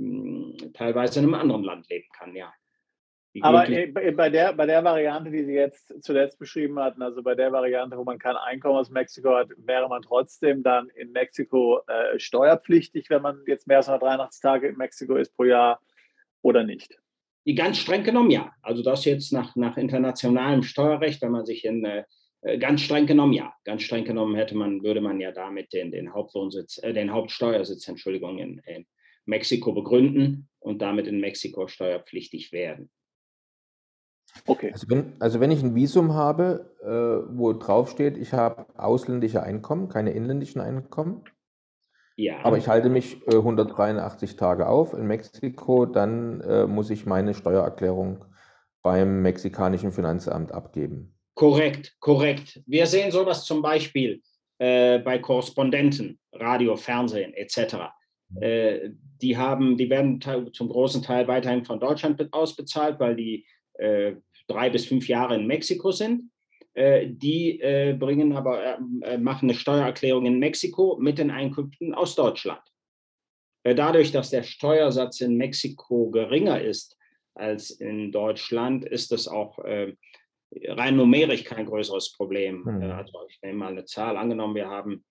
teilweise 0.73 1.19
in 1.19 1.25
einem 1.25 1.33
anderen 1.35 1.63
Land 1.63 1.89
leben 1.89 2.07
kann, 2.17 2.35
ja. 2.35 2.53
Aber 3.39 3.65
bei 4.15 4.29
der, 4.29 4.53
bei 4.53 4.65
der 4.65 4.83
Variante, 4.83 5.31
die 5.31 5.45
Sie 5.45 5.53
jetzt 5.53 6.03
zuletzt 6.03 6.37
beschrieben 6.37 6.77
hatten, 6.79 7.01
also 7.01 7.23
bei 7.23 7.33
der 7.33 7.51
Variante, 7.51 7.97
wo 7.97 8.03
man 8.03 8.19
kein 8.19 8.35
Einkommen 8.35 8.77
aus 8.77 8.89
Mexiko 8.89 9.33
hat, 9.35 9.47
wäre 9.55 9.87
man 9.87 10.01
trotzdem 10.01 10.63
dann 10.63 10.89
in 10.89 11.13
Mexiko 11.13 11.79
äh, 11.87 12.19
steuerpflichtig, 12.19 13.09
wenn 13.09 13.21
man 13.21 13.41
jetzt 13.47 13.67
mehr 13.67 13.77
als 13.77 13.87
183 13.87 14.41
Tage 14.41 14.67
in 14.67 14.75
Mexiko 14.75 15.15
ist 15.15 15.33
pro 15.33 15.45
Jahr 15.45 15.79
oder 16.41 16.63
nicht? 16.63 16.99
Die 17.45 17.55
ganz 17.55 17.77
streng 17.77 18.03
genommen 18.03 18.31
ja. 18.31 18.51
Also 18.61 18.83
das 18.83 19.05
jetzt 19.05 19.33
nach, 19.33 19.55
nach 19.55 19.77
internationalem 19.77 20.63
Steuerrecht, 20.63 21.21
wenn 21.21 21.31
man 21.31 21.45
sich 21.45 21.65
in 21.65 21.83
äh, 21.85 22.03
äh 22.41 22.57
ganz 22.57 22.81
streng 22.81 23.07
genommen 23.07 23.33
ja. 23.33 23.53
Ganz 23.63 23.81
streng 23.81 24.05
genommen 24.05 24.35
hätte 24.35 24.55
man, 24.55 24.83
würde 24.83 25.01
man 25.01 25.19
ja 25.19 25.31
damit 25.31 25.73
den, 25.73 25.91
den 25.91 26.13
Hauptwohnsitz, 26.13 26.79
äh, 26.83 26.93
den 26.93 27.11
Hauptsteuersitz, 27.11 27.87
Entschuldigung, 27.87 28.37
in, 28.37 28.59
in 28.65 28.85
Mexiko 29.25 29.73
begründen 29.73 30.49
und 30.59 30.81
damit 30.81 31.07
in 31.07 31.19
Mexiko 31.19 31.67
steuerpflichtig 31.67 32.51
werden. 32.51 32.89
Okay. 34.45 34.71
Also 34.71 34.89
wenn, 34.89 35.13
also 35.19 35.39
wenn 35.39 35.51
ich 35.51 35.61
ein 35.61 35.75
Visum 35.75 36.13
habe, 36.13 36.71
äh, 36.81 37.37
wo 37.37 37.53
draufsteht, 37.53 38.17
ich 38.17 38.33
habe 38.33 38.65
ausländische 38.77 39.43
Einkommen, 39.43 39.89
keine 39.89 40.11
inländischen 40.11 40.61
Einkommen, 40.61 41.23
ja. 42.24 42.39
aber 42.43 42.57
ich 42.57 42.67
halte 42.67 42.89
mich 42.89 43.26
äh, 43.28 43.36
183 43.36 44.36
Tage 44.36 44.67
auf 44.67 44.93
in 44.93 45.07
Mexiko, 45.07 45.86
dann 45.86 46.41
äh, 46.41 46.65
muss 46.65 46.89
ich 46.89 47.05
meine 47.05 47.34
Steuererklärung 47.34 48.26
beim 48.82 49.22
mexikanischen 49.22 49.91
Finanzamt 49.91 50.51
abgeben. 50.51 51.15
Korrekt, 51.36 51.95
korrekt. 51.99 52.61
Wir 52.65 52.86
sehen 52.88 53.11
sowas 53.11 53.45
zum 53.45 53.61
Beispiel 53.61 54.22
äh, 54.59 54.99
bei 54.99 55.17
Korrespondenten, 55.19 56.19
Radio, 56.34 56.76
Fernsehen 56.76 57.34
etc. 57.34 57.76
Äh, 58.39 58.89
die 59.22 59.38
haben, 59.38 59.78
die 59.78 59.89
werden 59.89 60.19
zum 60.53 60.69
großen 60.69 61.03
Teil 61.03 61.28
weiterhin 61.28 61.65
von 61.65 61.80
Deutschland 61.80 62.22
ausbezahlt, 62.32 62.99
weil 62.99 63.15
die 63.15 63.45
äh, 63.76 64.13
drei 64.47 64.69
bis 64.69 64.86
fünf 64.86 65.07
Jahre 65.07 65.36
in 65.36 65.47
Mexiko 65.47 65.91
sind. 65.91 66.24
Äh, 66.74 67.07
die 67.07 67.59
äh, 67.59 67.93
bringen 67.93 68.34
aber, 68.34 68.80
machen 69.19 69.49
eine 69.49 69.57
Steuererklärung 69.57 70.26
in 70.26 70.39
Mexiko 70.39 70.97
mit 70.99 71.17
den 71.17 71.32
Einkünften 71.32 71.93
aus 71.93 72.15
Deutschland. 72.15 72.61
dadurch, 73.63 74.11
dass 74.11 74.30
der 74.30 74.43
Steuersatz 74.43 75.22
in 75.22 75.38
Mexiko 75.38 76.09
geringer 76.09 76.61
ist 76.61 76.97
als 77.36 77.72
in 77.72 78.11
Deutschland, 78.11 78.86
ist 78.86 79.11
es 79.11 79.28
auch 79.28 79.59
rein 79.59 80.95
numerisch 80.95 81.43
kein 81.43 81.65
größeres 81.65 82.13
Problem. 82.13 82.63
Mhm. 82.63 82.91
Also 82.91 83.13
ich 83.30 83.41
nehme 83.41 83.59
mal 83.59 83.72
eine 83.72 83.86
Zahl 83.86 84.17
angenommen, 84.17 84.55
wir 84.55 84.67
haben 84.67 85.03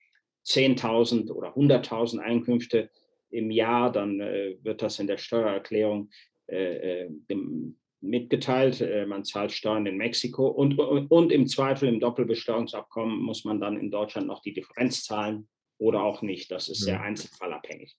10.000 0.46 1.30
oder 1.30 1.56
100.000 1.56 2.18
Einkünfte 2.18 2.90
im 3.30 3.50
Jahr, 3.50 3.92
dann 3.92 4.20
äh, 4.20 4.56
wird 4.62 4.82
das 4.82 4.98
in 4.98 5.06
der 5.06 5.18
Steuererklärung 5.18 6.10
äh, 6.46 7.06
dem, 7.08 7.78
mitgeteilt. 8.00 8.80
Äh, 8.80 9.06
man 9.06 9.24
zahlt 9.24 9.52
Steuern 9.52 9.86
in 9.86 9.96
Mexiko 9.96 10.46
und, 10.48 10.78
und 10.78 11.32
im 11.32 11.46
Zweifel 11.46 11.88
im 11.88 12.00
Doppelbesteuerungsabkommen 12.00 13.20
muss 13.20 13.44
man 13.44 13.60
dann 13.60 13.76
in 13.76 13.90
Deutschland 13.90 14.26
noch 14.26 14.42
die 14.42 14.52
Differenz 14.52 15.04
zahlen 15.04 15.48
oder 15.78 16.02
auch 16.02 16.22
nicht. 16.22 16.50
Das 16.50 16.68
ist 16.68 16.80
sehr 16.80 17.00
einzelfallabhängig. 17.00 17.96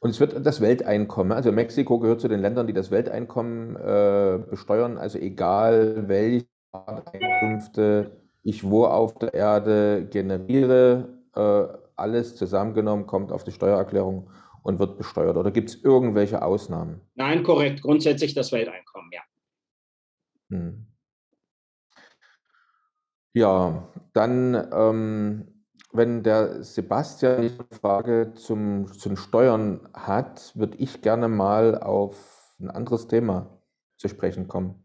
Und 0.00 0.10
es 0.10 0.20
wird 0.20 0.44
das 0.44 0.60
Welteinkommen, 0.60 1.32
also 1.32 1.52
Mexiko 1.52 1.98
gehört 1.98 2.20
zu 2.20 2.28
den 2.28 2.40
Ländern, 2.40 2.66
die 2.66 2.72
das 2.72 2.90
Welteinkommen 2.90 3.76
äh, 3.76 4.38
besteuern, 4.50 4.98
also 4.98 5.18
egal 5.18 6.08
welche 6.08 6.46
Einkünfte 6.72 8.20
ich 8.42 8.62
wo 8.62 8.84
auf 8.84 9.18
der 9.18 9.34
Erde 9.34 10.06
generiere, 10.08 11.08
äh, 11.34 11.66
alles 11.96 12.36
zusammengenommen 12.36 13.06
kommt 13.06 13.32
auf 13.32 13.42
die 13.42 13.50
Steuererklärung 13.50 14.30
und 14.66 14.80
wird 14.80 14.98
besteuert. 14.98 15.36
Oder 15.36 15.52
gibt 15.52 15.70
es 15.70 15.82
irgendwelche 15.82 16.42
Ausnahmen? 16.42 17.00
Nein, 17.14 17.44
korrekt. 17.44 17.82
Grundsätzlich 17.82 18.34
das 18.34 18.50
Welteinkommen, 18.50 19.10
ja. 19.12 19.20
Hm. 20.50 20.86
Ja, 23.32 23.88
dann, 24.12 24.68
ähm, 24.72 25.62
wenn 25.92 26.24
der 26.24 26.64
Sebastian 26.64 27.36
eine 27.36 27.50
Frage 27.80 28.32
zum, 28.34 28.92
zum 28.92 29.16
Steuern 29.16 29.88
hat, 29.94 30.52
würde 30.56 30.76
ich 30.78 31.00
gerne 31.00 31.28
mal 31.28 31.78
auf 31.78 32.56
ein 32.58 32.70
anderes 32.70 33.06
Thema 33.06 33.60
zu 33.96 34.08
sprechen 34.08 34.48
kommen. 34.48 34.84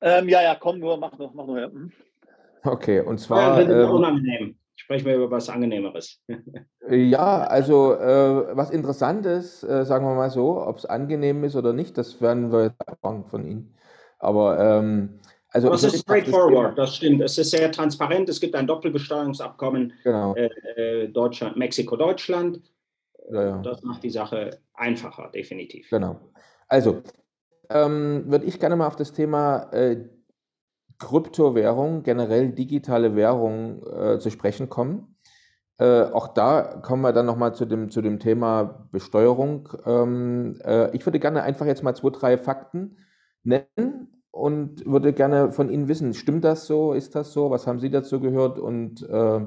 Ähm, 0.00 0.28
ja, 0.28 0.42
ja, 0.42 0.56
komm 0.58 0.80
nur, 0.80 0.96
mach 0.96 1.16
nur, 1.16 1.30
mach 1.32 1.46
nur. 1.46 1.60
Ja. 1.60 1.66
Hm. 1.70 1.92
Okay, 2.64 3.00
und 3.00 3.18
zwar. 3.18 3.60
Ja, 3.60 3.84
ähm, 3.84 3.90
unangenehm. 3.90 4.59
Sprechen 4.80 5.04
wir 5.04 5.16
über 5.16 5.30
was 5.30 5.50
Angenehmeres. 5.50 6.22
ja, 6.90 7.42
also 7.44 7.92
äh, 7.96 8.56
was 8.56 8.70
Interessantes, 8.70 9.62
äh, 9.62 9.84
sagen 9.84 10.06
wir 10.06 10.14
mal 10.14 10.30
so, 10.30 10.66
ob 10.66 10.78
es 10.78 10.86
angenehm 10.86 11.44
ist 11.44 11.54
oder 11.54 11.74
nicht, 11.74 11.98
das 11.98 12.22
werden 12.22 12.50
wir 12.50 12.74
erfahren 12.86 13.26
von 13.26 13.44
Ihnen. 13.44 13.74
Aber 14.18 14.58
ähm, 14.58 15.20
also. 15.50 15.68
Das 15.68 15.84
ist 15.84 16.00
straightforward, 16.00 16.78
das 16.78 16.96
stimmt. 16.96 17.20
Es 17.20 17.36
ist 17.36 17.50
sehr 17.50 17.70
transparent. 17.70 18.30
Es 18.30 18.40
gibt 18.40 18.54
ein 18.54 18.66
Doppelbesteuerungsabkommen 18.66 19.92
genau. 20.02 20.34
äh, 20.34 20.48
äh 20.76 21.08
Deutschland, 21.08 21.58
Mexiko, 21.58 21.96
Deutschland. 21.96 22.62
Ja, 23.30 23.42
ja. 23.44 23.58
Das 23.58 23.82
macht 23.82 24.02
die 24.02 24.10
Sache 24.10 24.60
einfacher, 24.72 25.30
definitiv. 25.34 25.90
Genau. 25.90 26.18
Also, 26.68 27.02
ähm, 27.68 28.24
würde 28.28 28.46
ich 28.46 28.58
gerne 28.58 28.76
mal 28.76 28.86
auf 28.86 28.96
das 28.96 29.12
Thema 29.12 29.70
äh, 29.74 30.08
Kryptowährung, 31.00 32.02
generell 32.04 32.50
digitale 32.50 33.16
Währung 33.16 33.82
äh, 33.86 34.18
zu 34.20 34.30
sprechen 34.30 34.68
kommen. 34.68 35.16
Äh, 35.78 36.04
auch 36.04 36.28
da 36.28 36.80
kommen 36.82 37.02
wir 37.02 37.12
dann 37.12 37.26
nochmal 37.26 37.54
zu 37.54 37.64
dem, 37.64 37.90
zu 37.90 38.02
dem 38.02 38.20
Thema 38.20 38.86
Besteuerung. 38.92 39.68
Ähm, 39.86 40.60
äh, 40.62 40.94
ich 40.94 41.04
würde 41.06 41.18
gerne 41.18 41.42
einfach 41.42 41.66
jetzt 41.66 41.82
mal 41.82 41.94
zwei, 41.94 42.10
drei 42.10 42.38
Fakten 42.38 42.98
nennen 43.42 44.24
und 44.30 44.84
würde 44.86 45.12
gerne 45.14 45.52
von 45.52 45.70
Ihnen 45.70 45.88
wissen, 45.88 46.14
stimmt 46.14 46.44
das 46.44 46.66
so, 46.66 46.92
ist 46.92 47.14
das 47.14 47.32
so, 47.32 47.50
was 47.50 47.66
haben 47.66 47.80
Sie 47.80 47.90
dazu 47.90 48.20
gehört 48.20 48.58
und 48.58 49.02
äh, 49.08 49.40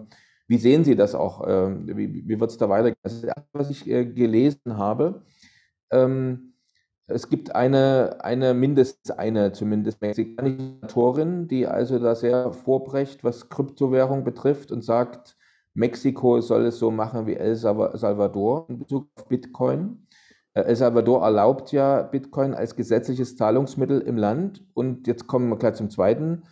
wie 0.48 0.58
sehen 0.58 0.84
Sie 0.84 0.96
das 0.96 1.16
auch, 1.16 1.48
ähm, 1.48 1.88
wie, 1.88 2.28
wie 2.28 2.40
wird 2.40 2.52
es 2.52 2.58
da 2.58 2.68
weitergehen? 2.68 2.98
Das 3.04 3.14
ist 3.14 3.26
das, 3.26 3.44
was 3.54 3.70
ich 3.70 3.88
äh, 3.88 4.06
gelesen 4.06 4.78
habe. 4.78 5.22
Ähm, 5.92 6.53
es 7.14 7.30
gibt 7.30 7.56
eine, 7.56 8.18
eine 8.20 8.54
mindestens 8.54 9.12
eine 9.12 9.52
zumindest 9.52 10.02
mexikanische 10.02 10.78
Autorin, 10.82 11.48
die 11.48 11.68
also 11.68 12.00
da 12.00 12.16
sehr 12.16 12.52
vorbrecht, 12.52 13.24
was 13.24 13.50
Kryptowährung 13.50 14.24
betrifft 14.24 14.72
und 14.72 14.84
sagt, 14.84 15.38
Mexiko 15.76 16.42
soll 16.42 16.66
es 16.66 16.78
so 16.78 16.92
machen 16.92 17.26
wie 17.26 17.36
El 17.36 17.56
Salvador 17.56 18.66
in 18.70 18.80
Bezug 18.80 19.08
auf 19.16 19.28
Bitcoin. 19.28 20.08
Äh, 20.54 20.62
El 20.62 20.76
Salvador 20.76 21.24
erlaubt 21.24 21.72
ja 21.72 22.02
Bitcoin 22.04 22.54
als 22.54 22.76
gesetzliches 22.76 23.38
Zahlungsmittel 23.38 24.02
im 24.02 24.18
Land. 24.18 24.64
Und 24.74 25.08
jetzt 25.08 25.28
kommen 25.28 25.50
wir 25.50 25.58
gleich 25.58 25.76
zum 25.76 25.90
zweiten. 25.90 26.44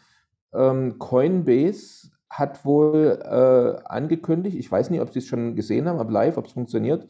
Ähm, 0.53 0.97
Coinbase 0.97 2.09
hat 2.29 2.65
wohl 2.65 3.19
äh, 3.23 3.83
angekündigt, 3.85 4.57
ich 4.57 4.71
weiß 4.71 4.89
nicht, 4.89 5.01
ob 5.01 5.11
Sie 5.11 5.19
es 5.19 5.25
schon 5.25 5.55
gesehen 5.55 5.87
haben, 5.87 5.99
aber 5.99 6.11
live, 6.11 6.37
ob 6.37 6.45
es 6.45 6.53
funktioniert, 6.53 7.07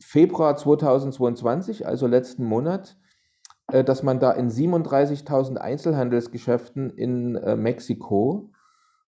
Februar 0.00 0.56
2022, 0.56 1.86
also 1.86 2.06
letzten 2.06 2.44
Monat, 2.44 2.96
äh, 3.68 3.82
dass 3.82 4.02
man 4.02 4.20
da 4.20 4.32
in 4.32 4.50
37.000 4.50 5.56
Einzelhandelsgeschäften 5.56 6.90
in 6.90 7.36
äh, 7.36 7.56
Mexiko 7.56 8.50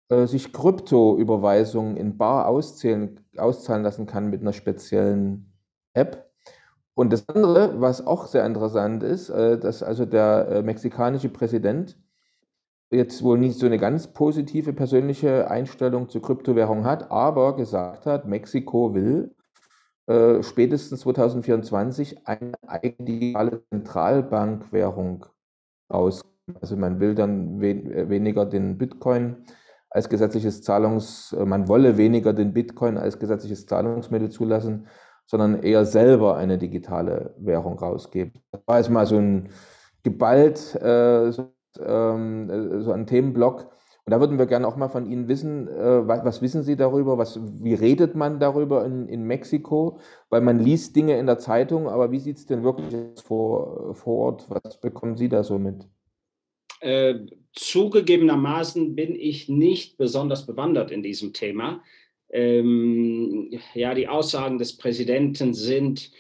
äh, 0.09 0.27
sich 0.27 0.53
Kryptoüberweisungen 0.53 1.97
in 1.97 2.17
Bar 2.17 2.47
auszählen, 2.49 3.21
auszahlen 3.37 3.83
lassen 3.83 4.07
kann 4.07 4.31
mit 4.31 4.43
einer 4.43 4.53
speziellen 4.53 5.53
App. 5.95 6.31
Und 6.95 7.13
das 7.13 7.29
andere, 7.29 7.81
was 7.81 8.07
auch 8.07 8.27
sehr 8.27 8.47
interessant 8.47 9.03
ist, 9.03 9.29
dass 9.29 9.83
also 9.83 10.07
der 10.07 10.63
mexikanische 10.63 11.29
Präsident 11.29 11.99
jetzt 12.89 13.25
wohl 13.25 13.37
nicht 13.37 13.59
so 13.59 13.67
eine 13.67 13.79
ganz 13.79 14.07
positive 14.07 14.73
persönliche 14.73 15.51
Einstellung 15.51 16.09
zur 16.09 16.23
Kryptowährung 16.23 16.85
hat, 16.85 17.11
aber 17.11 17.57
gesagt 17.57 18.07
hat, 18.07 18.29
Mexiko 18.29 18.95
will 18.95 19.35
äh, 20.07 20.43
spätestens 20.43 21.01
2024 21.01 22.27
eine 22.27 22.53
eigene 22.67 23.07
digitale 23.07 23.63
Zentralbankwährung 23.71 25.27
raus. 25.93 26.23
Also 26.61 26.77
man 26.77 27.01
will 27.01 27.15
dann 27.15 27.61
we 27.61 27.71
äh, 27.71 28.09
weniger 28.09 28.45
den 28.45 28.77
Bitcoin 28.77 29.45
als 29.89 30.09
gesetzliches 30.09 30.63
Zahlungs, 30.63 31.33
äh, 31.33 31.45
man 31.45 31.69
wolle 31.69 31.97
weniger 31.97 32.33
den 32.33 32.53
Bitcoin 32.53 32.99
als 32.99 33.19
gesetzliches 33.19 33.67
Zahlungsmittel 33.67 34.29
zulassen, 34.29 34.89
sondern 35.25 35.63
eher 35.63 35.87
selber 35.87 36.37
eine 36.37 36.59
digitale 36.59 37.35
Währung 37.39 37.79
rausgeben. 37.79 38.43
Das 38.53 38.61
war 38.67 38.79
jetzt 38.79 38.91
mal 38.91 39.07
so 39.07 39.17
ein 39.17 39.49
geballt, 40.03 40.75
äh, 40.83 41.33
so, 41.33 41.51
ähm, 41.81 42.83
so 42.83 42.93
ein 42.93 43.07
Themenblock, 43.07 43.74
und 44.07 44.11
da 44.11 44.21
würden 44.21 44.39
wir 44.39 44.45
gerne 44.45 44.69
auch 44.69 44.77
mal 44.77 44.89
von 44.89 45.11
Ihnen 45.11 45.29
wissen, 45.29 45.67
äh, 45.67 46.07
was, 46.07 46.25
was, 46.27 46.43
wissen 46.43 46.63
Sie 46.63 46.77
darüber? 46.77 47.17
Was, 47.17 47.41
wie 47.63 47.73
redet 47.73 48.15
man 48.15 48.39
darüber 48.39 48.85
in, 48.85 49.09
in, 49.09 49.23
Mexiko? 49.25 49.99
Weil 50.29 50.43
man 50.43 50.59
liest 50.59 50.95
Dinge 50.95 51.19
in 51.19 51.25
der 51.25 51.39
Zeitung, 51.39 51.89
aber 51.89 52.13
wie 52.13 52.19
sieht 52.19 52.37
es 52.37 52.45
denn 52.45 52.63
wirklich 52.63 52.95
vor, 53.23 53.95
vor 53.95 54.17
Ort? 54.19 54.47
Was 54.51 54.79
bekommen 54.79 55.17
Sie 55.17 55.31
da 55.31 55.43
so 55.43 55.59
mit? 55.59 55.87
Äh, 56.81 57.21
zugegebenermaßen 57.55 58.95
bin 58.95 59.15
ich 59.15 59.49
nicht 59.49 59.97
besonders 59.97 60.45
bewandert 60.45 60.91
in 60.91 61.03
diesem 61.03 61.33
Thema. 61.33 61.83
Ähm, 62.29 63.59
ja, 63.73 63.95
die 63.95 64.09
Aussagen 64.09 64.59
des 64.59 64.77
Präsidenten 64.77 65.55
sind 65.55 66.11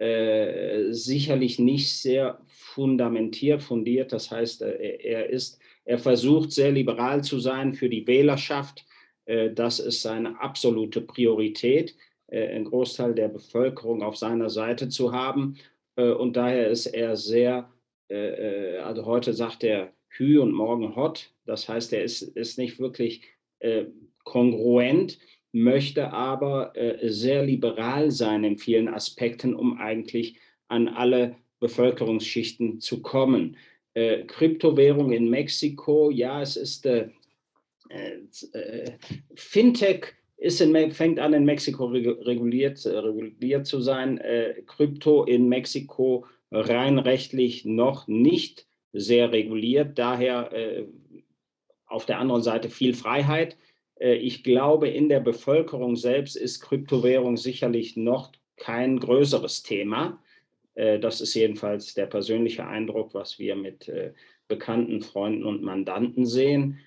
äh, 0.00 0.92
sicherlich 0.92 1.58
nicht 1.58 1.94
sehr 1.94 2.40
fundamentiert, 2.46 3.62
fundiert. 3.62 4.12
Das 4.12 4.30
heißt, 4.30 4.62
äh, 4.62 4.96
er 5.02 5.28
ist, 5.28 5.58
er 5.84 5.98
versucht 5.98 6.52
sehr 6.52 6.72
liberal 6.72 7.22
zu 7.22 7.38
sein 7.38 7.74
für 7.74 7.88
die 7.88 8.06
Wählerschaft. 8.06 8.86
Äh, 9.26 9.50
das 9.50 9.78
ist 9.78 10.02
seine 10.02 10.40
absolute 10.40 11.00
Priorität, 11.00 11.96
äh, 12.28 12.48
einen 12.48 12.64
Großteil 12.64 13.14
der 13.14 13.28
Bevölkerung 13.28 14.02
auf 14.02 14.16
seiner 14.16 14.50
Seite 14.50 14.88
zu 14.88 15.12
haben. 15.12 15.56
Äh, 15.96 16.10
und 16.10 16.36
daher 16.36 16.68
ist 16.68 16.86
er 16.86 17.16
sehr, 17.16 17.70
also 18.84 19.06
heute 19.06 19.32
sagt 19.32 19.64
er 19.64 19.94
Hü 20.08 20.38
und 20.38 20.52
morgen 20.52 20.94
Hot. 20.94 21.32
Das 21.46 21.68
heißt, 21.70 21.94
er 21.94 22.04
ist, 22.04 22.20
ist 22.20 22.58
nicht 22.58 22.78
wirklich 22.78 23.22
kongruent 24.24 25.18
möchte 25.52 26.12
aber 26.12 26.74
sehr 27.02 27.44
liberal 27.44 28.10
sein 28.10 28.44
in 28.44 28.58
vielen 28.58 28.88
Aspekten, 28.88 29.54
um 29.54 29.78
eigentlich 29.78 30.36
an 30.68 30.86
alle 30.86 31.36
Bevölkerungsschichten 31.60 32.78
zu 32.78 33.00
kommen. 33.00 33.56
Äh, 33.94 34.24
Kryptowährung 34.24 35.12
in 35.12 35.30
Mexiko, 35.30 36.10
ja, 36.10 36.42
es 36.42 36.56
ist 36.56 36.86
äh, 36.86 37.08
äh 37.88 38.90
Fintech 39.34 40.14
ist 40.36 40.60
in, 40.60 40.92
fängt 40.92 41.18
an 41.18 41.32
in 41.32 41.44
Mexiko 41.44 41.86
reguliert, 41.86 42.84
reguliert 42.84 43.66
zu 43.66 43.80
sein. 43.80 44.18
Äh, 44.18 44.62
Krypto 44.66 45.24
in 45.24 45.48
Mexiko 45.48 46.26
rein 46.50 46.98
rechtlich 46.98 47.64
noch 47.64 48.06
nicht 48.08 48.66
sehr 48.92 49.32
reguliert, 49.32 49.98
daher 49.98 50.52
äh, 50.52 50.84
auf 51.86 52.06
der 52.06 52.18
anderen 52.18 52.42
Seite 52.42 52.68
viel 52.68 52.94
Freiheit. 52.94 53.56
Äh, 53.96 54.16
ich 54.16 54.44
glaube, 54.44 54.88
in 54.88 55.08
der 55.08 55.20
Bevölkerung 55.20 55.96
selbst 55.96 56.36
ist 56.36 56.60
Kryptowährung 56.60 57.36
sicherlich 57.36 57.96
noch 57.96 58.32
kein 58.56 59.00
größeres 59.00 59.62
Thema. 59.62 60.22
Äh, 60.74 60.98
das 60.98 61.20
ist 61.20 61.34
jedenfalls 61.34 61.94
der 61.94 62.06
persönliche 62.06 62.66
Eindruck, 62.66 63.14
was 63.14 63.38
wir 63.38 63.56
mit 63.56 63.88
äh, 63.88 64.12
bekannten 64.48 65.00
Freunden 65.00 65.44
und 65.44 65.62
Mandanten 65.62 66.26
sehen. 66.26 66.80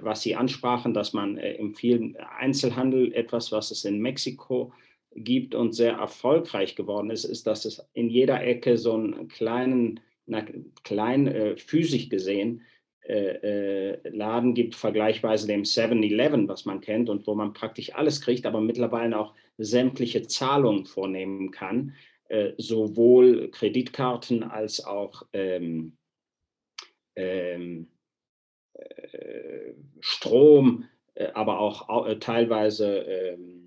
Was 0.00 0.22
Sie 0.22 0.34
ansprachen, 0.34 0.94
dass 0.94 1.12
man 1.12 1.36
im 1.36 1.74
vielen 1.74 2.16
Einzelhandel 2.16 3.12
etwas, 3.12 3.52
was 3.52 3.70
es 3.70 3.84
in 3.84 4.00
Mexiko 4.00 4.72
gibt 5.14 5.54
und 5.54 5.74
sehr 5.74 5.92
erfolgreich 5.92 6.74
geworden 6.74 7.10
ist, 7.10 7.24
ist, 7.24 7.46
dass 7.46 7.66
es 7.66 7.86
in 7.92 8.08
jeder 8.08 8.42
Ecke 8.42 8.78
so 8.78 8.94
einen 8.94 9.28
kleinen, 9.28 10.00
na, 10.24 10.42
klein 10.84 11.54
physisch 11.58 12.08
gesehen, 12.08 12.62
äh, 13.08 13.94
äh, 13.94 14.08
Laden 14.10 14.52
gibt, 14.52 14.74
vergleichsweise 14.74 15.46
dem 15.46 15.62
7-Eleven, 15.62 16.46
was 16.46 16.66
man 16.66 16.82
kennt 16.82 17.08
und 17.08 17.26
wo 17.26 17.34
man 17.34 17.54
praktisch 17.54 17.94
alles 17.94 18.20
kriegt, 18.20 18.44
aber 18.44 18.60
mittlerweile 18.60 19.18
auch 19.18 19.34
sämtliche 19.56 20.26
Zahlungen 20.26 20.84
vornehmen 20.84 21.50
kann, 21.50 21.94
äh, 22.28 22.52
sowohl 22.56 23.50
Kreditkarten 23.50 24.42
als 24.42 24.84
auch 24.84 25.22
ähm, 25.32 25.96
ähm, 27.16 27.88
äh, 28.74 29.72
Strom, 30.00 30.84
äh, 31.14 31.28
aber 31.34 31.60
auch 31.60 32.06
äh, 32.06 32.18
teilweise 32.18 32.98
ähm, 32.98 33.58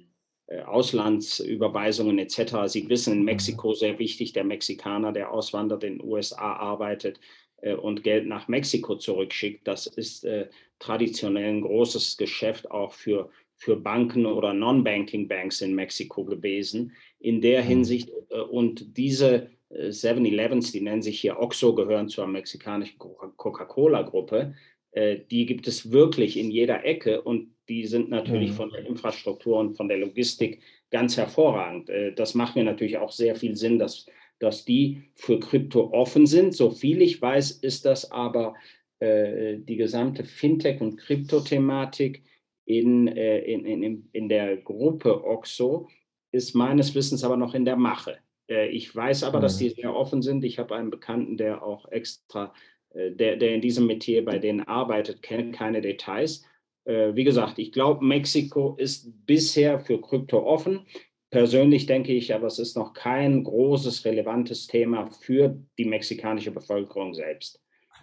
Auslandsüberweisungen 0.65 2.19
etc. 2.19 2.67
Sie 2.67 2.89
wissen, 2.89 3.13
in 3.13 3.19
mhm. 3.19 3.25
Mexiko 3.25 3.73
sehr 3.73 3.99
wichtig, 3.99 4.33
der 4.33 4.43
Mexikaner, 4.43 5.11
der 5.11 5.31
auswandert, 5.31 5.83
in 5.83 5.99
den 5.99 6.07
USA 6.07 6.53
arbeitet, 6.53 7.19
äh, 7.61 7.73
und 7.73 8.03
Geld 8.03 8.27
nach 8.27 8.47
Mexiko 8.47 8.95
zurückschickt. 8.95 9.67
Das 9.67 9.87
ist 9.87 10.25
äh, 10.25 10.49
traditionell 10.79 11.49
ein 11.49 11.61
großes 11.61 12.17
Geschäft 12.17 12.69
auch 12.69 12.93
für, 12.93 13.29
für 13.55 13.77
Banken 13.77 14.25
oder 14.25 14.53
Non-Banking-Banks 14.53 15.61
in 15.61 15.75
Mexiko 15.75 16.25
gewesen. 16.25 16.93
In 17.21 17.39
der 17.39 17.63
mhm. 17.63 17.67
Hinsicht 17.67 18.09
äh, 18.29 18.39
und 18.39 18.97
diese 18.97 19.49
7-Elevens, 19.69 20.69
äh, 20.69 20.71
die 20.73 20.81
nennen 20.81 21.01
sich 21.01 21.21
hier 21.21 21.39
OXO, 21.39 21.75
gehören 21.75 22.09
zur 22.09 22.27
mexikanischen 22.27 22.97
Coca-Cola-Gruppe. 22.97 24.55
Äh, 24.91 25.19
die 25.29 25.45
gibt 25.45 25.67
es 25.67 25.91
wirklich 25.91 26.37
in 26.37 26.51
jeder 26.51 26.83
Ecke 26.83 27.21
und 27.21 27.53
die 27.69 27.85
sind 27.85 28.09
natürlich 28.09 28.49
mhm. 28.51 28.55
von 28.55 28.69
der 28.71 28.85
Infrastruktur 28.85 29.59
und 29.59 29.75
von 29.77 29.87
der 29.87 29.97
Logistik 29.97 30.61
ganz 30.89 31.15
hervorragend. 31.15 31.89
Das 32.17 32.33
macht 32.33 32.57
mir 32.57 32.65
natürlich 32.65 32.97
auch 32.97 33.13
sehr 33.13 33.35
viel 33.35 33.55
Sinn, 33.55 33.79
dass 33.79 34.07
dass 34.39 34.65
die 34.65 35.03
für 35.13 35.39
Krypto 35.39 35.93
offen 35.93 36.25
sind. 36.25 36.53
So 36.53 36.71
viel 36.71 37.01
ich 37.01 37.21
weiß, 37.21 37.51
ist 37.51 37.85
das 37.85 38.11
aber 38.11 38.55
die 38.99 39.75
gesamte 39.77 40.23
Fintech- 40.25 40.81
und 40.81 40.97
Krypto-Thematik 40.97 42.23
in, 42.65 43.07
in, 43.07 43.65
in, 43.65 44.09
in 44.11 44.27
der 44.27 44.57
Gruppe 44.57 45.23
OXO 45.23 45.87
ist 46.31 46.55
meines 46.55 46.95
Wissens 46.95 47.23
aber 47.23 47.37
noch 47.37 47.53
in 47.53 47.65
der 47.65 47.75
Mache. 47.75 48.17
Äh, 48.49 48.67
ich 48.67 48.93
weiß 48.95 49.23
aber, 49.23 49.39
mhm. 49.39 49.43
dass 49.43 49.57
die 49.57 49.69
sehr 49.69 49.95
offen 49.95 50.21
sind. 50.21 50.43
Ich 50.43 50.59
habe 50.59 50.75
einen 50.75 50.89
Bekannten, 50.89 51.37
der 51.37 51.63
auch 51.63 51.89
extra, 51.91 52.53
äh, 52.93 53.11
der, 53.11 53.37
der 53.37 53.55
in 53.55 53.61
diesem 53.61 53.87
Metier 53.87 54.23
bei 54.23 54.39
denen 54.39 54.61
arbeitet, 54.61 55.21
kennt 55.21 55.55
keine 55.55 55.81
Details. 55.81 56.43
Äh, 56.85 57.15
wie 57.15 57.23
gesagt, 57.23 57.59
ich 57.59 57.71
glaube, 57.71 58.03
Mexiko 58.03 58.75
ist 58.77 59.11
bisher 59.25 59.79
für 59.79 60.01
Krypto 60.01 60.43
offen. 60.45 60.85
Persönlich 61.29 61.85
denke 61.85 62.11
ich 62.11 62.33
aber, 62.33 62.47
es 62.47 62.59
ist 62.59 62.75
noch 62.75 62.93
kein 62.93 63.43
großes, 63.43 64.03
relevantes 64.03 64.67
Thema 64.67 65.07
für 65.07 65.55
die 65.77 65.85
mexikanische 65.85 66.51
Bevölkerung 66.51 67.13
selbst. 67.13 67.61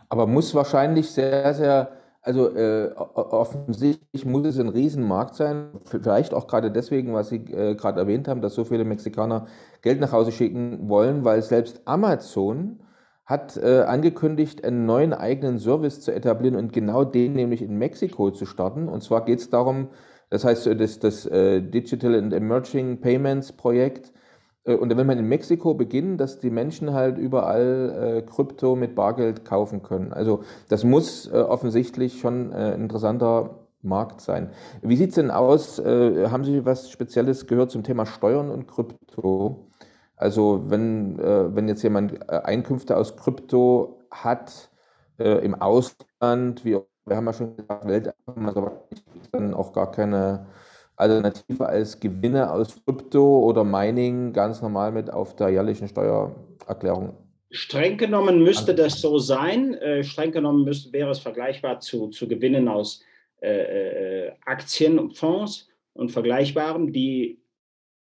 Aber 0.09 0.26
muss 0.26 0.55
wahrscheinlich 0.55 1.07
sehr, 1.11 1.53
sehr, 1.53 1.93
also 2.29 2.55
äh, 2.55 2.93
offensichtlich 2.95 4.26
muss 4.26 4.47
es 4.47 4.59
ein 4.61 4.68
Riesenmarkt 4.68 5.35
sein. 5.35 5.70
Vielleicht 5.87 6.35
auch 6.35 6.47
gerade 6.47 6.70
deswegen, 6.70 7.14
was 7.14 7.31
Sie 7.31 7.37
äh, 7.37 7.74
gerade 7.74 7.99
erwähnt 8.01 8.29
haben, 8.29 8.43
dass 8.43 8.55
so 8.55 8.64
viele 8.64 8.85
Mexikaner 8.85 9.47
Geld 9.81 9.99
nach 9.99 10.12
Hause 10.12 10.31
schicken 10.31 10.91
wollen, 10.91 11.24
weil 11.24 11.41
selbst 11.41 11.81
Amazon 11.87 12.81
hat 13.24 13.57
äh, 13.57 13.81
angekündigt, 13.81 14.62
einen 14.62 14.85
neuen 14.85 15.14
eigenen 15.14 15.59
Service 15.59 16.03
zu 16.03 16.12
etablieren 16.12 16.55
und 16.55 16.74
genau 16.74 17.03
den 17.03 17.33
nämlich 17.33 17.62
in 17.62 17.79
Mexiko 17.79 18.31
zu 18.31 18.45
starten. 18.45 18.89
Und 18.89 19.03
zwar 19.03 19.24
geht 19.24 19.39
es 19.39 19.49
darum, 19.49 19.89
das 20.29 20.45
heißt, 20.45 20.66
das, 20.79 20.99
das 20.99 21.24
äh, 21.24 21.62
Digital 21.62 22.14
and 22.14 22.35
Emerging 22.35 23.01
Payments 23.01 23.53
Projekt. 23.53 24.12
Äh, 24.68 24.74
und 24.74 24.94
will 24.96 25.04
man 25.04 25.18
in 25.18 25.28
Mexiko 25.28 25.74
beginnen, 25.74 26.18
dass 26.18 26.38
die 26.38 26.50
Menschen 26.50 26.92
halt 26.92 27.18
überall 27.18 28.18
äh, 28.18 28.22
Krypto 28.22 28.76
mit 28.76 28.94
Bargeld 28.94 29.44
kaufen 29.44 29.82
können. 29.82 30.12
Also 30.12 30.44
das 30.68 30.84
muss 30.84 31.32
offensichtlich 31.32 32.20
schon 32.20 32.52
ein 32.52 32.82
interessanter 32.82 33.58
Markt 33.82 34.20
sein. 34.20 34.50
Wie 34.82 34.96
sieht 34.96 35.10
es 35.10 35.14
denn 35.14 35.30
aus? 35.30 35.78
haben 35.78 36.44
Sie 36.44 36.64
was 36.64 36.90
Spezielles 36.90 37.46
gehört 37.46 37.70
zum 37.70 37.84
Thema 37.84 38.06
Steuern 38.06 38.50
und 38.50 38.66
Krypto? 38.66 39.68
Also 40.16 40.64
wenn, 40.66 41.18
wenn 41.18 41.68
jetzt 41.68 41.82
jemand 41.82 42.28
Einkünfte 42.28 42.96
aus 42.96 43.16
Krypto 43.16 44.00
hat 44.10 44.70
im 45.18 45.54
Ausland, 45.54 46.64
wie 46.64 46.78
wir 47.06 47.16
haben 47.16 47.26
ja 47.26 47.32
schon 47.32 47.56
gesagt, 47.56 47.86
Welteinkommen, 47.86 48.48
also 48.48 48.70
dann 49.32 49.54
auch 49.54 49.72
gar 49.72 49.90
keine 49.90 50.46
Alternative 50.99 51.66
als 51.66 52.01
Gewinne 52.01 52.53
aus 52.53 52.84
Krypto 52.84 53.40
oder 53.40 53.64
Mining 53.64 54.32
ganz 54.32 54.61
normal 54.61 54.92
mit 54.92 55.11
auf 55.11 55.36
der 55.36 55.51
jährlichen 55.51 55.88
Steuererklärung. 55.88 57.14
Streng 57.51 57.96
genommen 57.96 58.42
müsste 58.42 58.74
das 58.74 59.01
so 59.01 59.18
sein. 59.18 59.74
Äh, 59.74 60.05
streng 60.05 60.32
genommen 60.32 60.64
müsste, 60.64 60.92
wäre 60.92 61.11
es 61.11 61.20
vergleichbar 61.20 61.80
zu, 61.80 62.09
zu 62.09 62.28
Gewinnen 62.28 62.68
aus 62.68 63.03
äh, 63.40 64.26
äh 64.26 64.32
Aktien 64.44 64.99
und 64.99 65.16
Fonds 65.16 65.68
und 65.94 66.11
Vergleichbarem. 66.11 66.92
Die 66.92 67.40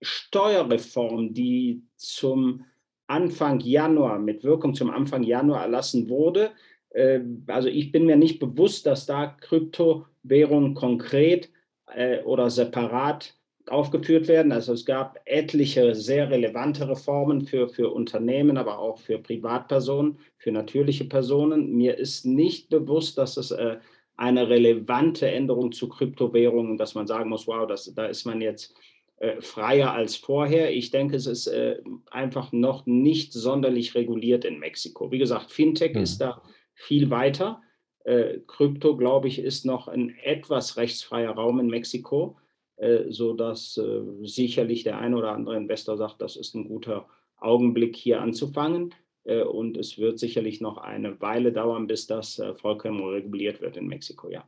Steuerreform, 0.02 1.34
die 1.34 1.84
zum 1.96 2.66
Anfang 3.08 3.60
Januar, 3.62 4.20
mit 4.20 4.44
Wirkung 4.44 4.74
zum 4.74 4.90
Anfang 4.90 5.24
Januar 5.24 5.64
erlassen 5.64 6.10
wurde, 6.10 6.52
äh, 6.90 7.22
also 7.48 7.70
ich 7.70 7.92
bin 7.92 8.06
mir 8.06 8.18
nicht 8.18 8.40
bewusst, 8.40 8.86
dass 8.86 9.06
da 9.06 9.28
Kryptowährungen 9.28 10.74
konkret 10.74 11.50
äh, 11.96 12.22
oder 12.24 12.50
separat 12.50 13.34
aufgeführt 13.68 14.28
werden. 14.28 14.52
Also 14.52 14.74
es 14.74 14.86
gab 14.86 15.20
etliche 15.26 15.94
sehr 15.96 16.30
relevante 16.30 16.88
Reformen 16.88 17.42
für, 17.42 17.70
für 17.70 17.90
Unternehmen, 17.94 18.58
aber 18.58 18.80
auch 18.80 18.98
für 18.98 19.20
Privatpersonen, 19.20 20.18
für 20.38 20.52
natürliche 20.52 21.06
Personen. 21.06 21.76
Mir 21.76 21.98
ist 21.98 22.26
nicht 22.26 22.70
bewusst, 22.70 23.18
dass 23.18 23.38
es 23.38 23.52
äh, 23.52 23.78
eine 24.18 24.50
relevante 24.50 25.30
Änderung 25.30 25.72
zu 25.72 25.88
Kryptowährungen, 25.88 26.78
dass 26.78 26.96
man 26.96 27.08
sagen 27.08 27.30
muss, 27.30 27.48
wow, 27.48 27.68
das, 27.68 27.94
da 27.94 28.06
ist 28.06 28.26
man 28.26 28.42
jetzt 28.42 28.76
äh, 29.18 29.42
freier 29.42 29.94
als 29.94 30.16
vorher. 30.16 30.74
Ich 30.74 30.92
denke, 30.92 31.16
es 31.16 31.26
ist 31.26 31.48
äh, 31.48 31.78
einfach 32.12 32.52
noch 32.52 32.86
nicht 32.86 33.34
sonderlich 33.34 33.96
reguliert 33.96 34.46
in 34.46 34.60
Mexiko. 34.60 35.12
Wie 35.12 35.20
gesagt, 35.20 35.52
Fintech 35.52 35.94
mhm. 35.94 36.02
ist 36.02 36.20
da 36.20 36.42
viel 36.74 37.10
weiter. 37.10 37.62
Äh, 38.10 38.40
Krypto, 38.48 38.98
glaube 38.98 39.28
ich, 39.28 39.38
ist 39.38 39.68
noch 39.68 39.88
ein 39.88 40.16
etwas 40.24 40.78
rechtsfreier 40.78 41.30
Raum 41.30 41.60
in 41.60 41.68
Mexiko, 41.68 42.40
äh, 42.78 43.04
sodass 43.10 43.78
äh, 43.78 44.02
sicherlich 44.24 44.84
der 44.84 44.98
eine 44.98 45.16
oder 45.16 45.32
andere 45.32 45.56
Investor 45.56 45.96
sagt, 45.96 46.20
das 46.20 46.36
ist 46.36 46.56
ein 46.56 46.68
guter 46.68 47.06
Augenblick 47.38 47.96
hier 47.96 48.20
anzufangen. 48.20 48.96
Äh, 49.26 49.44
und 49.44 49.78
es 49.78 50.00
wird 50.00 50.18
sicherlich 50.18 50.60
noch 50.60 50.80
eine 50.80 51.22
Weile 51.22 51.54
dauern, 51.54 51.86
bis 51.86 52.08
das 52.08 52.40
äh, 52.40 52.56
vollkommen 52.56 53.04
reguliert 53.04 53.62
wird 53.62 53.78
in 53.78 53.86
Mexiko, 53.86 54.28
ja. 54.30 54.44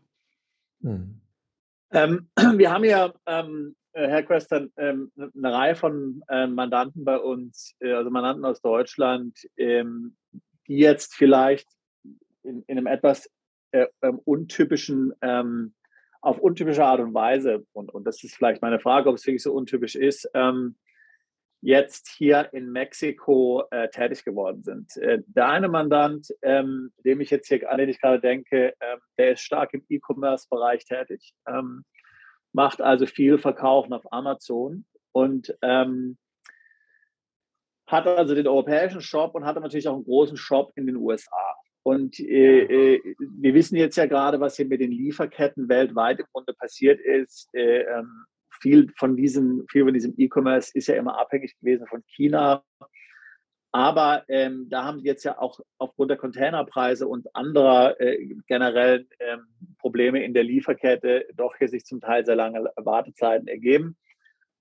Hm. 0.81 1.21
Ähm, 1.91 2.29
wir 2.57 2.71
haben 2.71 2.85
ja 2.85 3.13
ähm, 3.27 3.75
äh, 3.91 4.07
Herr 4.07 4.23
Questern, 4.23 4.71
ähm, 4.77 5.11
eine 5.17 5.53
Reihe 5.53 5.75
von 5.75 6.23
äh, 6.29 6.47
Mandanten 6.47 7.05
bei 7.05 7.19
uns, 7.19 7.75
äh, 7.79 7.91
also 7.91 8.09
Mandanten 8.09 8.43
aus 8.43 8.59
Deutschland, 8.59 9.37
ähm, 9.55 10.17
die 10.67 10.77
jetzt 10.77 11.13
vielleicht 11.13 11.67
in, 12.41 12.63
in 12.63 12.79
einem 12.79 12.87
etwas 12.87 13.29
äh, 13.71 13.87
ähm, 14.01 14.19
untypischen, 14.25 15.13
ähm, 15.21 15.73
auf 16.21 16.39
untypische 16.39 16.83
Art 16.83 16.99
und 16.99 17.13
Weise, 17.13 17.65
und, 17.73 17.93
und 17.93 18.05
das 18.05 18.23
ist 18.23 18.35
vielleicht 18.35 18.61
meine 18.61 18.79
Frage, 18.79 19.09
ob 19.09 19.15
es 19.15 19.25
wirklich 19.25 19.43
so 19.43 19.53
untypisch 19.53 19.95
ist, 19.95 20.29
ähm, 20.33 20.75
jetzt 21.61 22.09
hier 22.09 22.49
in 22.53 22.71
Mexiko 22.71 23.63
äh, 23.69 23.89
tätig 23.89 24.25
geworden 24.25 24.63
sind. 24.63 24.97
Äh, 24.97 25.21
der 25.27 25.67
Mandant, 25.69 26.27
ähm, 26.41 26.91
dem 27.05 27.21
ich 27.21 27.29
jetzt 27.29 27.47
hier, 27.47 27.71
an 27.71 27.77
den 27.77 27.89
ich 27.89 28.01
gerade 28.01 28.19
denke, 28.19 28.73
ähm, 28.81 28.99
der 29.17 29.33
ist 29.33 29.41
stark 29.41 29.73
im 29.73 29.85
E-Commerce-Bereich 29.87 30.85
tätig, 30.85 31.33
ähm, 31.47 31.85
macht 32.51 32.81
also 32.81 33.05
viel 33.05 33.37
Verkaufen 33.37 33.93
auf 33.93 34.11
Amazon 34.11 34.85
und 35.11 35.55
ähm, 35.61 36.17
hat 37.87 38.07
also 38.07 38.33
den 38.33 38.47
europäischen 38.47 39.01
Shop 39.01 39.35
und 39.35 39.45
hat 39.45 39.59
natürlich 39.59 39.87
auch 39.87 39.95
einen 39.95 40.05
großen 40.05 40.37
Shop 40.37 40.71
in 40.75 40.87
den 40.87 40.95
USA. 40.95 41.55
Und 41.83 42.19
äh, 42.19 42.95
äh, 42.95 43.15
wir 43.19 43.53
wissen 43.53 43.75
jetzt 43.75 43.95
ja 43.95 44.05
gerade, 44.05 44.39
was 44.39 44.55
hier 44.55 44.67
mit 44.67 44.81
den 44.81 44.91
Lieferketten 44.91 45.67
weltweit 45.67 46.19
im 46.19 46.25
Grunde 46.31 46.53
passiert 46.53 46.99
ist. 46.99 47.47
Äh, 47.53 47.81
ähm, 47.81 48.25
viel 48.61 48.91
von 48.97 49.15
diesem, 49.17 49.65
viel 49.69 49.83
von 49.85 49.93
diesem 49.93 50.13
E-Commerce 50.17 50.71
ist 50.75 50.87
ja 50.87 50.95
immer 50.95 51.19
abhängig 51.19 51.57
gewesen 51.59 51.87
von 51.87 52.03
China. 52.05 52.63
Aber 53.73 54.25
ähm, 54.27 54.67
da 54.69 54.83
haben 54.83 54.99
jetzt 54.99 55.23
ja 55.23 55.39
auch 55.39 55.59
aufgrund 55.77 56.11
der 56.11 56.17
Containerpreise 56.17 57.07
und 57.07 57.33
anderer 57.33 57.99
äh, 58.01 58.35
generellen 58.47 59.07
ähm, 59.19 59.47
Probleme 59.79 60.23
in 60.23 60.33
der 60.33 60.43
Lieferkette 60.43 61.25
doch 61.35 61.55
hier 61.57 61.69
sich 61.69 61.85
zum 61.85 62.01
Teil 62.01 62.25
sehr 62.25 62.35
lange 62.35 62.69
Wartezeiten 62.75 63.47
ergeben. 63.47 63.97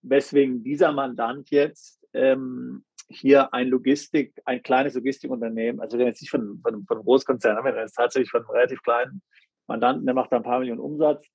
Weswegen 0.02 0.62
dieser 0.62 0.92
Mandant 0.92 1.50
jetzt 1.50 2.06
ähm, 2.14 2.84
hier 3.10 3.52
ein 3.52 3.68
Logistik, 3.68 4.40
ein 4.44 4.62
kleines 4.62 4.94
Logistikunternehmen, 4.94 5.80
also 5.80 5.98
jetzt 5.98 6.20
nicht 6.22 6.30
von, 6.30 6.60
von, 6.62 6.84
von 6.86 6.96
einem 6.96 7.04
Großkonzern, 7.04 7.56
wir 7.56 7.64
reden 7.64 7.80
jetzt 7.80 7.94
tatsächlich 7.94 8.30
von 8.30 8.42
einem 8.42 8.50
relativ 8.50 8.82
kleinen 8.82 9.22
Mandanten, 9.66 10.06
der 10.06 10.14
macht 10.14 10.32
da 10.32 10.36
ein 10.36 10.42
paar 10.42 10.60
Millionen 10.60 10.80
Umsatz, 10.80 11.26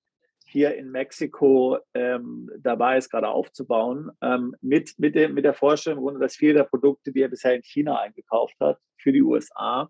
hier 0.46 0.76
in 0.76 0.92
Mexiko 0.92 1.80
ähm, 1.94 2.50
dabei 2.60 2.98
ist, 2.98 3.10
gerade 3.10 3.28
aufzubauen, 3.28 4.12
ähm, 4.22 4.56
mit, 4.62 4.94
mit, 4.98 5.16
dem, 5.16 5.34
mit 5.34 5.44
der 5.44 5.54
Vorstellung, 5.54 6.20
dass 6.20 6.36
viele 6.36 6.54
der 6.54 6.64
Produkte, 6.64 7.12
die 7.12 7.22
er 7.22 7.30
bisher 7.30 7.56
in 7.56 7.64
China 7.64 8.00
eingekauft 8.00 8.56
hat, 8.60 8.80
für 8.98 9.12
die 9.12 9.22
USA, 9.22 9.90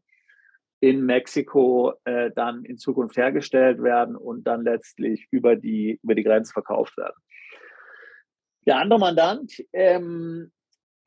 in 0.79 1.05
Mexiko 1.05 1.93
äh, 2.05 2.31
dann 2.35 2.63
in 2.63 2.77
Zukunft 2.77 3.17
hergestellt 3.17 3.81
werden 3.83 4.15
und 4.15 4.45
dann 4.45 4.63
letztlich 4.63 5.27
über 5.29 5.55
die, 5.55 5.99
über 6.03 6.15
die 6.15 6.23
Grenze 6.23 6.53
verkauft 6.53 6.97
werden. 6.97 7.15
Der 8.65 8.77
andere 8.77 8.99
Mandant 8.99 9.63
ähm, 9.73 10.51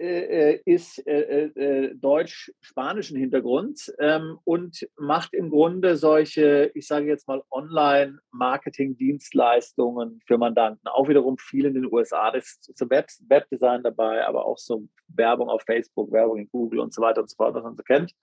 äh, 0.01 0.53
äh, 0.53 0.61
ist 0.64 1.05
äh, 1.09 1.46
äh, 1.46 1.92
deutsch-spanischen 1.96 3.16
Hintergrund 3.16 3.92
ähm, 3.99 4.38
und 4.44 4.88
macht 4.96 5.34
im 5.34 5.51
Grunde 5.51 5.96
solche, 5.96 6.70
ich 6.74 6.86
sage 6.86 7.07
jetzt 7.07 7.26
mal, 7.26 7.42
Online-Marketing-Dienstleistungen 7.51 10.20
für 10.24 10.38
Mandanten. 10.38 10.86
Auch 10.86 11.09
wiederum 11.09 11.36
viel 11.36 11.64
in 11.64 11.74
den 11.74 11.92
USA. 11.92 12.30
Das 12.30 12.44
ist 12.44 12.78
so 12.78 12.88
Web 12.88 13.09
Webdesign 13.28 13.82
dabei, 13.82 14.24
aber 14.24 14.46
auch 14.46 14.59
so 14.59 14.86
Werbung 15.09 15.49
auf 15.49 15.62
Facebook, 15.62 16.12
Werbung 16.12 16.38
in 16.38 16.49
Google 16.49 16.78
und 16.78 16.94
so 16.94 17.03
weiter 17.03 17.22
und 17.22 17.30
so 17.30 17.34
fort, 17.34 17.55
was 17.55 17.64
man 17.64 17.74
so 17.74 17.82
kennt. 17.82 18.14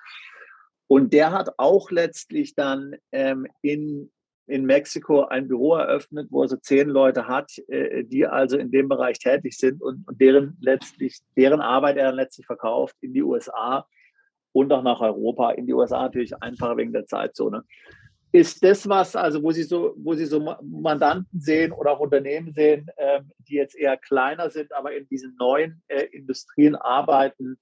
Und 0.87 1.11
der 1.11 1.33
hat 1.33 1.55
auch 1.57 1.91
letztlich 1.91 2.55
dann 2.55 2.95
ähm, 3.11 3.47
in 3.61 4.13
in 4.47 4.65
Mexiko 4.65 5.25
ein 5.25 5.47
Büro 5.47 5.75
eröffnet, 5.75 6.27
wo 6.29 6.43
er 6.43 6.49
so 6.49 6.57
zehn 6.57 6.89
Leute 6.89 7.27
hat, 7.27 7.51
äh, 7.67 8.03
die 8.03 8.27
also 8.27 8.57
in 8.57 8.71
dem 8.71 8.87
Bereich 8.87 9.19
tätig 9.19 9.57
sind 9.57 9.81
und, 9.81 10.05
deren 10.09 10.57
letztlich, 10.61 11.19
deren 11.35 11.61
Arbeit 11.61 11.97
er 11.97 12.07
dann 12.07 12.15
letztlich 12.15 12.45
verkauft 12.45 12.95
in 13.01 13.13
die 13.13 13.23
USA 13.23 13.85
und 14.51 14.71
auch 14.71 14.83
nach 14.83 15.01
Europa. 15.01 15.51
In 15.51 15.65
die 15.65 15.73
USA 15.73 16.03
natürlich 16.03 16.35
einfacher 16.41 16.77
wegen 16.77 16.93
der 16.93 17.05
Zeitzone. 17.05 17.63
Ist 18.31 18.63
das 18.63 18.87
was, 18.87 19.15
also 19.15 19.41
wo 19.41 19.51
Sie 19.51 19.63
so, 19.63 19.93
wo 19.97 20.13
Sie 20.13 20.25
so 20.25 20.55
Mandanten 20.61 21.39
sehen 21.39 21.71
oder 21.71 21.91
auch 21.91 21.99
Unternehmen 21.99 22.53
sehen, 22.53 22.87
ähm, 22.97 23.31
die 23.39 23.55
jetzt 23.55 23.75
eher 23.75 23.97
kleiner 23.97 24.49
sind, 24.49 24.73
aber 24.73 24.93
in 24.93 25.07
diesen 25.07 25.35
neuen 25.37 25.81
äh, 25.87 26.03
Industrien 26.11 26.75
arbeiten, 26.75 27.57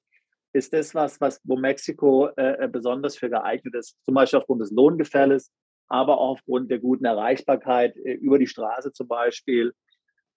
ist 0.52 0.74
das 0.74 0.94
was, 0.94 1.22
was 1.22 1.40
wo 1.44 1.58
Mexiko 1.58 2.30
äh, 2.36 2.68
besonders 2.72 3.16
für 3.16 3.30
geeignet 3.30 3.76
ist, 3.76 3.98
zum 4.04 4.16
Beispiel 4.16 4.40
aufgrund 4.40 4.62
des 4.62 4.72
Lohngefälles, 4.72 5.52
aber 5.88 6.20
auch 6.20 6.32
aufgrund 6.32 6.72
der 6.72 6.80
guten 6.80 7.06
Erreichbarkeit 7.06 7.96
äh, 7.98 8.14
über 8.14 8.40
die 8.40 8.48
Straße 8.48 8.92
zum 8.94 9.08
Beispiel 9.08 9.74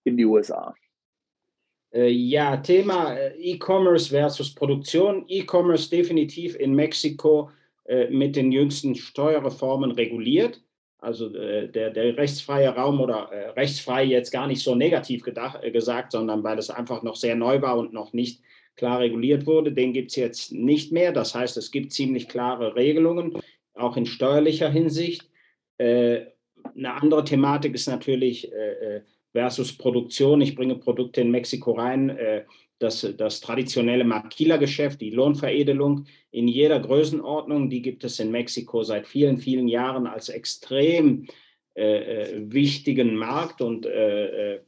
in 0.05 0.17
die 0.17 0.25
USA. 0.25 0.75
Äh, 1.93 2.09
ja, 2.09 2.57
Thema 2.59 3.15
äh, 3.15 3.37
E-Commerce 3.39 4.11
versus 4.11 4.55
Produktion. 4.55 5.25
E-Commerce 5.29 5.91
definitiv 5.91 6.57
in 6.57 6.75
Mexiko 6.75 7.51
mit 8.11 8.35
den 8.35 8.51
jüngsten 8.51 8.97
Steuerreformen 8.97 9.93
reguliert. 9.93 10.61
Also 10.99 11.29
der, 11.29 11.69
der 11.69 12.17
rechtsfreie 12.17 12.71
Raum 12.71 13.01
oder 13.01 13.31
rechtsfrei 13.55 14.03
jetzt 14.03 14.33
gar 14.33 14.49
nicht 14.49 14.61
so 14.61 14.75
negativ 14.75 15.23
gedacht, 15.23 15.61
gesagt, 15.73 16.11
sondern 16.11 16.43
weil 16.43 16.59
es 16.59 16.69
einfach 16.69 17.05
noch 17.05 17.15
sehr 17.15 17.37
neu 17.37 17.63
war 17.63 17.79
und 17.79 17.93
noch 17.93 18.13
nicht 18.13 18.41
klar 18.75 19.01
reguliert 19.01 19.47
wurde. 19.47 19.73
Den 19.73 19.93
gibt 19.93 20.11
es 20.11 20.17
jetzt 20.17 20.53
nicht 20.53 20.93
mehr. 20.93 21.13
Das 21.13 21.35
heißt, 21.35 21.57
es 21.57 21.71
gibt 21.71 21.93
ziemlich 21.93 22.29
klare 22.29 22.77
Regelungen, 22.77 23.39
auch 23.75 23.97
in 23.97 24.07
steuerlicher 24.07 24.71
Hinsicht. 24.71 25.29
Äh, 25.79 26.27
eine 26.75 26.95
andere 26.95 27.25
Thematik 27.25 27.75
ist 27.75 27.87
natürlich 27.87 28.53
äh, 28.53 28.97
äh, 28.97 29.01
versus 29.33 29.77
Produktion. 29.77 30.41
Ich 30.41 30.55
bringe 30.55 30.77
Produkte 30.77 31.21
in 31.21 31.31
Mexiko 31.31 31.73
rein. 31.73 32.19
Das, 32.79 33.07
das, 33.17 33.41
traditionelle 33.41 34.05
Maquila-Geschäft, 34.05 35.01
die 35.01 35.11
Lohnveredelung 35.11 36.07
in 36.31 36.47
jeder 36.47 36.79
Größenordnung, 36.79 37.71
die 37.71 37.81
gibt 37.81 38.05
es 38.05 38.19
in 38.19 38.31
Mexiko 38.31 38.83
seit 38.83 39.07
vielen, 39.07 39.39
vielen 39.39 39.67
Jahren 39.67 40.07
als 40.07 40.29
extrem 40.29 41.27
äh, 41.77 42.33
wichtigen 42.51 43.17
Markt. 43.17 43.61
Und 43.61 43.87
äh, 43.87 44.57
äh, 44.57 44.61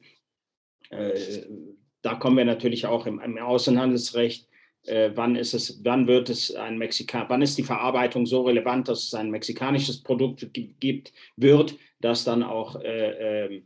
da 2.03 2.15
kommen 2.15 2.37
wir 2.37 2.45
natürlich 2.45 2.87
auch 2.87 3.07
im, 3.07 3.21
im 3.21 3.39
Außenhandelsrecht 3.39 4.48
äh, 4.89 5.13
wann 5.15 5.37
ist 5.37 5.55
es, 5.55 5.81
wann 5.85 6.07
wird 6.07 6.31
es 6.31 6.55
ein 6.55 6.79
Mexikan, 6.79 7.27
wann 7.29 7.43
ist 7.43 7.59
die 7.59 7.63
Verarbeitung 7.63 8.27
so 8.27 8.43
relevant, 8.43 8.89
dass 8.89 9.05
es 9.05 9.15
ein 9.15 9.31
mexikanisches 9.31 10.03
Produkt 10.03 10.49
gibt, 10.53 11.13
wird, 11.37 11.77
das 12.01 12.25
dann 12.25 12.43
auch 12.43 12.81
äh, 12.83 13.45
ähm, 13.45 13.63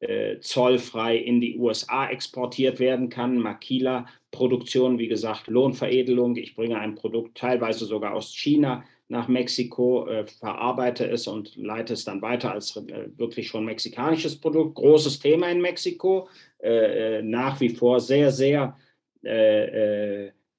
äh, 0.00 0.40
zollfrei 0.40 1.16
in 1.16 1.40
die 1.40 1.58
USA 1.58 2.08
exportiert 2.08 2.78
werden 2.78 3.08
kann. 3.08 3.38
Maquila, 3.38 4.06
Produktion, 4.30 4.98
wie 4.98 5.08
gesagt, 5.08 5.46
Lohnveredelung. 5.46 6.36
Ich 6.36 6.54
bringe 6.54 6.78
ein 6.78 6.94
Produkt 6.94 7.38
teilweise 7.38 7.86
sogar 7.86 8.14
aus 8.14 8.34
China 8.34 8.84
nach 9.08 9.28
Mexiko, 9.28 10.06
äh, 10.08 10.26
verarbeite 10.26 11.08
es 11.08 11.26
und 11.26 11.56
leite 11.56 11.92
es 11.92 12.04
dann 12.04 12.20
weiter 12.22 12.52
als 12.52 12.76
äh, 12.76 13.08
wirklich 13.16 13.48
schon 13.48 13.64
mexikanisches 13.64 14.40
Produkt. 14.40 14.74
Großes 14.74 15.20
Thema 15.20 15.48
in 15.50 15.60
Mexiko, 15.60 16.28
äh, 16.58 17.22
nach 17.22 17.60
wie 17.60 17.70
vor 17.70 18.00
sehr, 18.00 18.30
sehr 18.30 18.76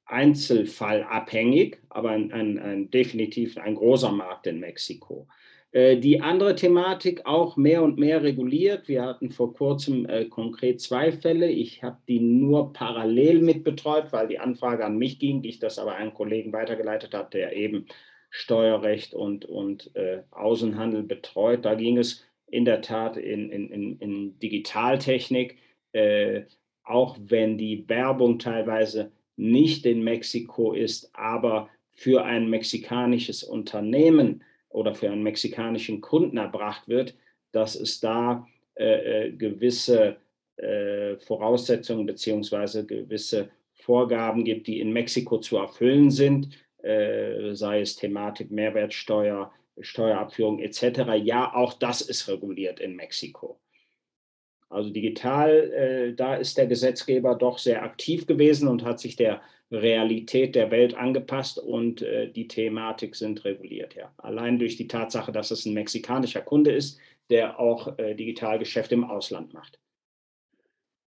einzelfallabhängig, 0.05 1.77
aber 1.89 2.11
ein, 2.11 2.31
ein, 2.31 2.59
ein, 2.59 2.91
definitiv 2.91 3.57
ein 3.57 3.75
großer 3.75 4.11
Markt 4.11 4.47
in 4.47 4.59
Mexiko. 4.59 5.27
Äh, 5.71 5.97
die 5.97 6.21
andere 6.21 6.55
Thematik 6.55 7.25
auch 7.25 7.57
mehr 7.57 7.83
und 7.83 7.97
mehr 7.97 8.23
reguliert. 8.23 8.87
Wir 8.87 9.03
hatten 9.03 9.31
vor 9.31 9.53
kurzem 9.53 10.05
äh, 10.05 10.25
konkret 10.25 10.79
zwei 10.79 11.11
Fälle. 11.11 11.49
Ich 11.49 11.83
habe 11.83 11.97
die 12.07 12.19
nur 12.19 12.71
parallel 12.71 13.41
mitbetreut, 13.41 14.13
weil 14.13 14.27
die 14.27 14.39
Anfrage 14.39 14.85
an 14.85 14.97
mich 14.97 15.19
ging, 15.19 15.43
ich 15.43 15.59
das 15.59 15.79
aber 15.79 15.95
einem 15.95 16.13
Kollegen 16.13 16.53
weitergeleitet 16.53 17.13
habe, 17.13 17.29
der 17.31 17.55
eben 17.55 17.87
Steuerrecht 18.29 19.13
und, 19.13 19.45
und 19.45 19.95
äh, 19.95 20.21
Außenhandel 20.31 21.03
betreut. 21.03 21.65
Da 21.65 21.75
ging 21.75 21.97
es 21.97 22.23
in 22.47 22.63
der 22.63 22.81
Tat 22.81 23.17
in, 23.17 23.49
in, 23.49 23.97
in 23.99 24.39
Digitaltechnik, 24.39 25.57
äh, 25.93 26.43
auch 26.83 27.17
wenn 27.19 27.57
die 27.57 27.89
Werbung 27.89 28.39
teilweise 28.39 29.11
nicht 29.37 29.85
in 29.85 30.03
Mexiko 30.03 30.73
ist, 30.73 31.09
aber 31.13 31.69
für 31.93 32.25
ein 32.25 32.49
mexikanisches 32.49 33.43
Unternehmen 33.43 34.43
oder 34.69 34.93
für 34.93 35.09
einen 35.09 35.23
mexikanischen 35.23 36.01
Kunden 36.01 36.37
erbracht 36.37 36.87
wird, 36.87 37.15
dass 37.51 37.75
es 37.75 37.99
da 37.99 38.47
äh, 38.75 39.27
äh 39.27 39.31
gewisse 39.31 40.17
äh, 40.57 41.17
Voraussetzungen 41.17 42.05
beziehungsweise 42.05 42.85
gewisse 42.85 43.49
Vorgaben 43.73 44.43
gibt, 44.43 44.67
die 44.67 44.79
in 44.79 44.91
Mexiko 44.91 45.39
zu 45.39 45.57
erfüllen 45.57 46.11
sind, 46.11 46.49
äh, 46.81 47.53
sei 47.53 47.81
es 47.81 47.95
Thematik 47.95 48.51
Mehrwertsteuer, 48.51 49.51
Steuerabführung 49.79 50.59
etc. 50.59 51.13
Ja, 51.21 51.53
auch 51.53 51.73
das 51.73 52.01
ist 52.01 52.27
reguliert 52.27 52.79
in 52.79 52.95
Mexiko. 52.95 53.59
Also 54.69 54.89
digital, 54.89 55.51
äh, 55.51 56.13
da 56.13 56.35
ist 56.35 56.57
der 56.57 56.67
Gesetzgeber 56.67 57.35
doch 57.35 57.57
sehr 57.57 57.83
aktiv 57.83 58.25
gewesen 58.25 58.67
und 58.67 58.83
hat 58.83 58.99
sich 58.99 59.15
der 59.15 59.41
Realität 59.71 60.55
der 60.55 60.71
Welt 60.71 60.95
angepasst 60.95 61.59
und 61.59 62.01
äh, 62.01 62.31
die 62.31 62.47
Thematik 62.47 63.15
sind 63.15 63.45
reguliert. 63.45 63.95
Ja. 63.95 64.13
Allein 64.17 64.59
durch 64.59 64.75
die 64.75 64.87
Tatsache, 64.87 65.31
dass 65.31 65.51
es 65.51 65.65
ein 65.65 65.73
mexikanischer 65.73 66.41
Kunde 66.41 66.71
ist, 66.71 66.99
der 67.29 67.59
auch 67.59 67.97
äh, 67.97 68.15
Digitalgeschäfte 68.15 68.95
im 68.95 69.03
Ausland 69.03 69.53
macht. 69.53 69.79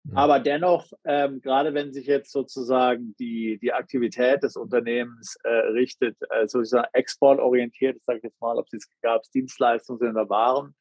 Mhm. 0.04 0.16
Aber 0.16 0.40
dennoch, 0.40 0.90
ähm, 1.04 1.40
gerade 1.40 1.74
wenn 1.74 1.92
sich 1.92 2.06
jetzt 2.06 2.32
sozusagen 2.32 3.14
die, 3.18 3.58
die 3.60 3.72
Aktivität 3.72 4.42
des 4.42 4.56
Unternehmens 4.56 5.36
äh, 5.44 5.48
richtet, 5.48 6.16
äh, 6.30 6.46
sozusagen 6.46 6.88
exportorientiert, 6.92 7.96
ich 7.96 8.04
sage 8.04 8.20
jetzt 8.22 8.40
mal, 8.40 8.56
ob 8.56 8.66
es 8.72 8.88
gab 9.02 9.22
Dienstleistungen 9.34 9.98
sind 9.98 10.10
oder 10.10 10.28
Waren, 10.28 10.74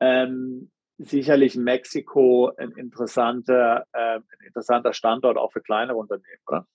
ähm, 0.00 0.70
sicherlich 1.00 1.56
Mexiko 1.56 2.52
ein 2.56 2.72
interessanter, 2.72 3.86
äh, 3.92 4.16
ein 4.16 4.46
interessanter 4.46 4.92
Standort 4.92 5.38
auch 5.38 5.52
für 5.52 5.60
kleinere 5.60 5.96
Unternehmen, 5.96 6.42
oder? 6.46 6.66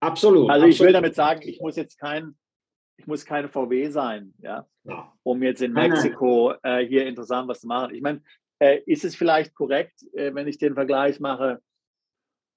Absolut. 0.00 0.50
Also 0.50 0.66
ich 0.66 0.74
absolut. 0.74 0.88
will 0.88 0.92
damit 0.94 1.14
sagen, 1.14 1.42
ich 1.44 1.60
muss 1.60 1.76
jetzt 1.76 1.98
kein, 1.98 2.36
ich 2.96 3.06
muss 3.06 3.24
keine 3.24 3.48
VW 3.48 3.90
sein, 3.90 4.34
ja, 4.38 4.66
ja. 4.84 5.12
um 5.22 5.42
jetzt 5.42 5.60
in 5.60 5.72
Mexiko 5.72 6.54
äh, 6.62 6.86
hier 6.86 7.06
interessant 7.06 7.48
was 7.48 7.60
zu 7.60 7.66
machen. 7.66 7.94
Ich 7.94 8.02
meine, 8.02 8.22
äh, 8.58 8.80
ist 8.86 9.04
es 9.04 9.14
vielleicht 9.14 9.54
korrekt, 9.54 10.02
äh, 10.14 10.34
wenn 10.34 10.48
ich 10.48 10.58
den 10.58 10.74
Vergleich 10.74 11.20
mache, 11.20 11.60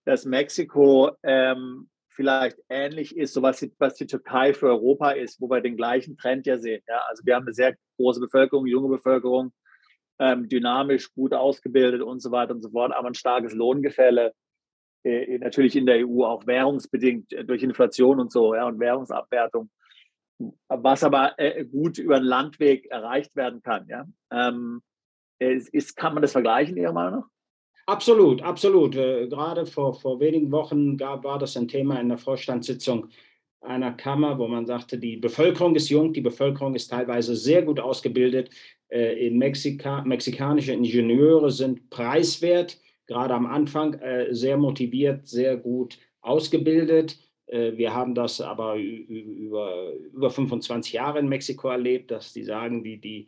dass 0.06 0.26
Mexiko 0.26 1.12
ähm, 1.24 1.90
vielleicht 2.10 2.58
ähnlich 2.70 3.16
ist, 3.18 3.34
so 3.34 3.42
was 3.42 3.60
die, 3.60 3.74
was 3.78 3.96
die 3.96 4.08
Türkei 4.08 4.54
für 4.54 4.68
Europa 4.68 5.12
ist, 5.12 5.42
wo 5.42 5.50
wir 5.50 5.62
den 5.62 5.76
gleichen 5.76 6.18
Trend 6.18 6.48
ja 6.48 6.58
sehen. 6.58 6.82
Ja? 6.88 7.02
Also 7.10 7.26
wir 7.26 7.36
haben 7.36 7.44
eine 7.44 7.54
sehr 7.54 7.76
große 7.98 8.22
Bevölkerung, 8.22 8.66
junge 8.68 8.90
Bevölkerung, 8.90 9.52
ähm, 10.20 10.48
dynamisch, 10.50 11.14
gut 11.14 11.34
ausgebildet 11.34 12.02
und 12.02 12.22
so 12.22 12.32
weiter 12.32 12.54
und 12.54 12.62
so 12.62 12.70
fort, 12.70 12.94
aber 12.94 13.08
ein 13.08 13.16
starkes 13.16 13.54
Lohngefälle, 13.54 14.34
äh, 15.04 15.38
natürlich 15.38 15.76
in 15.76 15.86
der 15.86 16.06
EU 16.08 16.24
auch 16.26 16.46
währungsbedingt 16.46 17.34
äh, 17.34 17.46
durch 17.46 17.64
Inflation 17.64 18.20
und 18.20 18.32
so 18.32 18.54
ja, 18.54 18.68
und 18.68 18.80
Währungsabwertung, 18.80 19.70
was 20.68 21.04
aber 21.04 21.34
äh, 21.38 21.66
gut 21.66 21.98
über 21.98 22.20
den 22.20 22.26
Landweg 22.26 22.86
erreicht 22.88 23.36
werden 23.36 23.62
kann. 23.62 23.88
Ja? 23.88 24.06
Ähm, 24.32 24.82
ist, 25.40 25.96
kann 25.96 26.14
man 26.14 26.22
das 26.22 26.34
vergleichen, 26.34 26.76
Ihrer 26.76 26.92
Meinung 26.92 27.22
nach? 27.22 27.28
Absolut, 27.86 28.42
absolut. 28.42 28.96
Äh, 28.96 29.28
gerade 29.28 29.66
vor, 29.66 29.94
vor 29.94 30.20
wenigen 30.20 30.52
Wochen 30.52 30.98
gab, 30.98 31.24
war 31.24 31.40
das 31.40 31.56
ein 31.58 31.68
Thema 31.68 32.00
in 32.00 32.10
der 32.10 32.18
Vorstandssitzung 32.18 33.10
einer 33.62 33.94
Kammer, 33.94 34.38
wo 34.38 34.48
man 34.48 34.66
sagte, 34.66 34.98
die 34.98 35.18
Bevölkerung 35.18 35.76
ist 35.76 35.90
jung, 35.90 36.14
die 36.14 36.22
Bevölkerung 36.22 36.76
ist 36.76 36.90
teilweise 36.90 37.36
sehr 37.36 37.64
gut 37.64 37.80
ausgebildet. 37.80 38.52
Äh, 38.90 39.28
in 39.28 39.38
Mexika, 39.38 40.04
mexikanische 40.04 40.74
Ingenieure 40.74 41.52
sind 41.52 41.90
preiswert, 41.90 42.80
gerade 43.08 43.34
am 43.34 43.46
Anfang 43.46 43.96
äh, 43.96 44.34
sehr 44.34 44.58
motiviert, 44.58 45.28
sehr 45.28 45.58
gut 45.58 46.00
ausgebildet. 46.22 47.18
Wir 47.52 47.96
haben 47.96 48.14
das 48.14 48.42
aber 48.42 48.76
über, 48.76 49.92
über 50.14 50.30
25 50.30 50.94
Jahre 50.94 51.18
in 51.18 51.28
Mexiko 51.28 51.70
erlebt, 51.70 52.12
dass 52.12 52.32
die 52.32 52.44
sagen, 52.44 52.84
die, 52.84 53.02
die 53.02 53.28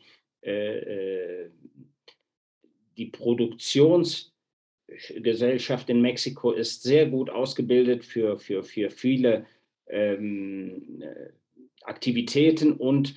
die 2.97 3.05
Produktionsgesellschaft 3.07 5.89
in 5.89 6.01
Mexiko 6.01 6.51
ist 6.51 6.83
sehr 6.83 7.07
gut 7.07 7.31
ausgebildet 7.31 8.05
für, 8.05 8.37
für, 8.37 8.63
für 8.63 8.91
viele 8.91 9.47
ähm, 9.87 11.01
äh, 11.01 11.31
Aktivitäten 11.83 12.73
und 12.73 13.15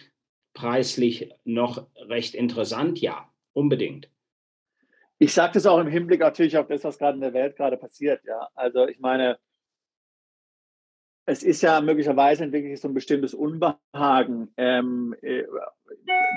preislich 0.54 1.34
noch 1.44 1.86
recht 1.96 2.34
interessant, 2.34 3.00
ja, 3.00 3.28
unbedingt. 3.52 4.08
Ich 5.18 5.32
sage 5.32 5.54
das 5.54 5.66
auch 5.66 5.78
im 5.78 5.86
Hinblick 5.86 6.20
natürlich 6.20 6.56
auf 6.56 6.66
das, 6.66 6.84
was 6.84 6.98
gerade 6.98 7.16
in 7.16 7.20
der 7.20 7.34
Welt 7.34 7.56
gerade 7.56 7.76
passiert. 7.76 8.22
Ja, 8.24 8.48
also 8.54 8.86
ich 8.86 8.98
meine, 9.00 9.38
es 11.26 11.42
ist 11.42 11.62
ja 11.62 11.80
möglicherweise 11.80 12.44
entwickelt 12.44 12.78
so 12.78 12.88
ein 12.88 12.94
bestimmtes 12.94 13.34
Unbehagen, 13.34 14.52
ähm, 14.56 15.14
äh, 15.22 15.44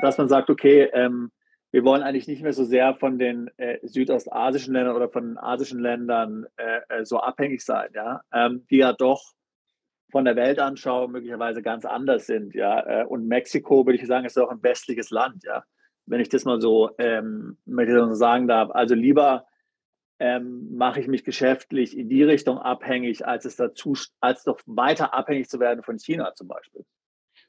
dass 0.01 0.17
man 0.17 0.29
sagt, 0.29 0.49
okay, 0.49 0.89
ähm, 0.93 1.31
wir 1.71 1.83
wollen 1.83 2.01
eigentlich 2.01 2.27
nicht 2.27 2.41
mehr 2.41 2.53
so 2.53 2.63
sehr 2.63 2.95
von 2.95 3.19
den 3.19 3.49
äh, 3.57 3.79
südostasischen 3.83 4.73
Ländern 4.73 4.95
oder 4.95 5.09
von 5.09 5.23
den 5.25 5.37
asischen 5.37 5.79
Ländern 5.79 6.45
äh, 6.55 6.79
äh, 6.89 7.05
so 7.05 7.19
abhängig 7.19 7.63
sein, 7.63 7.89
ja, 7.93 8.21
ähm, 8.31 8.65
die 8.69 8.77
ja 8.77 8.93
doch 8.93 9.33
von 10.09 10.25
der 10.25 10.35
Weltanschauung 10.35 11.11
möglicherweise 11.11 11.61
ganz 11.61 11.85
anders 11.85 12.27
sind, 12.27 12.55
ja. 12.55 13.01
Äh, 13.01 13.05
und 13.05 13.27
Mexiko, 13.27 13.85
würde 13.85 13.99
ich 13.99 14.07
sagen, 14.07 14.25
ist 14.25 14.39
auch 14.39 14.49
ein 14.49 14.63
westliches 14.63 15.09
Land, 15.09 15.43
ja, 15.43 15.63
wenn 16.05 16.21
ich 16.21 16.29
das 16.29 16.45
mal 16.45 16.61
so, 16.61 16.91
ähm, 16.97 17.57
sagen 17.65 18.47
darf. 18.47 18.71
Also 18.71 18.95
lieber 18.95 19.45
ähm, 20.19 20.75
mache 20.75 20.99
ich 20.99 21.07
mich 21.07 21.23
geschäftlich 21.23 21.97
in 21.97 22.09
die 22.09 22.23
Richtung 22.23 22.57
abhängig, 22.57 23.27
als 23.27 23.45
es 23.45 23.55
dazu, 23.55 23.93
als 24.19 24.43
doch 24.43 24.59
weiter 24.65 25.13
abhängig 25.13 25.49
zu 25.49 25.59
werden 25.59 25.83
von 25.83 25.99
China 25.99 26.33
zum 26.33 26.47
Beispiel. 26.47 26.85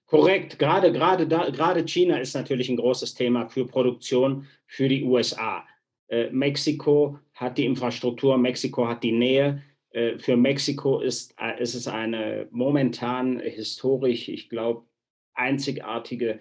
Korrekt, 0.06 0.58
gerade, 0.58 0.90
gerade, 0.92 1.26
da, 1.26 1.50
gerade 1.50 1.84
China 1.84 2.18
ist 2.18 2.34
natürlich 2.34 2.68
ein 2.68 2.76
großes 2.76 3.14
Thema 3.14 3.48
für 3.48 3.66
Produktion 3.66 4.46
für 4.66 4.88
die 4.88 5.04
USA. 5.04 5.64
Äh, 6.08 6.30
Mexiko 6.30 7.18
hat 7.34 7.58
die 7.58 7.66
Infrastruktur, 7.66 8.38
Mexiko 8.38 8.88
hat 8.88 9.02
die 9.02 9.12
Nähe. 9.12 9.62
Äh, 9.90 10.18
für 10.18 10.36
Mexiko 10.36 11.00
ist, 11.00 11.34
äh, 11.40 11.60
ist 11.62 11.74
es 11.74 11.88
eine 11.88 12.48
momentan 12.50 13.40
historisch, 13.40 14.28
ich 14.28 14.48
glaube, 14.48 14.84
einzigartige 15.34 16.40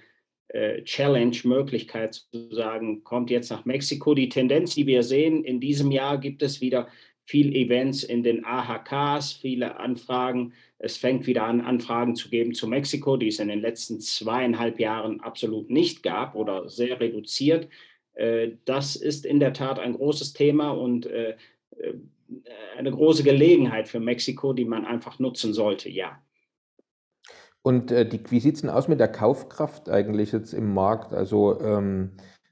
äh, 0.50 0.84
Challenge, 0.84 1.36
Möglichkeit 1.44 2.16
zu 2.16 2.50
sagen, 2.52 3.04
kommt 3.04 3.30
jetzt 3.30 3.52
nach 3.52 3.66
Mexiko. 3.66 4.14
Die 4.16 4.30
Tendenz, 4.30 4.76
die 4.76 4.88
wir 4.88 5.04
sehen, 5.04 5.44
in 5.44 5.60
diesem 5.60 5.92
Jahr 5.92 6.18
gibt 6.18 6.42
es 6.42 6.62
wieder 6.62 6.88
viel 7.26 7.54
Events 7.56 8.04
in 8.04 8.24
den 8.24 8.46
AHKs, 8.46 9.34
viele 9.34 9.78
Anfragen. 9.78 10.54
Es 10.80 10.96
fängt 10.96 11.28
wieder 11.28 11.44
an, 11.44 11.62
Anfragen 11.62 12.16
zu 12.16 12.30
geben 12.30 12.54
zu 12.54 12.68
Mexiko, 12.68 13.18
die 13.18 13.28
es 13.28 13.40
in 13.40 13.50
den 13.50 13.60
letzten 13.60 14.00
zweieinhalb 14.00 14.80
Jahren 14.80 15.20
absolut 15.20 15.70
nicht 15.70 16.04
gab 16.04 16.36
oder 16.36 16.70
sehr 16.70 17.00
reduziert. 17.02 17.68
Das 18.64 18.96
ist 18.96 19.26
in 19.26 19.42
der 19.42 19.52
Tat 19.52 19.78
ein 19.78 19.94
großes 19.94 20.34
Thema 20.34 20.70
und 20.70 21.10
eine 22.78 22.92
große 22.92 23.24
Gelegenheit 23.24 23.88
für 23.88 24.00
Mexiko, 24.00 24.54
die 24.54 24.66
man 24.66 24.86
einfach 24.86 25.20
nutzen 25.20 25.54
sollte, 25.54 25.90
ja. 25.90 26.22
Und 27.62 27.90
die, 27.90 28.22
wie 28.30 28.40
sieht 28.40 28.56
es 28.56 28.62
denn 28.62 28.70
aus 28.70 28.88
mit 28.88 29.00
der 29.00 29.10
Kaufkraft 29.10 29.90
eigentlich 29.90 30.32
jetzt 30.32 30.54
im 30.54 30.74
Markt? 30.74 31.12
Also 31.12 31.60
ähm, 31.60 32.12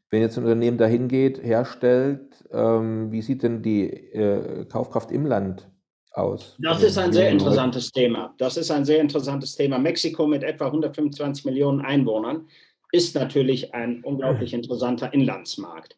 wenn 0.10 0.22
jetzt 0.22 0.38
ein 0.38 0.44
Unternehmen 0.44 0.78
dahin 0.78 1.08
geht, 1.08 1.44
herstellt, 1.44 2.44
ähm, 2.52 3.12
wie 3.12 3.22
sieht 3.22 3.44
denn 3.44 3.62
die 3.62 3.90
äh, 3.90 4.66
Kaufkraft 4.66 5.12
im 5.12 5.26
Land 5.26 5.70
aus? 6.12 6.56
Das 6.60 6.84
ist 6.84 6.98
ein 6.98 7.12
sehr 7.12 7.30
interessantes 7.30 7.92
Thema. 7.92 8.34
Das 8.38 8.58
ist 8.58 8.72
ein 8.72 8.86
sehr 8.86 9.02
interessantes 9.02 9.56
Thema. 9.56 9.78
Mexiko 9.78 10.28
mit 10.28 10.44
etwa 10.44 10.68
125 10.68 11.46
Millionen 11.46 11.82
Einwohnern 11.82 12.48
ist 12.92 13.16
natürlich 13.16 13.74
ein 13.74 14.04
unglaublich 14.04 14.54
interessanter 14.60 15.14
Inlandsmarkt. 15.14 15.98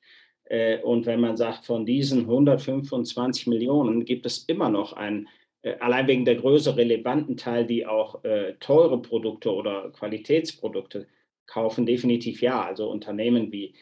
Äh, 0.50 0.80
und 0.82 1.06
wenn 1.06 1.20
man 1.20 1.38
sagt, 1.38 1.66
von 1.66 1.86
diesen 1.86 2.22
125 2.22 3.48
Millionen 3.48 4.06
gibt 4.06 4.26
es 4.26 4.39
immer 4.45 4.70
noch 4.70 4.93
einen, 4.93 5.28
äh, 5.62 5.76
allein 5.80 6.08
wegen 6.08 6.26
der 6.26 6.36
Größe 6.36 6.78
relevanten 6.78 7.38
Teil, 7.38 7.66
die 7.66 7.86
auch 7.86 8.24
äh, 8.24 8.54
teure 8.60 9.02
Produkte 9.02 9.54
oder 9.54 9.91
Qualitätsprodukte 9.91 11.08
kaufen, 11.48 11.86
definitiv 11.86 12.41
ja. 12.41 12.64
Also 12.64 12.89
Unternehmen 12.89 13.52
wie 13.52 13.74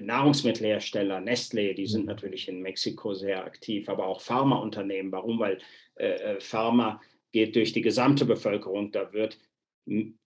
Nahrungsmittelhersteller, 0.00 1.18
Nestlé, 1.18 1.74
die 1.74 1.86
sind 1.86 2.00
mhm. 2.00 2.08
natürlich 2.08 2.48
in 2.48 2.62
Mexiko 2.62 3.14
sehr 3.14 3.44
aktiv, 3.44 3.88
aber 3.88 4.08
auch 4.08 4.20
Pharmaunternehmen. 4.20 5.12
Warum? 5.12 5.38
Weil 5.38 5.58
Pharma 6.40 7.00
geht 7.30 7.54
durch 7.54 7.72
die 7.72 7.82
gesamte 7.82 8.24
Bevölkerung. 8.24 8.90
Da 8.90 9.12
wird 9.12 9.38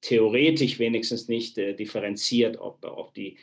theoretisch 0.00 0.78
wenigstens 0.78 1.28
nicht 1.28 1.58
differenziert, 1.58 2.58
ob, 2.58 2.82
ob 2.86 3.12
die 3.12 3.36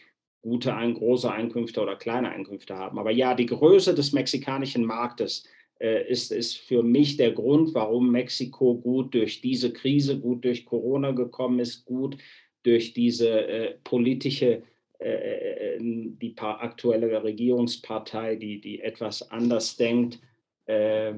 gute, 0.44 0.76
ein, 0.76 0.94
große 0.94 1.32
Einkünfte 1.32 1.82
oder 1.82 1.96
kleine 1.96 2.30
Einkünfte 2.30 2.78
haben. 2.78 3.00
Aber 3.00 3.10
ja, 3.12 3.34
die 3.34 3.48
Größe 3.48 3.96
des 3.96 4.12
mexikanischen 4.12 4.86
Marktes 4.86 5.48
äh, 5.80 6.08
ist, 6.08 6.32
ist 6.32 6.58
für 6.58 6.84
mich 6.84 7.18
der 7.18 7.32
Grund, 7.32 7.74
warum 7.74 8.12
Mexiko 8.12 8.76
gut 8.76 9.14
durch 9.16 9.42
diese 9.42 9.74
Krise, 9.74 10.20
gut 10.20 10.44
durch 10.44 10.66
Corona 10.66 11.12
gekommen 11.12 11.60
ist, 11.60 11.86
gut 11.86 12.18
durch 12.62 12.94
diese 12.94 13.48
äh, 13.48 13.76
politische 13.84 14.62
äh, 15.00 15.76
äh, 15.76 15.80
die 15.82 16.36
aktuelle 16.38 17.24
Regierungspartei, 17.24 18.36
die, 18.36 18.62
die 18.62 18.82
etwas 18.82 19.32
anders 19.32 19.76
denkt, 19.76 20.20
äh, 20.66 21.16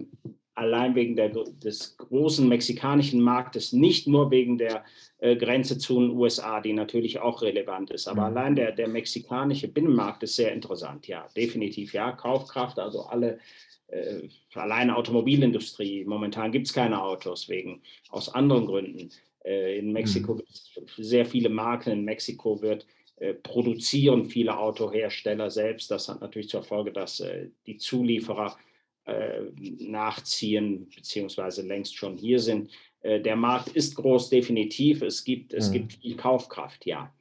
allein 0.55 0.95
wegen 0.95 1.15
der, 1.15 1.29
des 1.29 1.97
großen 1.97 2.47
mexikanischen 2.47 3.21
Marktes, 3.21 3.73
nicht 3.73 4.07
nur 4.07 4.31
wegen 4.31 4.57
der 4.57 4.85
äh, 5.19 5.35
Grenze 5.35 5.77
zu 5.77 5.99
den 5.99 6.11
USA, 6.11 6.61
die 6.61 6.73
natürlich 6.73 7.19
auch 7.19 7.41
relevant 7.41 7.91
ist, 7.91 8.07
aber 8.07 8.29
mhm. 8.29 8.37
allein 8.37 8.55
der, 8.55 8.71
der 8.71 8.87
mexikanische 8.87 9.67
Binnenmarkt 9.67 10.23
ist 10.23 10.35
sehr 10.35 10.53
interessant, 10.53 11.07
ja, 11.07 11.27
definitiv, 11.35 11.93
ja, 11.93 12.13
Kaufkraft, 12.13 12.79
also 12.79 13.01
alle, 13.03 13.39
äh, 13.87 14.29
alleine 14.53 14.95
Automobilindustrie, 14.95 16.05
momentan 16.05 16.51
gibt 16.51 16.67
es 16.67 16.73
keine 16.73 17.01
Autos, 17.01 17.49
wegen, 17.49 17.81
aus 18.09 18.33
anderen 18.33 18.65
Gründen. 18.65 19.09
Äh, 19.43 19.77
in 19.77 19.91
Mexiko 19.91 20.33
mhm. 20.33 20.37
gibt 20.37 20.49
es 20.51 20.73
sehr 20.97 21.25
viele 21.25 21.49
Marken, 21.49 21.91
in 21.91 22.05
Mexiko 22.05 22.61
wird 22.61 22.85
äh, 23.17 23.33
produzieren 23.33 24.25
viele 24.25 24.57
Autohersteller 24.57 25.49
selbst. 25.49 25.89
Das 25.89 26.09
hat 26.09 26.19
natürlich 26.19 26.49
zur 26.49 26.63
Folge, 26.63 26.91
dass 26.91 27.21
äh, 27.21 27.47
die 27.65 27.77
Zulieferer 27.77 28.57
nachziehen 29.79 30.89
beziehungsweise 30.95 31.61
längst 31.61 31.95
schon 31.95 32.17
hier 32.17 32.39
sind. 32.39 32.71
der 33.03 33.35
Markt 33.35 33.69
ist 33.69 33.95
groß, 33.95 34.29
definitiv. 34.29 35.03
Es 35.03 35.23
gibt, 35.23 35.53
es 35.53 35.69
mhm. 35.69 35.73
gibt 35.73 35.93
viel 35.93 36.15
Kaufkraft, 36.15 36.85
ja. 36.85 37.13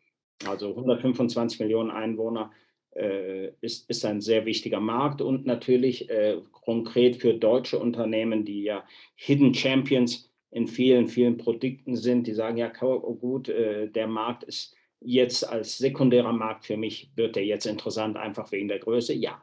Also 0.46 0.70
125 0.70 1.60
Millionen 1.60 1.90
Einwohner 1.90 2.50
äh, 2.94 3.48
ist, 3.60 3.88
ist 3.90 4.04
ein 4.04 4.20
sehr 4.20 4.46
wichtiger 4.46 4.80
Markt 4.80 5.20
und 5.20 5.46
natürlich 5.46 6.08
äh, 6.10 6.38
konkret 6.52 7.16
für 7.16 7.34
deutsche 7.34 7.78
Unternehmen, 7.78 8.44
die 8.44 8.62
ja 8.62 8.84
Hidden 9.16 9.54
Champions 9.54 10.30
in 10.50 10.68
vielen, 10.68 11.08
vielen 11.08 11.36
Produkten 11.36 11.96
sind, 11.96 12.26
die 12.26 12.34
sagen, 12.34 12.56
ja 12.56 12.70
oh 12.82 13.14
gut, 13.14 13.48
äh, 13.48 13.88
der 13.88 14.06
Markt 14.06 14.44
ist 14.44 14.76
jetzt 15.00 15.46
als 15.46 15.78
sekundärer 15.78 16.32
Markt 16.32 16.66
für 16.66 16.76
mich, 16.76 17.10
wird 17.16 17.36
der 17.36 17.44
jetzt 17.44 17.66
interessant, 17.66 18.16
einfach 18.16 18.52
wegen 18.52 18.68
der 18.68 18.78
Größe? 18.78 19.12
Ja, 19.12 19.42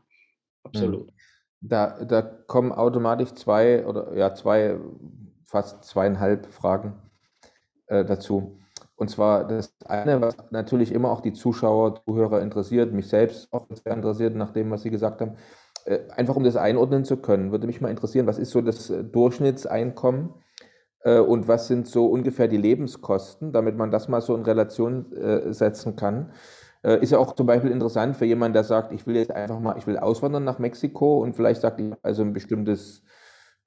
absolut. 0.64 1.10
Hm. 1.10 1.16
Da, 1.62 2.04
da 2.04 2.22
kommen 2.22 2.72
automatisch 2.72 3.34
zwei 3.36 3.86
oder 3.86 4.16
ja, 4.16 4.34
zwei, 4.34 4.78
fast 5.46 5.84
zweieinhalb 5.84 6.48
Fragen 6.48 6.94
äh, 7.88 8.04
dazu. 8.04 8.58
Und 8.96 9.10
zwar 9.10 9.48
das 9.48 9.74
eine, 9.86 10.22
was 10.22 10.36
natürlich 10.52 10.92
immer 10.92 11.12
auch 11.12 11.22
die 11.22 11.34
Zuschauer, 11.34 12.04
Zuhörer 12.06 12.42
interessiert, 12.42 12.94
mich 12.94 13.08
selbst 13.10 13.52
auch 13.52 13.66
sehr 13.70 13.94
interessiert, 13.94 14.36
nach 14.36 14.52
dem, 14.52 14.70
was 14.72 14.84
Sie 14.84 14.92
gesagt 14.92 15.22
haben. 15.22 15.38
Äh, 15.86 16.00
einfach 16.16 16.36
um 16.36 16.44
das 16.44 16.56
einordnen 16.56 17.06
zu 17.06 17.18
können, 17.18 17.52
würde 17.52 17.68
mich 17.68 17.82
mal 17.82 17.90
interessieren, 17.90 18.28
was 18.28 18.38
ist 18.38 18.52
so 18.52 18.62
das 18.62 18.90
äh, 18.90 19.04
Durchschnittseinkommen 19.04 20.34
äh, 21.04 21.18
und 21.18 21.48
was 21.48 21.68
sind 21.68 21.88
so 21.88 22.06
ungefähr 22.08 22.48
die 22.48 22.58
Lebenskosten, 22.58 23.52
damit 23.52 23.76
man 23.76 23.90
das 23.90 24.08
mal 24.08 24.22
so 24.22 24.36
in 24.36 24.44
Relation 24.44 25.08
setzen 25.52 25.96
kann. 25.96 26.32
Ist 26.84 27.12
ja 27.12 27.20
auch 27.20 27.36
zum 27.36 27.46
Beispiel 27.46 27.70
interessant 27.70 28.16
für 28.16 28.26
jemanden, 28.26 28.54
der 28.54 28.64
sagt, 28.64 28.92
ich 28.92 29.06
will 29.06 29.16
jetzt 29.16 29.32
einfach 29.32 29.60
mal, 29.60 29.78
ich 29.78 29.86
will 29.86 29.98
auswandern 29.98 30.44
nach 30.44 30.58
Mexiko 30.58 31.22
und 31.22 31.36
vielleicht 31.36 31.62
sagt, 31.62 31.80
ich 31.80 31.94
also 32.02 32.24
ein 32.24 32.34
bestimmtes 32.34 33.04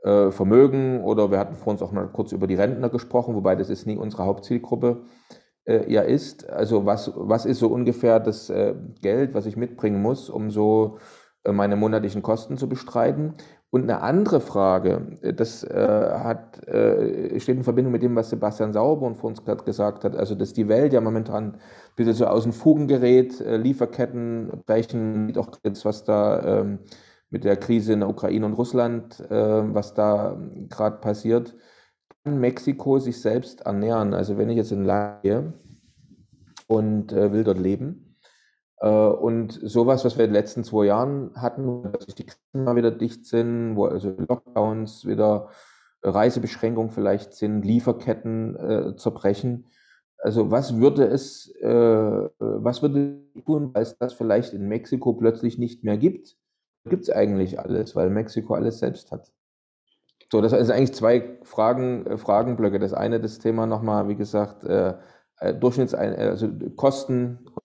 äh, 0.05 0.31
Vermögen 0.31 1.03
oder 1.03 1.31
wir 1.31 1.39
hatten 1.39 1.55
vor 1.55 1.73
uns 1.73 1.83
auch 1.83 1.93
mal 1.93 2.09
kurz 2.09 2.33
über 2.33 2.47
die 2.47 2.55
Rentner 2.55 2.91
gesprochen, 2.91 3.35
wobei 3.35 3.57
das 3.57 3.71
ist 3.71 3.87
nie 3.87 3.97
unsere 3.97 4.25
Hauptzielgruppe 4.25 5.05
äh, 5.65 5.91
ja 5.91 6.03
ist. 6.03 6.49
Also 6.51 6.87
was, 6.87 7.13
was 7.15 7.47
ist 7.47 7.59
so 7.59 7.69
ungefähr 7.69 8.21
das 8.21 8.51
äh, 8.51 8.75
Geld, 9.01 9.35
was 9.35 9.47
ich 9.47 9.57
mitbringen 9.57 10.03
muss, 10.03 10.29
um 10.29 10.51
so 10.51 10.99
äh, 11.45 11.53
meine 11.53 11.77
monatlichen 11.77 12.23
Kosten 12.23 12.59
zu 12.59 12.69
bestreiten? 12.69 13.35
Und 13.75 13.91
eine 13.91 14.03
andere 14.03 14.41
Frage, 14.41 15.19
äh, 15.23 15.35
das 15.35 15.65
äh, 15.65 15.75
hat, 15.77 16.61
steht 16.65 17.57
in 17.57 17.65
Verbindung 17.65 17.91
mit 17.91 18.05
dem, 18.05 18.15
was 18.15 18.31
Sebastian 18.31 18.73
Sauerborn 18.73 19.17
vor 19.17 19.31
uns 19.31 19.45
gerade 19.45 19.65
gesagt 19.65 20.05
hat, 20.05 20.15
also 20.15 20.37
dass 20.37 20.53
die 20.53 20.69
Welt 20.69 20.93
ja 20.93 21.01
momentan 21.01 21.55
ein 21.55 21.59
bisschen 21.97 22.15
so 22.15 22.27
aus 22.27 22.45
den 22.45 22.53
Fugen 22.53 22.87
gerät, 22.87 23.41
Lieferketten 23.41 24.63
brechen, 24.65 25.37
auch 25.37 25.49
jetzt, 25.65 25.85
was 25.85 26.05
da 26.05 26.61
ähm, 26.61 26.79
mit 27.31 27.43
der 27.43 27.57
Krise 27.57 27.95
in 27.95 28.01
der 28.01 28.11
Ukraine 28.11 28.47
und 28.47 28.53
Russland, 28.53 29.19
äh, 29.29 29.75
was 29.75 29.93
da 29.93 30.41
gerade 30.69 30.99
passiert, 30.99 31.57
kann 32.23 32.39
Mexiko 32.39 33.01
sich 33.01 33.21
selbst 33.21 33.63
ernähren. 33.63 34.15
Also 34.15 34.39
wenn 34.39 34.51
ich 34.51 34.57
jetzt 34.57 34.71
in 34.71 34.85
Land 34.85 35.23
gehe 35.23 35.53
und 36.69 37.13
äh, 37.13 37.33
will 37.33 37.43
dort 37.43 37.59
leben 37.59 38.04
äh, 38.04 38.04
und 38.81 39.59
sowas, 39.63 40.05
was 40.05 40.19
wir 40.19 40.25
in 40.25 40.31
den 40.31 40.41
letzten 40.41 40.65
zwei 40.65 40.87
Jahren 40.87 41.31
hatten, 41.37 41.93
dass 41.93 42.07
die 42.07 42.27
Grenzen 42.27 42.65
mal 42.65 42.77
wieder 42.77 42.91
dicht 42.91 43.25
sind, 43.25 43.77
wo 43.77 43.87
also 43.87 44.11
Lockdowns 44.11 45.07
wieder 45.07 45.49
Reisebeschränkungen 46.03 46.91
vielleicht 46.91 47.35
sind, 47.35 47.63
Lieferketten 47.63 48.57
äh, 48.57 48.97
zerbrechen. 48.97 49.67
Also 50.19 50.51
was 50.51 50.77
würde 50.77 51.05
es, 51.05 51.55
äh, 51.61 52.29
was 52.39 52.83
würde 52.83 53.21
tun, 53.47 53.71
weil 53.73 53.83
es 53.83 53.97
das 53.97 54.13
vielleicht 54.13 54.53
in 54.53 54.69
Mexiko 54.69 55.15
plötzlich 55.15 55.57
nicht 55.59 55.85
mehr 55.85 55.97
gibt? 55.97 56.37
gibt 56.87 57.05
es 57.05 57.11
eigentlich 57.11 57.59
alles, 57.59 57.97
weil 57.97 58.11
Mexiko 58.11 58.55
alles 58.55 58.79
selbst 58.79 59.11
hat. 59.11 59.33
So, 60.31 60.41
das 60.41 60.53
sind 60.53 60.71
eigentlich 60.71 60.95
zwei 60.95 61.39
Fragen, 61.43 62.07
äh, 62.07 62.19
Fragenblöcke. 62.19 62.79
Das 62.79 62.93
eine, 62.93 63.21
das 63.21 63.39
Thema 63.39 63.67
nochmal, 63.67 64.09
wie 64.09 64.17
gesagt, 64.17 64.65
äh, 64.65 64.95
äh 65.39 65.55
Durchschnittsein 65.55 66.15
äh, 66.15 66.29
also 66.29 66.49
Kosten, 66.77 67.47
äh, 67.47 67.61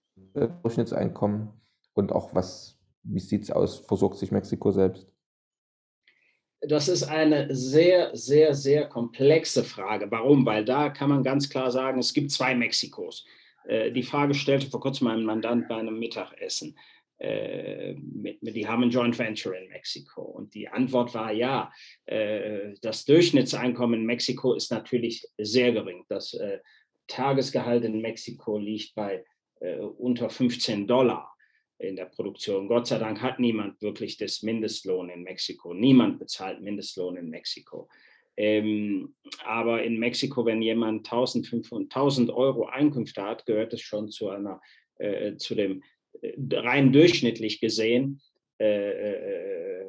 Durchschnittseinkommen 0.47 1.49
und 1.93 2.11
auch 2.11 2.33
was, 2.33 2.79
wie 3.03 3.19
sieht 3.19 3.43
es 3.43 3.51
aus, 3.51 3.79
versorgt 3.79 4.17
sich 4.17 4.31
Mexiko 4.31 4.71
selbst? 4.71 5.07
Das 6.61 6.87
ist 6.89 7.03
eine 7.03 7.53
sehr, 7.55 8.15
sehr, 8.15 8.53
sehr 8.53 8.87
komplexe 8.89 9.63
Frage. 9.63 10.11
Warum? 10.11 10.45
Weil 10.45 10.65
da 10.65 10.89
kann 10.89 11.09
man 11.09 11.23
ganz 11.23 11.49
klar 11.49 11.71
sagen, 11.71 11.99
es 11.99 12.13
gibt 12.13 12.31
zwei 12.31 12.53
Mexikos. 12.53 13.25
Äh, 13.65 13.91
die 13.91 14.03
Frage 14.03 14.33
stellte 14.33 14.69
vor 14.69 14.81
kurzem 14.81 15.07
mein 15.07 15.23
Mandant 15.23 15.67
bei 15.69 15.75
einem 15.75 15.99
Mittagessen 15.99 16.75
äh, 17.19 17.95
die 17.97 18.67
haben 18.67 18.83
ein 18.83 18.89
Joint 18.89 19.19
Venture 19.19 19.57
in 19.57 19.69
Mexiko. 19.69 20.21
Und 20.21 20.53
die 20.53 20.69
Antwort 20.69 21.13
war 21.13 21.31
ja, 21.31 21.71
äh, 22.05 22.73
das 22.81 23.05
Durchschnittseinkommen 23.05 24.01
in 24.01 24.05
Mexiko 24.05 24.53
ist 24.53 24.71
natürlich 24.71 25.27
sehr 25.37 25.71
gering. 25.71 26.05
Das 26.07 26.33
äh, 26.33 26.59
Tagesgehalt 27.07 27.83
in 27.83 28.01
Mexiko 28.01 28.57
liegt 28.57 28.95
bei 28.95 29.25
äh, 29.59 29.77
unter 29.79 30.29
15 30.29 30.87
Dollar 30.87 31.35
in 31.77 31.95
der 31.95 32.05
Produktion. 32.05 32.67
Gott 32.67 32.87
sei 32.87 32.99
Dank 32.99 33.21
hat 33.21 33.39
niemand 33.39 33.81
wirklich 33.81 34.17
das 34.17 34.43
Mindestlohn 34.43 35.09
in 35.09 35.23
Mexiko. 35.23 35.73
Niemand 35.73 36.19
bezahlt 36.19 36.61
Mindestlohn 36.61 37.15
in 37.15 37.29
Mexiko. 37.29 37.89
Ähm, 38.35 39.15
aber 39.43 39.83
in 39.83 39.97
Mexiko, 39.97 40.45
wenn 40.45 40.61
jemand 40.61 41.05
1500, 41.05 41.93
1000 41.93 42.29
Euro 42.31 42.67
Einkünfte 42.67 43.23
hat, 43.23 43.45
gehört 43.45 43.73
es 43.73 43.81
schon 43.81 44.09
zu 44.09 44.29
einer, 44.29 44.61
äh, 44.97 45.35
zu 45.35 45.55
dem 45.55 45.83
rein 46.51 46.91
durchschnittlich 46.91 47.59
gesehen 47.59 48.21
äh, 48.59 48.89
äh, 48.91 49.85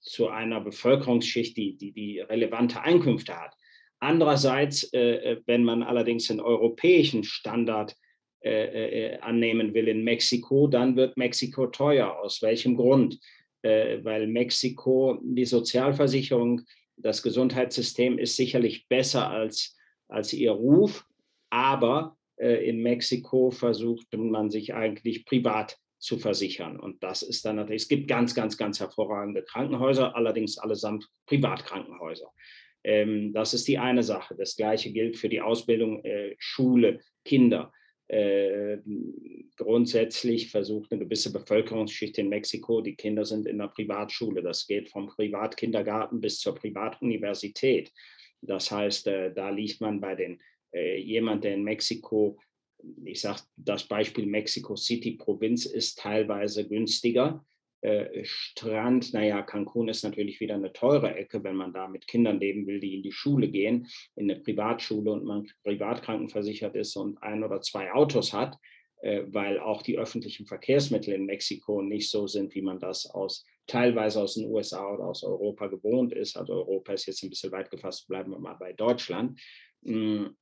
zu 0.00 0.28
einer 0.28 0.60
Bevölkerungsschicht, 0.60 1.56
die, 1.56 1.76
die, 1.76 1.92
die 1.92 2.20
relevante 2.20 2.80
Einkünfte 2.82 3.38
hat. 3.38 3.54
Andererseits, 3.98 4.84
äh, 4.94 5.32
äh 5.32 5.42
wenn 5.46 5.62
man 5.64 5.82
allerdings 5.82 6.26
den 6.26 6.40
europäischen 6.40 7.22
Standard 7.24 7.96
äh, 8.42 9.14
äh, 9.14 9.18
annehmen 9.20 9.74
will 9.74 9.88
in 9.88 10.04
Mexiko, 10.04 10.66
dann 10.66 10.96
wird 10.96 11.16
Mexiko 11.16 11.66
teuer. 11.66 12.18
Aus 12.20 12.42
welchem 12.42 12.76
Grund? 12.76 13.18
weil 13.62 14.26
Mexiko 14.26 15.18
die 15.22 15.44
Sozialversicherung, 15.44 16.62
das 16.96 17.22
Gesundheitssystem 17.22 18.18
ist 18.18 18.36
sicherlich 18.36 18.88
besser 18.88 19.28
als, 19.28 19.76
als 20.08 20.32
ihr 20.32 20.52
Ruf, 20.52 21.04
aber 21.50 22.16
äh, 22.40 22.66
in 22.68 22.82
Mexiko 22.82 23.50
versucht 23.50 24.06
man 24.16 24.50
sich 24.50 24.74
eigentlich 24.74 25.26
privat 25.26 25.78
zu 25.98 26.18
versichern. 26.18 26.80
Und 26.80 27.02
das 27.02 27.22
ist 27.22 27.44
dann 27.44 27.56
natürlich, 27.56 27.82
es 27.82 27.88
gibt 27.88 28.08
ganz, 28.08 28.34
ganz, 28.34 28.56
ganz 28.56 28.80
hervorragende 28.80 29.42
Krankenhäuser, 29.42 30.16
allerdings 30.16 30.56
allesamt 30.56 31.06
Privatkrankenhäuser. 31.26 32.32
Ähm, 32.82 33.34
das 33.34 33.52
ist 33.52 33.68
die 33.68 33.78
eine 33.78 34.02
Sache. 34.02 34.34
Das 34.34 34.56
gleiche 34.56 34.90
gilt 34.92 35.18
für 35.18 35.28
die 35.28 35.42
Ausbildung, 35.42 36.02
äh, 36.04 36.34
Schule, 36.38 37.00
Kinder. 37.24 37.72
Äh, 38.10 38.78
grundsätzlich 39.56 40.50
versucht 40.50 40.90
eine 40.90 41.04
gewisse 41.04 41.32
Bevölkerungsschicht 41.32 42.18
in 42.18 42.28
Mexiko, 42.28 42.80
die 42.80 42.96
Kinder 42.96 43.24
sind 43.24 43.46
in 43.46 43.58
der 43.58 43.68
Privatschule. 43.68 44.42
Das 44.42 44.66
geht 44.66 44.90
vom 44.90 45.06
Privatkindergarten 45.06 46.20
bis 46.20 46.40
zur 46.40 46.56
Privatuniversität. 46.56 47.92
Das 48.40 48.72
heißt, 48.72 49.06
äh, 49.06 49.32
da 49.32 49.50
liegt 49.50 49.80
man 49.80 50.00
bei 50.00 50.16
den 50.16 50.40
äh, 50.72 50.98
jemand, 50.98 51.44
der 51.44 51.54
in 51.54 51.62
Mexiko, 51.62 52.40
ich 53.04 53.20
sage 53.20 53.42
das 53.54 53.86
Beispiel 53.86 54.26
Mexico 54.26 54.74
City 54.74 55.12
Provinz 55.12 55.64
ist 55.64 55.98
teilweise 55.98 56.66
günstiger. 56.66 57.46
Äh, 57.82 58.24
Strand, 58.24 59.14
naja, 59.14 59.42
Cancun 59.42 59.88
ist 59.88 60.04
natürlich 60.04 60.40
wieder 60.40 60.54
eine 60.54 60.72
teure 60.72 61.14
Ecke, 61.14 61.42
wenn 61.44 61.56
man 61.56 61.72
da 61.72 61.88
mit 61.88 62.06
Kindern 62.06 62.38
leben 62.38 62.66
will, 62.66 62.80
die 62.80 62.96
in 62.96 63.02
die 63.02 63.12
Schule 63.12 63.48
gehen, 63.48 63.88
in 64.16 64.30
eine 64.30 64.40
Privatschule 64.40 65.10
und 65.12 65.24
man 65.24 65.48
privat 65.64 66.02
krankenversichert 66.02 66.76
ist 66.76 66.96
und 66.96 67.22
ein 67.22 67.42
oder 67.42 67.62
zwei 67.62 67.92
Autos 67.92 68.32
hat, 68.32 68.58
äh, 69.00 69.22
weil 69.28 69.58
auch 69.58 69.82
die 69.82 69.98
öffentlichen 69.98 70.46
Verkehrsmittel 70.46 71.14
in 71.14 71.24
Mexiko 71.24 71.80
nicht 71.80 72.10
so 72.10 72.26
sind, 72.26 72.54
wie 72.54 72.62
man 72.62 72.78
das 72.78 73.06
aus 73.06 73.46
teilweise 73.66 74.20
aus 74.20 74.34
den 74.34 74.50
USA 74.50 74.92
oder 74.92 75.04
aus 75.04 75.22
Europa 75.22 75.68
gewohnt 75.68 76.12
ist. 76.12 76.36
Also 76.36 76.54
Europa 76.54 76.92
ist 76.92 77.06
jetzt 77.06 77.22
ein 77.22 77.30
bisschen 77.30 77.52
weit 77.52 77.70
gefasst, 77.70 78.08
bleiben 78.08 78.32
wir 78.32 78.38
mal 78.38 78.56
bei 78.58 78.72
Deutschland. 78.72 79.40
Hm, 79.84 80.36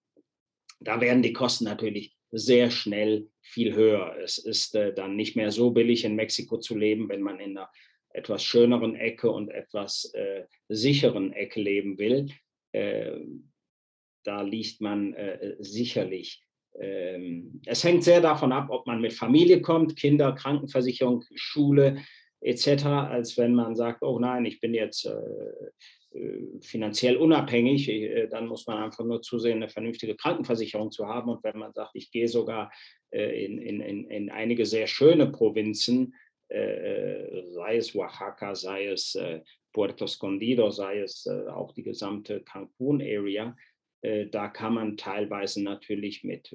da 0.80 1.00
werden 1.00 1.22
die 1.22 1.32
Kosten 1.32 1.64
natürlich 1.64 2.17
sehr 2.30 2.70
schnell 2.70 3.28
viel 3.40 3.74
höher. 3.74 4.16
Es 4.22 4.38
ist 4.38 4.74
äh, 4.74 4.92
dann 4.92 5.16
nicht 5.16 5.36
mehr 5.36 5.50
so 5.50 5.70
billig, 5.70 6.04
in 6.04 6.14
Mexiko 6.14 6.58
zu 6.58 6.76
leben, 6.76 7.08
wenn 7.08 7.22
man 7.22 7.40
in 7.40 7.56
einer 7.56 7.70
etwas 8.10 8.44
schöneren 8.44 8.96
Ecke 8.96 9.30
und 9.30 9.50
etwas 9.50 10.12
äh, 10.14 10.44
sicheren 10.68 11.32
Ecke 11.32 11.60
leben 11.60 11.98
will. 11.98 12.28
Äh, 12.72 13.18
da 14.24 14.42
liegt 14.42 14.80
man 14.80 15.14
äh, 15.14 15.56
sicherlich. 15.58 16.42
Ähm, 16.80 17.60
es 17.66 17.82
hängt 17.84 18.04
sehr 18.04 18.20
davon 18.20 18.52
ab, 18.52 18.68
ob 18.70 18.86
man 18.86 19.00
mit 19.00 19.12
Familie 19.12 19.60
kommt, 19.62 19.96
Kinder, 19.96 20.32
Krankenversicherung, 20.32 21.24
Schule 21.34 22.02
etc., 22.40 22.84
als 22.84 23.36
wenn 23.36 23.54
man 23.54 23.74
sagt, 23.74 24.02
oh 24.02 24.18
nein, 24.18 24.44
ich 24.44 24.60
bin 24.60 24.74
jetzt 24.74 25.06
äh, 25.06 25.70
finanziell 26.60 27.16
unabhängig, 27.16 27.88
äh, 27.88 28.28
dann 28.28 28.46
muss 28.46 28.66
man 28.66 28.82
einfach 28.82 29.04
nur 29.04 29.22
zusehen, 29.22 29.58
eine 29.58 29.68
vernünftige 29.68 30.16
Krankenversicherung 30.16 30.90
zu 30.90 31.06
haben. 31.06 31.30
Und 31.30 31.44
wenn 31.44 31.58
man 31.58 31.72
sagt, 31.72 31.90
ich 31.94 32.10
gehe 32.10 32.28
sogar 32.28 32.72
äh, 33.10 33.44
in, 33.44 33.58
in, 33.58 34.08
in 34.10 34.30
einige 34.30 34.66
sehr 34.66 34.86
schöne 34.86 35.30
Provinzen, 35.30 36.14
sei 36.50 37.76
es 37.76 37.94
Oaxaca, 37.94 38.54
sei 38.54 38.86
es 38.86 39.18
Puerto 39.70 40.06
Escondido, 40.06 40.70
sei 40.70 41.00
es 41.00 41.28
auch 41.28 41.74
die 41.74 41.82
gesamte 41.82 42.40
Cancun-Area, 42.40 43.54
da 44.30 44.48
kann 44.48 44.72
man 44.72 44.96
teilweise 44.96 45.62
natürlich 45.62 46.24
mit 46.24 46.50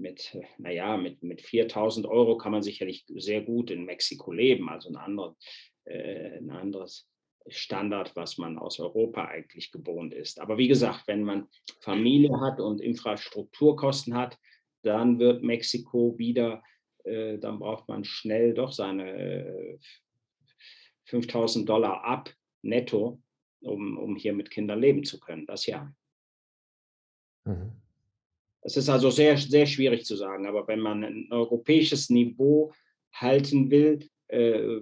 mit, 0.00 0.36
naja, 0.56 0.96
mit, 0.96 1.22
mit 1.22 1.42
4000 1.42 2.06
Euro 2.06 2.38
kann 2.38 2.52
man 2.52 2.62
sicherlich 2.62 3.04
sehr 3.08 3.42
gut 3.42 3.70
in 3.70 3.84
Mexiko 3.84 4.32
leben, 4.32 4.68
also 4.68 4.88
ein, 4.88 4.96
andere, 4.96 5.36
äh, 5.84 6.38
ein 6.38 6.50
anderes 6.50 7.10
Standard, 7.48 8.14
was 8.16 8.38
man 8.38 8.58
aus 8.58 8.78
Europa 8.78 9.24
eigentlich 9.26 9.72
gewohnt 9.72 10.14
ist. 10.14 10.40
Aber 10.40 10.58
wie 10.58 10.68
gesagt, 10.68 11.06
wenn 11.06 11.24
man 11.24 11.48
Familie 11.80 12.38
hat 12.40 12.60
und 12.60 12.80
Infrastrukturkosten 12.80 14.14
hat, 14.14 14.38
dann 14.82 15.18
wird 15.18 15.42
Mexiko 15.42 16.16
wieder, 16.18 16.62
äh, 17.04 17.38
dann 17.38 17.58
braucht 17.58 17.88
man 17.88 18.04
schnell 18.04 18.54
doch 18.54 18.72
seine 18.72 19.10
äh, 19.12 19.78
5000 21.04 21.68
Dollar 21.68 22.04
ab 22.04 22.32
netto, 22.62 23.22
um, 23.60 23.98
um 23.98 24.16
hier 24.16 24.32
mit 24.32 24.50
Kindern 24.50 24.80
leben 24.80 25.04
zu 25.04 25.18
können. 25.18 25.46
Das 25.46 25.66
ja. 25.66 25.92
Mhm. 27.44 27.72
Es 28.62 28.76
ist 28.76 28.88
also 28.88 29.10
sehr, 29.10 29.38
sehr 29.38 29.66
schwierig 29.66 30.04
zu 30.04 30.16
sagen, 30.16 30.46
aber 30.46 30.68
wenn 30.68 30.80
man 30.80 31.02
ein 31.02 31.28
europäisches 31.30 32.10
Niveau 32.10 32.72
halten 33.12 33.70
will, 33.70 34.06
äh, 34.28 34.80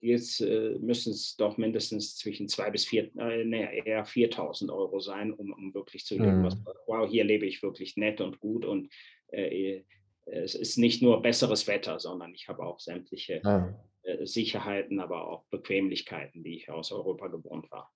jetzt 0.00 0.40
äh, 0.40 0.76
müssen 0.80 1.12
es 1.12 1.36
doch 1.36 1.56
mindestens 1.56 2.16
zwischen 2.16 2.46
2.000 2.46 2.70
bis 2.70 2.84
4, 2.86 3.16
äh, 3.16 3.44
nee, 3.44 3.82
eher 3.84 4.06
4.000 4.06 4.72
Euro 4.72 5.00
sein, 5.00 5.32
um, 5.32 5.52
um 5.52 5.74
wirklich 5.74 6.04
zu 6.04 6.14
leben, 6.14 6.42
mhm. 6.42 6.64
wow, 6.86 7.08
hier 7.08 7.24
lebe 7.24 7.46
ich 7.46 7.62
wirklich 7.62 7.96
nett 7.96 8.20
und 8.20 8.40
gut 8.40 8.64
und 8.64 8.90
äh, 9.32 9.82
es 10.30 10.54
ist 10.54 10.76
nicht 10.76 11.02
nur 11.02 11.22
besseres 11.22 11.66
Wetter, 11.66 11.98
sondern 11.98 12.34
ich 12.34 12.48
habe 12.48 12.62
auch 12.62 12.80
sämtliche 12.80 13.40
ja. 13.42 13.74
Äh, 14.02 14.26
Sicherheiten, 14.26 15.00
aber 15.00 15.28
auch 15.28 15.44
Bequemlichkeiten, 15.50 16.42
die 16.42 16.56
ich 16.56 16.70
aus 16.70 16.92
Europa 16.92 17.28
gewohnt 17.28 17.70
war. 17.70 17.92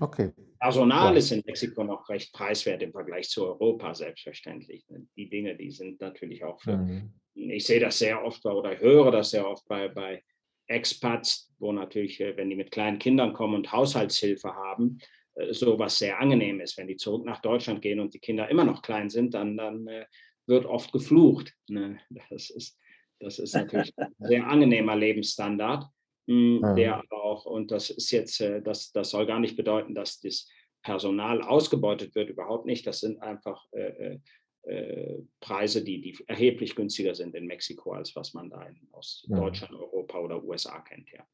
Okay. 0.00 0.32
Personal 0.60 1.12
ja. 1.12 1.18
ist 1.18 1.30
in 1.30 1.42
Mexiko 1.46 1.84
noch 1.84 2.08
recht 2.08 2.32
preiswert 2.32 2.82
im 2.82 2.92
Vergleich 2.92 3.28
zu 3.28 3.46
Europa, 3.46 3.94
selbstverständlich. 3.94 4.84
Die 5.16 5.28
Dinge, 5.28 5.56
die 5.56 5.70
sind 5.70 6.00
natürlich 6.00 6.44
auch 6.44 6.60
für, 6.60 6.76
mhm. 6.76 7.12
ich 7.34 7.64
sehe 7.64 7.80
das 7.80 7.98
sehr 7.98 8.24
oft 8.24 8.44
oder 8.44 8.78
höre 8.78 9.12
das 9.12 9.30
sehr 9.30 9.48
oft 9.48 9.66
bei, 9.68 9.88
bei 9.88 10.22
Expats, 10.66 11.52
wo 11.58 11.72
natürlich, 11.72 12.20
äh, 12.20 12.36
wenn 12.36 12.50
die 12.50 12.56
mit 12.56 12.70
kleinen 12.70 12.98
Kindern 12.98 13.32
kommen 13.32 13.54
und 13.54 13.72
Haushaltshilfe 13.72 14.54
haben, 14.54 14.98
äh, 15.34 15.52
sowas 15.52 15.98
sehr 15.98 16.20
angenehm 16.20 16.60
ist. 16.60 16.76
Wenn 16.76 16.88
die 16.88 16.96
zurück 16.96 17.24
nach 17.24 17.40
Deutschland 17.40 17.82
gehen 17.82 18.00
und 18.00 18.14
die 18.14 18.20
Kinder 18.20 18.48
immer 18.48 18.64
noch 18.64 18.82
klein 18.82 19.10
sind, 19.10 19.34
dann, 19.34 19.56
dann 19.56 19.86
äh, 19.86 20.06
wird 20.46 20.66
oft 20.66 20.92
geflucht. 20.92 21.54
Ne? 21.68 22.00
Das, 22.10 22.50
ist, 22.50 22.78
das 23.20 23.38
ist 23.38 23.54
natürlich 23.54 23.92
ein 23.96 24.14
sehr 24.18 24.46
angenehmer 24.46 24.96
Lebensstandard. 24.96 25.86
Hm, 26.28 26.76
der 26.76 27.02
auch, 27.10 27.46
und 27.46 27.70
das 27.70 27.88
ist 27.88 28.10
jetzt, 28.10 28.40
äh, 28.42 28.60
das, 28.60 28.92
das 28.92 29.10
soll 29.10 29.26
gar 29.26 29.40
nicht 29.40 29.56
bedeuten, 29.56 29.94
dass 29.94 30.20
das 30.20 30.46
Personal 30.82 31.40
ausgebeutet 31.40 32.14
wird, 32.14 32.28
überhaupt 32.28 32.66
nicht. 32.66 32.86
Das 32.86 33.00
sind 33.00 33.22
einfach 33.22 33.64
äh, 33.72 34.18
äh, 34.66 34.70
äh, 34.70 35.22
Preise, 35.40 35.82
die, 35.82 36.02
die 36.02 36.18
erheblich 36.26 36.76
günstiger 36.76 37.14
sind 37.14 37.34
in 37.34 37.46
Mexiko, 37.46 37.92
als 37.92 38.14
was 38.14 38.34
man 38.34 38.50
da 38.50 38.62
in, 38.62 38.76
aus 38.92 39.24
ja. 39.26 39.38
Deutschland, 39.38 39.72
Europa 39.74 40.18
oder 40.18 40.44
USA 40.44 40.80
kennt, 40.80 41.08
ja. 41.10 41.24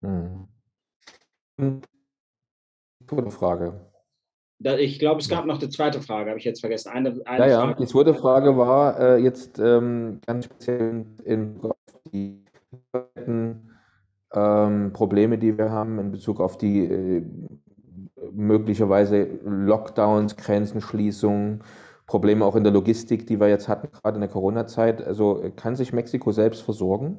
Mhm. 0.00 0.48
Zweite 3.06 3.30
Frage. 3.30 3.92
Da, 4.58 4.78
ich 4.78 4.98
glaube, 4.98 5.20
es 5.20 5.28
gab 5.28 5.44
noch 5.44 5.60
eine 5.60 5.68
zweite 5.68 6.00
Frage, 6.00 6.30
habe 6.30 6.38
ich 6.38 6.44
jetzt 6.46 6.60
vergessen. 6.60 6.88
Eine, 6.88 7.20
eine 7.26 7.50
ja, 7.50 7.66
ja, 7.66 7.74
die 7.74 7.86
zweite 7.86 8.14
Frage 8.14 8.56
war 8.56 8.98
äh, 8.98 9.18
jetzt 9.18 9.58
ähm, 9.58 10.22
ganz 10.26 10.46
speziell 10.46 11.04
in 11.24 11.60
die 12.10 12.42
ähm, 14.34 14.92
Probleme, 14.92 15.38
die 15.38 15.56
wir 15.56 15.70
haben 15.70 15.98
in 15.98 16.10
Bezug 16.12 16.40
auf 16.40 16.58
die 16.58 16.84
äh, 16.84 17.22
möglicherweise 18.32 19.28
Lockdowns, 19.44 20.36
Grenzenschließungen, 20.36 21.62
Probleme 22.06 22.44
auch 22.44 22.56
in 22.56 22.64
der 22.64 22.72
Logistik, 22.72 23.26
die 23.26 23.40
wir 23.40 23.48
jetzt 23.48 23.68
hatten, 23.68 23.90
gerade 23.90 24.16
in 24.16 24.20
der 24.20 24.30
Corona-Zeit. 24.30 25.04
Also 25.04 25.42
kann 25.56 25.74
sich 25.76 25.92
Mexiko 25.92 26.32
selbst 26.32 26.62
versorgen? 26.62 27.18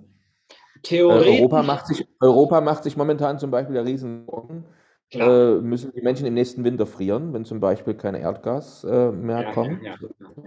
Theoretisch. 0.84 1.28
Äh, 1.28 1.40
Europa, 1.40 1.64
macht 1.64 1.88
sich, 1.88 2.08
Europa 2.22 2.62
macht 2.62 2.84
sich 2.84 2.96
momentan 2.96 3.40
zum 3.40 3.52
Beispiel 3.52 3.76
der 3.76 3.86
Riesensorgen. 3.86 4.66
Äh, 5.12 5.56
müssen 5.56 5.94
die 5.94 6.02
Menschen 6.02 6.26
im 6.26 6.34
nächsten 6.34 6.64
Winter 6.64 6.86
frieren, 6.86 7.34
wenn 7.34 7.46
zum 7.46 7.60
Beispiel 7.62 7.94
kein 7.94 8.16
Erdgas 8.16 8.84
äh, 8.84 9.12
mehr 9.12 9.42
ja, 9.42 9.52
kommt? 9.54 9.82
Ja, 9.82 9.96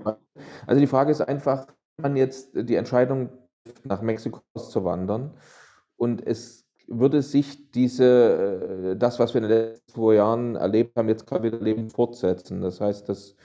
ja, 0.05 0.19
also 0.67 0.81
die 0.81 0.87
Frage 0.87 1.11
ist 1.11 1.23
einfach, 1.23 1.67
man 1.97 2.17
jetzt 2.17 2.51
die 2.55 2.75
Entscheidung 2.75 3.31
nach 3.85 4.03
Mexiko 4.03 4.41
zu 4.55 4.85
wandern, 4.85 5.33
und 6.01 6.27
es 6.27 6.67
würde 6.87 7.21
sich 7.21 7.71
diese, 7.73 8.95
äh, 8.95 8.97
das, 8.97 9.19
was 9.19 9.35
wir 9.35 9.43
in 9.43 9.49
den 9.49 9.59
letzten 9.59 9.93
zwei 9.93 10.15
Jahren 10.15 10.57
erlebt 10.57 10.97
haben, 10.97 11.11
jetzt 11.11 11.27
gerade 11.27 11.45
wieder 11.45 11.61
leben 11.61 11.91
fortsetzen. 11.91 12.63
Das 12.63 12.81
heißt, 12.81 13.07
dass 13.09 13.37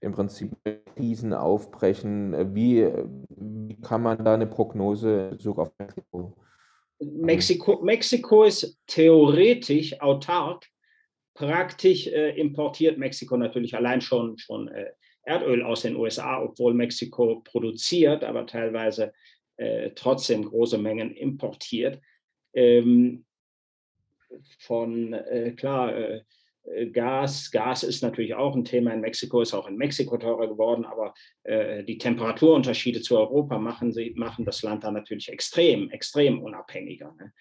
im 0.00 0.12
Prinzip 0.12 0.52
Krisen 0.94 1.32
aufbrechen. 1.32 2.54
Wie, 2.54 2.88
wie 3.30 3.80
kann 3.80 4.02
man 4.02 4.24
da 4.24 4.34
eine 4.34 4.46
Prognose 4.46 5.24
in 5.24 5.30
Bezug 5.30 5.58
auf 5.58 5.72
Mexiko? 5.78 6.36
Mexiko, 7.00 7.82
Mexiko 7.82 8.44
ist 8.44 8.78
theoretisch 8.86 10.00
autark. 10.00 10.64
Praktisch 11.34 12.06
äh, 12.06 12.38
importiert 12.38 12.96
Mexiko 12.96 13.36
natürlich 13.36 13.74
allein 13.74 14.00
schon, 14.00 14.38
schon 14.38 14.68
äh, 14.68 14.92
Erdöl 15.24 15.64
aus 15.64 15.82
den 15.82 15.96
USA, 15.96 16.40
obwohl 16.40 16.74
Mexiko 16.74 17.40
produziert, 17.40 18.22
aber 18.22 18.46
teilweise 18.46 19.12
äh, 19.56 19.90
trotzdem 19.94 20.44
große 20.44 20.78
Mengen 20.78 21.14
importiert. 21.14 22.00
Ähm, 22.52 23.24
von, 24.58 25.12
äh, 25.12 25.52
klar, 25.52 25.96
äh, 25.96 26.22
äh, 26.64 26.86
Gas. 26.90 27.50
Gas 27.50 27.82
ist 27.82 28.02
natürlich 28.02 28.34
auch 28.34 28.54
ein 28.54 28.64
Thema 28.64 28.92
in 28.92 29.00
Mexiko, 29.00 29.40
ist 29.40 29.54
auch 29.54 29.68
in 29.68 29.76
Mexiko 29.76 30.16
teurer 30.16 30.48
geworden, 30.48 30.84
aber 30.84 31.14
äh, 31.44 31.84
die 31.84 31.98
Temperaturunterschiede 31.98 33.00
zu 33.00 33.18
Europa 33.18 33.58
machen, 33.58 33.92
sie, 33.92 34.14
machen 34.16 34.44
das 34.44 34.62
Land 34.62 34.84
da 34.84 34.90
natürlich 34.90 35.28
extrem, 35.28 35.90
extrem 35.90 36.42
unabhängiger. 36.42 37.14
Ne? 37.18 37.32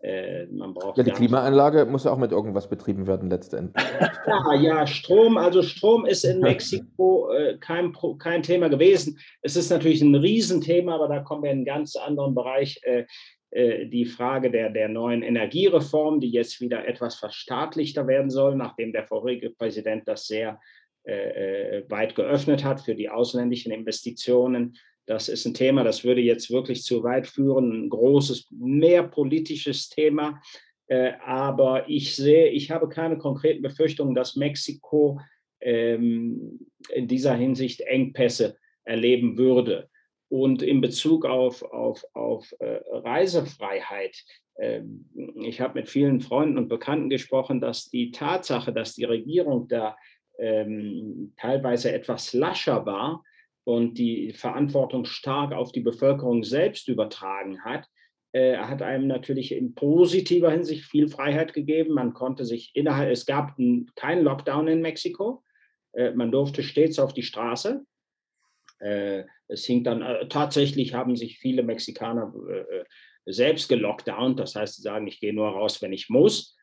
Äh, 0.00 0.46
man 0.46 0.74
braucht 0.74 0.96
ja, 0.96 1.02
die 1.02 1.10
Klimaanlage 1.10 1.84
muss 1.84 2.04
ja 2.04 2.12
auch 2.12 2.18
mit 2.18 2.30
irgendwas 2.30 2.68
betrieben 2.68 3.06
werden 3.06 3.30
letztendlich. 3.30 3.84
Ja, 4.26 4.54
ja, 4.54 4.86
Strom, 4.86 5.38
also 5.38 5.62
Strom 5.62 6.04
ist 6.04 6.22
in 6.24 6.40
Mexiko 6.42 7.32
äh, 7.32 7.56
kein, 7.58 7.94
kein 8.18 8.42
Thema 8.42 8.68
gewesen. 8.68 9.18
Es 9.40 9.56
ist 9.56 9.70
natürlich 9.70 10.02
ein 10.02 10.14
Riesenthema, 10.14 10.94
aber 10.94 11.08
da 11.08 11.20
kommen 11.20 11.42
wir 11.42 11.50
in 11.50 11.58
einen 11.58 11.64
ganz 11.64 11.96
anderen 11.96 12.34
Bereich. 12.34 12.78
Äh, 12.84 13.06
äh, 13.50 13.86
die 13.86 14.04
Frage 14.04 14.50
der, 14.50 14.70
der 14.70 14.88
neuen 14.88 15.22
Energiereform, 15.22 16.20
die 16.20 16.30
jetzt 16.30 16.60
wieder 16.60 16.86
etwas 16.86 17.14
verstaatlichter 17.16 18.06
werden 18.06 18.30
soll, 18.30 18.54
nachdem 18.56 18.92
der 18.92 19.04
vorherige 19.04 19.50
Präsident 19.50 20.06
das 20.06 20.26
sehr 20.26 20.60
äh, 21.06 21.78
äh 21.78 21.90
weit 21.90 22.14
geöffnet 22.14 22.64
hat 22.64 22.82
für 22.82 22.94
die 22.94 23.08
ausländischen 23.08 23.72
Investitionen. 23.72 24.76
Das 25.08 25.30
ist 25.30 25.46
ein 25.46 25.54
Thema, 25.54 25.84
das 25.84 26.04
würde 26.04 26.20
jetzt 26.20 26.50
wirklich 26.50 26.82
zu 26.82 27.02
weit 27.02 27.26
führen, 27.26 27.86
ein 27.86 27.88
großes, 27.88 28.48
mehr 28.50 29.02
politisches 29.02 29.88
Thema. 29.88 30.42
Äh, 30.86 31.12
aber 31.24 31.88
ich 31.88 32.14
sehe, 32.14 32.48
ich 32.48 32.70
habe 32.70 32.90
keine 32.90 33.16
konkreten 33.16 33.62
Befürchtungen, 33.62 34.14
dass 34.14 34.36
Mexiko 34.36 35.18
ähm, 35.62 36.60
in 36.92 37.08
dieser 37.08 37.34
Hinsicht 37.34 37.80
Engpässe 37.80 38.58
erleben 38.84 39.38
würde. 39.38 39.88
Und 40.28 40.62
in 40.62 40.82
Bezug 40.82 41.24
auf, 41.24 41.62
auf, 41.62 42.04
auf 42.12 42.54
äh, 42.58 42.80
Reisefreiheit, 42.90 44.14
äh, 44.56 44.82
ich 45.42 45.62
habe 45.62 45.80
mit 45.80 45.88
vielen 45.88 46.20
Freunden 46.20 46.58
und 46.58 46.68
Bekannten 46.68 47.08
gesprochen, 47.08 47.62
dass 47.62 47.88
die 47.88 48.10
Tatsache, 48.10 48.74
dass 48.74 48.94
die 48.94 49.04
Regierung 49.04 49.68
da 49.68 49.96
ähm, 50.38 51.32
teilweise 51.38 51.92
etwas 51.92 52.34
lascher 52.34 52.84
war 52.84 53.24
und 53.68 53.98
die 53.98 54.32
Verantwortung 54.32 55.04
stark 55.04 55.52
auf 55.52 55.72
die 55.72 55.82
Bevölkerung 55.82 56.42
selbst 56.42 56.88
übertragen 56.88 57.62
hat, 57.66 57.86
äh, 58.32 58.56
hat 58.56 58.80
einem 58.80 59.06
natürlich 59.06 59.52
in 59.52 59.74
positiver 59.74 60.50
Hinsicht 60.50 60.84
viel 60.84 61.06
Freiheit 61.06 61.52
gegeben. 61.52 61.92
Man 61.92 62.14
konnte 62.14 62.46
sich 62.46 62.70
innerhalb, 62.72 63.12
es 63.12 63.26
gab 63.26 63.58
keinen 63.94 64.24
Lockdown 64.24 64.68
in 64.68 64.80
Mexiko. 64.80 65.44
Äh, 65.92 66.12
man 66.12 66.32
durfte 66.32 66.62
stets 66.62 66.98
auf 66.98 67.12
die 67.12 67.22
Straße. 67.22 67.84
Äh, 68.78 69.24
es 69.48 69.66
hing 69.66 69.84
dann, 69.84 70.00
äh, 70.00 70.26
tatsächlich 70.28 70.94
haben 70.94 71.14
sich 71.14 71.38
viele 71.38 71.62
Mexikaner 71.62 72.32
äh, 72.48 72.84
selbst 73.26 73.68
gelockdownt. 73.68 74.40
Das 74.40 74.54
heißt, 74.54 74.76
sie 74.76 74.82
sagen, 74.82 75.06
ich 75.06 75.20
gehe 75.20 75.34
nur 75.34 75.48
raus, 75.48 75.82
wenn 75.82 75.92
ich 75.92 76.08
muss. 76.08 76.56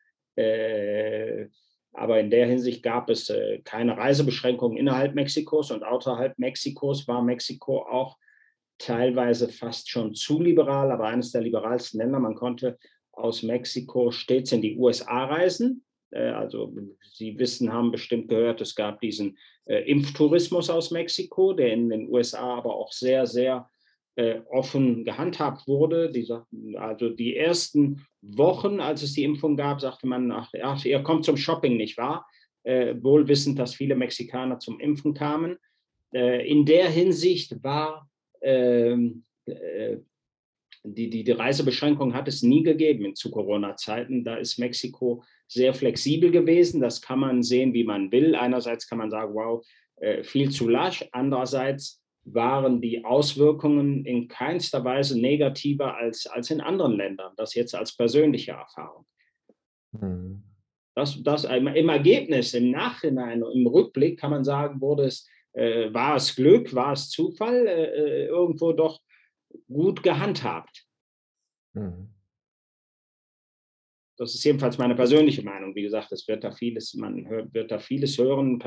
Aber 1.96 2.20
in 2.20 2.30
der 2.30 2.48
Hinsicht 2.48 2.84
gab 2.84 3.10
es 3.10 3.32
keine 3.64 3.98
Reisebeschränkungen 3.98 4.78
innerhalb 4.78 5.16
Mexikos 5.16 5.72
und 5.72 5.84
außerhalb 5.84 6.38
Mexikos 6.38 7.08
war 7.08 7.22
Mexiko 7.22 7.80
auch 7.80 8.18
teilweise 8.78 9.50
fast 9.50 9.89
schon 9.89 10.14
zu 10.14 10.41
liberal, 10.41 10.91
aber 10.91 11.06
eines 11.06 11.32
der 11.32 11.41
liberalsten 11.41 12.00
Länder. 12.00 12.20
Man 12.20 12.36
konnte 12.36 12.78
aus 13.12 13.43
Mexiko 13.43 14.12
stets 14.12 14.52
in 14.52 14.62
die 14.62 14.78
USA 14.78 15.26
reisen. 15.26 15.86
Äh, 16.12 16.30
also 16.30 16.74
Sie 17.14 17.38
wissen, 17.39 17.72
haben 17.72 17.91
bestimmt 17.91 18.28
gehört, 18.30 18.62
es 18.62 18.76
gab 18.76 19.00
diesen 19.00 19.38
äh, 19.66 19.89
Impftourismus 19.89 20.70
aus 20.70 20.91
Mexiko, 20.91 21.54
der 21.54 21.74
in 21.74 21.89
den 21.89 22.10
USA 22.10 22.58
aber 22.58 22.76
auch 22.76 22.91
sehr, 22.91 23.26
sehr 23.26 23.70
äh, 23.70 23.74
offen 24.49 25.03
gehandhabt 25.03 25.68
wurde. 25.68 26.11
Die 26.11 26.26
also 26.78 27.09
die 27.09 27.36
ersten 27.36 28.05
Wochen, 28.22 28.80
als 28.80 29.03
es 29.03 29.13
die 29.13 29.24
Impfung 29.24 29.57
gab, 29.57 29.82
sagte 29.82 30.07
man, 30.07 30.32
ach, 30.32 30.51
ach 30.61 30.86
ihr 30.86 31.03
kommt 31.03 31.26
zum 31.26 31.38
Shopping, 31.38 31.78
nicht 31.78 31.97
wahr? 31.97 32.26
wohl 32.68 33.28
wissend, 33.28 33.59
dass 33.59 33.76
viele 33.76 33.95
Mexikaner 33.95 34.57
zum 34.57 34.80
Impfen 34.80 35.13
kamen. 35.13 35.57
äh, 36.16 36.49
in 36.49 36.66
der 36.66 36.89
Hinsicht 36.89 37.63
war 37.63 38.09
ähm, 38.41 39.24
äh, 39.45 39.97
die, 40.86 41.09
die, 41.09 41.24
die 41.24 41.32
Reisebeschränkung 41.32 42.13
hat 42.13 42.28
es 42.28 42.43
nie 42.43 42.63
gegeben 42.63 43.16
zu 43.16 43.32
Corona-Zeiten. 43.32 44.24
Da 44.24 44.36
ist 44.36 44.59
Mexiko 44.59 45.24
sehr 45.47 45.74
flexibel 45.74 46.32
gewesen. 46.32 46.80
Das 46.80 47.01
kann 47.01 47.20
man 47.20 47.43
sehen, 47.43 47.74
wie 47.74 47.84
man 47.84 48.11
will. 48.11 48.36
Einerseits 48.36 48.88
kann 48.88 48.99
man 48.99 49.09
sagen, 49.09 49.34
wow, 49.34 49.66
äh, 49.97 50.24
viel 50.24 50.51
zu 50.51 50.70
lasch. 50.70 51.03
Andererseits 51.11 52.01
waren 52.26 52.82
die 52.82 53.05
Auswirkungen 53.05 54.03
in 54.03 54.28
keinster 54.28 54.84
Weise 54.84 55.19
negativer 55.19 55.95
als, 55.95 56.26
als 56.26 56.49
in 56.49 56.59
anderen 56.59 56.93
Ländern. 56.93 57.34
Das 57.38 57.53
jetzt 57.53 57.76
als 57.76 57.95
persönliche 57.95 58.51
Erfahrung. 58.51 59.05
Mhm. 59.91 60.43
Das, 60.95 61.21
das 61.23 61.43
im 61.43 61.89
Ergebnis, 61.89 62.53
im 62.53 62.71
Nachhinein, 62.71 63.43
im 63.43 63.67
Rückblick 63.67 64.19
kann 64.19 64.32
man 64.32 64.43
sagen, 64.43 64.80
wurde 64.82 65.05
es, 65.05 65.28
äh, 65.53 65.93
war 65.93 66.15
es 66.15 66.36
Glück, 66.36 66.73
war 66.73 66.93
es 66.93 67.09
Zufall, 67.09 67.67
äh, 67.67 67.86
äh 67.86 68.26
irgendwo 68.28 68.71
doch 68.71 69.01
gut 69.67 70.01
gehandhabt. 70.01 70.86
Mhm. 71.73 72.09
Das 74.17 74.34
ist 74.34 74.43
jedenfalls 74.45 74.78
meine 74.78 74.95
persönliche 74.95 75.43
Meinung. 75.43 75.76
Wie 75.76 75.82
gesagt, 75.82 76.11
es 76.13 76.28
wird 76.28 76.43
da 76.43 76.51
vieles, 76.51 76.93
man 76.93 77.28
hört, 77.28 77.53
wird 77.53 77.71
da 77.71 77.80
vieles 77.80 78.17
hören. 78.17 78.63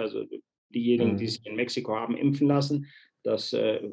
Diejenigen, 0.69 1.17
die 1.17 1.25
mhm. 1.25 1.29
sich 1.29 1.47
in 1.47 1.57
Mexiko 1.57 1.97
haben 1.97 2.15
impfen 2.15 2.47
lassen, 2.47 2.87
das 3.23 3.53
äh, 3.53 3.91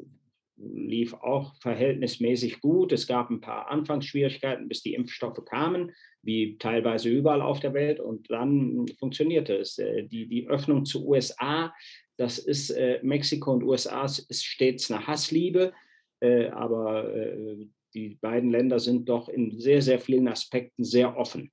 lief 0.56 1.14
auch 1.14 1.54
verhältnismäßig 1.56 2.60
gut. 2.60 2.92
Es 2.92 3.06
gab 3.06 3.30
ein 3.30 3.40
paar 3.40 3.70
Anfangsschwierigkeiten, 3.70 4.68
bis 4.68 4.82
die 4.82 4.94
Impfstoffe 4.94 5.44
kamen, 5.44 5.92
wie 6.22 6.56
teilweise 6.58 7.08
überall 7.10 7.42
auf 7.42 7.60
der 7.60 7.74
Welt. 7.74 8.00
Und 8.00 8.30
dann 8.30 8.86
funktionierte 8.98 9.56
es. 9.56 9.78
Äh, 9.78 10.04
die, 10.04 10.26
die 10.26 10.48
Öffnung 10.48 10.84
zu 10.84 11.06
USA, 11.06 11.74
das 12.16 12.38
ist 12.38 12.70
äh, 12.70 13.00
Mexiko 13.02 13.52
und 13.52 13.62
USA 13.62 14.04
ist 14.04 14.44
stets 14.44 14.90
eine 14.90 15.06
Hassliebe. 15.06 15.72
Äh, 16.20 16.48
aber 16.48 17.14
äh, 17.14 17.66
die 17.94 18.18
beiden 18.20 18.50
Länder 18.50 18.78
sind 18.78 19.08
doch 19.08 19.28
in 19.28 19.58
sehr, 19.58 19.82
sehr 19.82 19.98
vielen 19.98 20.28
Aspekten 20.28 20.84
sehr 20.84 21.16
offen. 21.16 21.50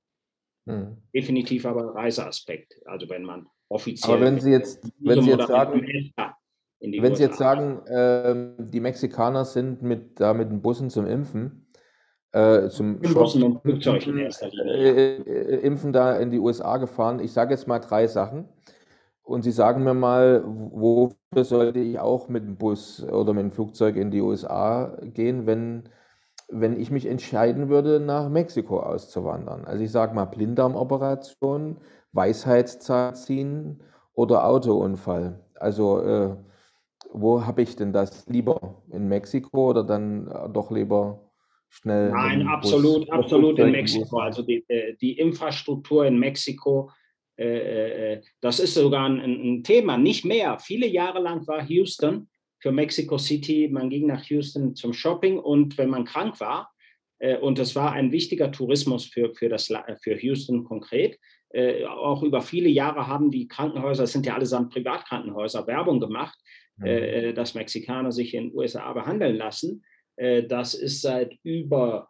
Hm. 0.66 0.96
Definitiv 1.14 1.66
aber 1.66 1.94
Reiseaspekt. 1.94 2.80
Also 2.86 3.08
wenn 3.10 3.24
man 3.24 3.46
offiziell. 3.68 4.16
Aber 4.16 4.24
wenn 4.24 4.40
Sie 4.40 4.50
jetzt, 4.50 4.90
wenn 5.00 5.22
Sie 5.22 5.30
jetzt 5.30 5.46
sagen, 5.46 6.12
wenn 6.92 7.14
Sie 7.14 7.22
jetzt 7.22 7.38
sagen, 7.38 7.84
äh, 7.86 8.34
die 8.58 8.80
Mexikaner 8.80 9.44
sind 9.44 9.82
mit, 9.82 10.20
da 10.20 10.34
mit 10.34 10.50
den 10.50 10.60
Bussen 10.60 10.90
zum 10.90 11.06
Impfen, 11.06 11.66
äh, 12.32 12.68
zum 12.68 12.98
Bussen 13.00 13.42
und 13.42 13.62
Flugzeugen 13.62 14.18
äh, 14.18 15.16
äh, 15.16 15.60
Impfen 15.60 15.92
da 15.92 16.16
in 16.16 16.30
die 16.30 16.38
USA 16.38 16.78
gefahren. 16.78 17.20
Ich 17.20 17.32
sage 17.32 17.54
jetzt 17.54 17.68
mal 17.68 17.78
drei 17.78 18.06
Sachen. 18.06 18.48
Und 19.22 19.42
Sie 19.42 19.52
sagen 19.52 19.84
mir 19.84 19.94
mal, 19.94 20.42
wofür 20.44 21.44
sollte 21.44 21.78
ich 21.78 21.98
auch 21.98 22.28
mit 22.28 22.44
dem 22.44 22.56
Bus 22.56 23.02
oder 23.02 23.32
mit 23.32 23.44
dem 23.44 23.52
Flugzeug 23.52 23.96
in 23.96 24.10
die 24.10 24.20
USA 24.20 24.98
gehen, 25.02 25.46
wenn, 25.46 25.84
wenn 26.48 26.78
ich 26.78 26.90
mich 26.90 27.06
entscheiden 27.06 27.70
würde, 27.70 28.00
nach 28.00 28.28
Mexiko 28.28 28.80
auszuwandern? 28.80 29.64
Also 29.64 29.82
ich 29.82 29.90
sage 29.90 30.14
mal 30.14 30.26
Blinddarmoperation, 30.26 31.78
Weisheitszahn 32.12 33.14
ziehen 33.14 33.82
oder 34.12 34.46
Autounfall. 34.46 35.40
Also 35.54 36.02
äh, 36.02 36.36
wo 37.14 37.44
habe 37.44 37.62
ich 37.62 37.76
denn 37.76 37.92
das 37.92 38.26
lieber? 38.26 38.82
In 38.90 39.08
Mexiko 39.08 39.70
oder 39.70 39.84
dann 39.84 40.26
äh, 40.26 40.48
doch 40.52 40.70
lieber 40.70 41.30
schnell? 41.70 42.10
Nein, 42.10 42.46
absolut, 42.46 43.10
absolut 43.10 43.58
in 43.58 43.70
Mexiko. 43.70 44.18
Also 44.18 44.42
die, 44.42 44.64
äh, 44.68 44.96
die 45.00 45.18
Infrastruktur 45.18 46.04
in 46.06 46.18
Mexiko 46.18 46.90
äh, 47.36 48.20
das 48.40 48.60
ist 48.60 48.74
sogar 48.74 49.06
ein, 49.06 49.18
ein, 49.18 49.64
Thema, 49.64 49.98
nicht 49.98 50.24
mehr. 50.24 50.58
Viele 50.58 50.86
Jahre 50.86 51.20
lang 51.20 51.46
war 51.48 51.64
Houston 51.68 52.28
für 52.60 52.72
Mexico 52.72 53.18
City, 53.18 53.68
man 53.70 53.90
ging 53.90 54.06
nach 54.06 54.24
Houston 54.24 54.76
zum 54.76 54.92
Shopping 54.92 55.38
und 55.38 55.76
wenn 55.76 55.90
man 55.90 56.04
krank 56.04 56.40
war, 56.40 56.72
äh, 57.18 57.36
und 57.38 57.58
das 57.58 57.74
war 57.74 57.92
ein 57.92 58.12
wichtiger 58.12 58.52
Tourismus 58.52 59.04
für, 59.04 59.34
für, 59.34 59.48
das, 59.48 59.72
für 60.02 60.20
Houston 60.22 60.64
konkret, 60.64 61.18
äh, 61.50 61.84
auch 61.84 62.22
über 62.22 62.40
viele 62.40 62.68
Jahre 62.68 63.06
haben 63.06 63.30
die 63.30 63.48
Krankenhäuser, 63.48 64.04
das 64.04 64.12
sind 64.12 64.26
ja 64.26 64.34
allesamt 64.34 64.72
Privatkrankenhäuser, 64.72 65.66
Werbung 65.66 66.00
gemacht, 66.00 66.38
mhm. 66.76 67.34
dass 67.34 67.54
Mexikaner 67.54 68.12
sich 68.12 68.34
in 68.34 68.48
den 68.48 68.56
USA 68.56 68.92
behandeln 68.92 69.36
lassen. 69.36 69.84
das 70.16 70.74
ist 70.74 71.02
seit 71.02 71.36
über 71.42 72.08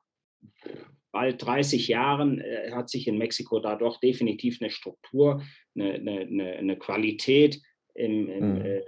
bald 1.14 1.40
30 1.46 1.88
Jahren 1.88 2.40
äh, 2.40 2.72
hat 2.72 2.90
sich 2.90 3.06
in 3.06 3.16
Mexiko 3.16 3.60
da 3.60 3.76
doch 3.76 4.00
definitiv 4.00 4.58
eine 4.60 4.70
Struktur, 4.70 5.42
eine, 5.74 5.94
eine, 5.94 6.56
eine 6.56 6.76
Qualität 6.76 7.62
im, 7.94 8.28
im, 8.28 8.54
mhm. 8.54 8.60
äh, 8.64 8.82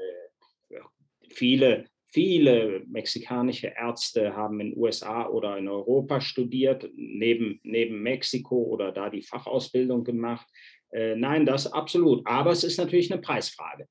viele, 1.31 1.85
viele 2.13 2.83
mexikanische 2.89 3.73
Ärzte 3.79 4.35
haben 4.35 4.61
in 4.61 4.71
den 4.71 4.79
USA 4.79 5.29
oder 5.29 5.57
in 5.57 5.69
Europa 5.69 6.21
studiert, 6.21 6.91
neben, 6.97 7.61
neben 7.63 8.03
Mexiko 8.03 8.57
oder 8.57 8.91
da 8.91 9.09
die 9.09 9.23
Fachausbildung 9.23 10.03
gemacht. 10.03 10.49
Äh, 10.91 11.15
nein, 11.15 11.47
das 11.47 11.73
absolut. 11.73 12.27
Aber 12.27 12.51
es 12.51 12.65
ist 12.65 12.79
natürlich 12.79 13.13
eine 13.13 13.21
Preisfrage. 13.21 13.87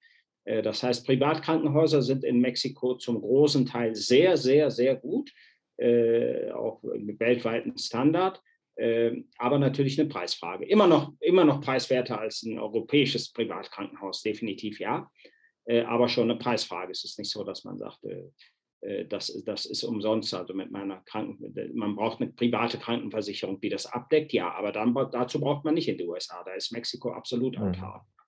Äh, 0.46 0.62
das 0.62 0.82
heißt, 0.82 1.06
Privatkrankenhäuser 1.06 2.02
sind 2.02 2.24
in 2.24 2.40
Mexiko 2.40 2.96
zum 2.96 3.22
großen 3.22 3.66
Teil 3.66 3.96
sehr, 3.96 4.38
sehr, 4.38 4.72
sehr 4.72 4.96
gut 4.96 5.32
äh, 5.78 6.52
auch 6.52 6.82
mit 6.84 7.20
weltweiten 7.20 7.78
Standard, 7.78 8.42
äh, 8.78 9.24
aber 9.38 9.60
natürlich 9.60 10.00
eine 10.00 10.08
Preisfrage. 10.08 10.66
Immer 10.66 10.88
noch, 10.88 11.14
immer 11.20 11.44
noch 11.44 11.60
preiswerter 11.60 12.20
als 12.20 12.44
ein 12.44 12.58
europäisches 12.58 13.34
Privatkrankenhaus, 13.34 14.22
definitiv 14.22 14.80
ja, 14.80 15.12
äh, 15.66 15.82
aber 15.82 16.08
schon 16.08 16.30
eine 16.30 16.40
Preisfrage. 16.40 16.92
Es 16.92 17.04
ist 17.04 17.20
nicht 17.20 17.30
so, 17.30 17.44
dass 17.44 17.66
man 17.66 17.78
sagt, 17.78 18.00
das, 19.10 19.42
das 19.46 19.66
ist 19.66 19.84
umsonst, 19.84 20.32
also 20.36 20.54
mit 20.54 20.70
meiner 20.70 21.02
Kranken, 21.06 21.56
man 21.74 21.96
braucht 21.96 22.22
eine 22.22 22.32
private 22.32 22.78
Krankenversicherung, 22.78 23.60
die 23.60 23.70
das 23.70 23.88
abdeckt, 23.88 24.32
ja, 24.32 24.54
aber 24.54 24.72
dann, 24.72 24.94
dazu 25.12 25.40
braucht 25.40 25.66
man 25.66 25.74
nicht 25.74 25.88
in 25.88 25.98
die 25.98 26.06
USA, 26.06 26.44
da 26.44 26.54
ist 26.54 26.72
Mexiko 26.72 27.12
absolut 27.12 27.58
autark. 27.58 28.04
Mhm. 28.04 28.25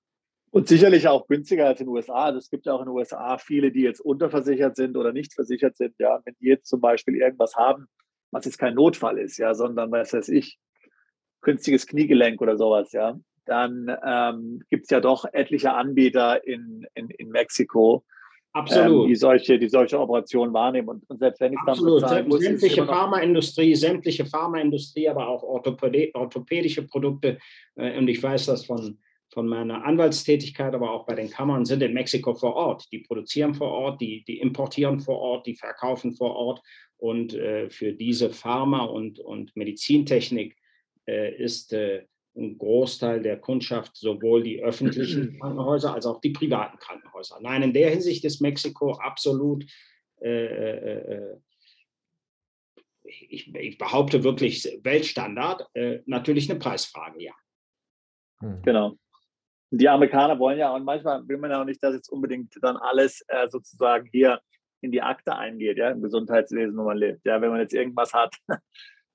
Und 0.51 0.67
sicherlich 0.67 1.07
auch 1.07 1.27
günstiger 1.27 1.67
als 1.67 1.81
in 1.81 1.87
den 1.87 1.93
USA. 1.93 2.25
Also 2.25 2.39
es 2.39 2.49
gibt 2.49 2.65
ja 2.65 2.73
auch 2.73 2.79
in 2.79 2.85
den 2.85 2.95
USA 2.95 3.37
viele, 3.37 3.71
die 3.71 3.81
jetzt 3.81 3.99
unterversichert 3.99 4.75
sind 4.75 4.95
oder 4.95 5.11
nicht 5.11 5.33
versichert 5.33 5.77
sind. 5.77 5.95
Ja, 5.99 6.21
wenn 6.23 6.35
die 6.39 6.47
jetzt 6.47 6.67
zum 6.67 6.79
Beispiel 6.79 7.15
irgendwas 7.15 7.55
haben, 7.55 7.87
was 8.31 8.45
jetzt 8.45 8.57
kein 8.57 8.73
Notfall 8.73 9.17
ist, 9.17 9.37
ja, 9.37 9.53
sondern 9.53 9.91
was 9.91 10.13
weiß 10.13 10.29
ich, 10.29 10.57
künstliches 11.41 11.85
Kniegelenk 11.87 12.41
oder 12.41 12.57
sowas, 12.57 12.91
ja, 12.93 13.17
dann 13.45 13.95
ähm, 14.05 14.63
gibt 14.69 14.83
es 14.83 14.89
ja 14.89 14.99
doch 14.99 15.25
etliche 15.31 15.73
Anbieter 15.73 16.45
in, 16.45 16.85
in, 16.93 17.09
in 17.09 17.29
Mexiko, 17.29 18.03
Absolut. 18.57 19.03
Ähm, 19.03 19.07
die, 19.09 19.15
solche, 19.15 19.59
die 19.59 19.69
solche 19.69 19.99
Operationen 19.99 20.53
wahrnehmen. 20.53 20.89
Und, 20.89 21.09
und 21.09 21.19
selbst 21.19 21.39
wenn 21.41 21.53
ich 21.53 21.59
dann 21.65 21.79
bezahlen 21.79 22.27
muss, 22.27 22.41
sämtliche 22.41 22.85
Pharmaindustrie, 22.85 23.75
sämtliche 23.75 24.25
Pharmaindustrie, 24.25 25.09
aber 25.09 25.27
auch 25.27 25.43
orthopädische 25.43 26.87
Produkte. 26.87 27.37
Äh, 27.75 27.97
und 27.97 28.07
ich 28.07 28.21
weiß 28.21 28.47
das 28.47 28.65
von 28.65 28.97
von 29.38 29.47
meiner 29.47 29.85
Anwaltstätigkeit, 29.85 30.73
aber 30.73 30.89
auch 30.89 31.05
bei 31.05 31.13
den 31.13 31.29
Kammern 31.29 31.63
sind 31.63 31.83
in 31.83 31.93
Mexiko 31.93 32.33
vor 32.33 32.55
Ort. 32.55 32.91
Die 32.91 32.97
produzieren 32.97 33.53
vor 33.53 33.70
Ort, 33.70 34.01
die, 34.01 34.24
die 34.24 34.39
importieren 34.39 34.99
vor 34.99 35.20
Ort, 35.20 35.45
die 35.45 35.53
verkaufen 35.53 36.16
vor 36.16 36.36
Ort. 36.36 36.63
Und 36.97 37.36
äh, 37.36 37.70
für 37.70 37.93
diese 37.93 38.32
Pharma- 38.32 38.86
und, 38.86 39.20
und 39.20 39.55
Medizintechnik 39.55 40.57
äh, 41.07 41.36
ist 41.36 41.71
äh, 41.71 42.07
ein 42.36 42.57
Großteil 42.57 43.21
der 43.21 43.37
Kundschaft 43.37 43.95
sowohl 43.95 44.41
die 44.41 44.63
öffentlichen 44.63 45.37
Krankenhäuser 45.39 45.93
als 45.93 46.07
auch 46.07 46.20
die 46.20 46.32
privaten 46.32 46.79
Krankenhäuser. 46.79 47.37
Nein, 47.39 47.62
in 47.62 47.74
der 47.74 47.91
Hinsicht 47.91 48.25
ist 48.25 48.41
Mexiko 48.41 48.93
absolut, 48.93 49.67
äh, 50.20 50.45
äh, 50.45 51.13
äh, 51.13 51.37
ich, 53.03 53.53
ich, 53.53 53.78
behaupte 53.78 54.24
wirklich 54.24 54.79
Weltstandard, 54.82 55.67
natürlich 56.07 56.49
eine 56.49 56.57
Preisfrage, 56.57 57.21
ja. 57.21 57.33
Hm. 58.39 58.63
Genau 58.63 58.97
die 59.69 59.89
Amerikaner 59.89 60.39
wollen 60.39 60.59
ja, 60.59 60.73
und 60.73 60.83
manchmal 60.83 61.27
will 61.27 61.37
man 61.37 61.51
ja 61.51 61.61
auch 61.61 61.65
nicht, 61.65 61.83
dass 61.83 61.93
jetzt 61.93 62.09
unbedingt 62.09 62.53
dann 62.61 62.77
alles 62.77 63.21
äh, 63.27 63.49
sozusagen 63.49 64.07
hier 64.11 64.39
in 64.81 64.91
die 64.91 65.01
Akte 65.01 65.35
eingeht, 65.35 65.77
ja, 65.77 65.89
im 65.89 66.01
Gesundheitswesen, 66.01 66.77
wo 66.77 66.83
man 66.83 66.97
lebt. 66.97 67.25
Ja, 67.25 67.41
wenn 67.41 67.49
man 67.49 67.59
jetzt 67.59 67.73
irgendwas 67.73 68.13
hat, 68.13 68.35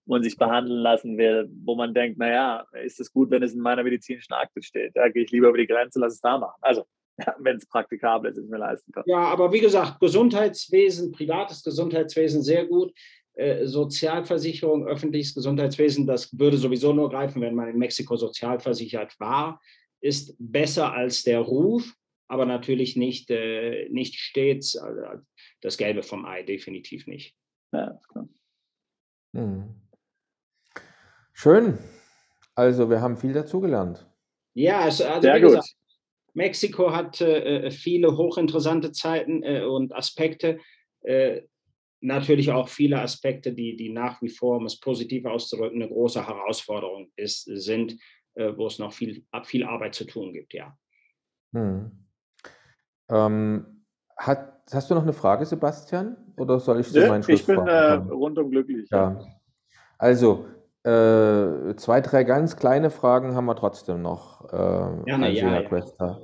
man 0.07 0.23
sich 0.23 0.37
behandeln 0.37 0.81
lassen 0.81 1.17
will, 1.17 1.49
wo 1.65 1.77
man 1.77 1.95
denkt, 1.95 2.19
naja, 2.19 2.67
ist 2.85 3.01
es 3.01 3.13
gut, 3.13 3.31
wenn 3.31 3.43
es 3.43 3.55
in 3.55 3.61
meiner 3.61 3.85
medizinischen 3.85 4.33
Akte 4.33 4.63
steht? 4.63 4.95
Ja, 4.97 5.09
gehe 5.09 5.23
ich 5.23 5.31
lieber 5.31 5.49
über 5.49 5.59
die 5.59 5.67
Grenze, 5.67 6.01
lass 6.01 6.15
es 6.15 6.21
da 6.21 6.39
machen. 6.39 6.59
Also, 6.61 6.85
ja, 7.19 7.35
wenn 7.39 7.57
es 7.57 7.67
praktikabel 7.67 8.31
ist, 8.31 8.39
ich 8.39 8.49
mir 8.49 8.59
leisten 8.59 8.93
kann. 8.93 9.05
Ja, 9.07 9.19
aber 9.19 9.53
wie 9.53 9.61
gesagt, 9.61 10.01
Gesundheitswesen, 10.01 11.13
privates 11.13 11.63
Gesundheitswesen 11.63 12.43
sehr 12.43 12.67
gut. 12.67 12.93
Äh, 13.35 13.65
Sozialversicherung, 13.67 14.87
öffentliches 14.87 15.35
Gesundheitswesen, 15.35 16.07
das 16.07 16.37
würde 16.39 16.59
sowieso 16.59 16.93
nur 16.93 17.09
greifen, 17.09 17.41
wenn 17.41 17.55
man 17.55 17.69
in 17.69 17.79
Mexiko 17.79 18.17
sozialversichert 18.17 19.19
war 19.19 19.59
ist 20.03 20.37
besser 20.39 20.93
als 20.93 21.23
der 21.23 21.41
Ruf, 21.41 21.95
aber 22.29 22.45
natürlich 22.45 22.97
nicht, 22.97 23.31
äh, 23.31 23.89
nicht 23.91 24.17
stets 24.17 24.75
äh, 24.75 25.19
das 25.61 25.79
Gelbe 25.79 26.03
vom 26.03 26.27
Ei, 26.27 26.43
definitiv 26.43 27.07
nicht. 27.07 27.35
Ja, 27.73 27.99
hm. 29.35 29.75
Schön. 31.33 31.79
Also, 32.55 32.91
wir 32.91 33.01
haben 33.01 33.17
viel 33.17 33.33
dazugelernt. 33.33 34.07
Ja, 34.55 34.81
also, 34.81 35.05
also 35.05 35.23
Sehr 35.23 35.41
gut. 35.41 35.51
Gesagt, 35.51 35.75
Mexiko 36.35 36.93
hat 36.93 37.21
äh, 37.21 37.71
viele 37.71 38.17
hochinteressante 38.17 38.93
Zeiten 38.93 39.43
äh, 39.43 39.63
und 39.63 39.95
Aspekte. 39.95 40.59
Äh, 41.01 41.43
natürlich 42.01 42.51
auch 42.51 42.69
viele 42.69 43.01
Aspekte, 43.01 43.53
die, 43.53 43.77
die 43.77 43.89
nach 43.89 44.21
wie 44.21 44.29
vor, 44.29 44.57
um 44.57 44.67
es 44.67 44.79
positiv 44.79 45.25
auszudrücken, 45.25 45.81
eine 45.81 45.91
große 45.91 46.27
Herausforderung 46.27 47.11
ist, 47.17 47.45
sind, 47.45 47.93
äh, 47.93 47.97
wo 48.35 48.67
es 48.67 48.79
noch 48.79 48.93
viel, 48.93 49.25
viel 49.45 49.65
Arbeit 49.65 49.95
zu 49.95 50.05
tun 50.05 50.33
gibt, 50.33 50.55
ja. 50.55 50.77
Hm. 51.55 51.91
Ähm, 53.11 53.85
hat, 54.17 54.63
hast 54.73 54.91
du 54.91 54.95
noch 54.95 55.03
eine 55.03 55.13
Frage, 55.13 55.45
Sebastian? 55.45 56.17
Oder 56.37 56.61
soll 56.61 56.81
ich 56.81 56.89
so 56.89 57.01
ja, 57.01 57.09
meinen 57.09 57.23
Schluss 57.23 57.41
Ich 57.41 57.47
bin 57.47 57.59
äh, 57.67 57.93
rundum 57.93 58.51
glücklich. 58.51 58.89
Ja. 58.91 59.21
Also, 59.99 60.47
äh, 60.85 61.77
zwei, 61.77 62.01
drei 62.01 62.25
ganz 62.25 62.57
kleine 62.57 62.91
Fragen 62.91 63.35
haben 63.35 63.47
wir 63.47 63.57
trotzdem 63.57 64.03
noch, 64.03 64.53
äh, 64.53 64.57
ja, 65.11 65.27
ja, 65.29 65.61
ja. 65.61 66.21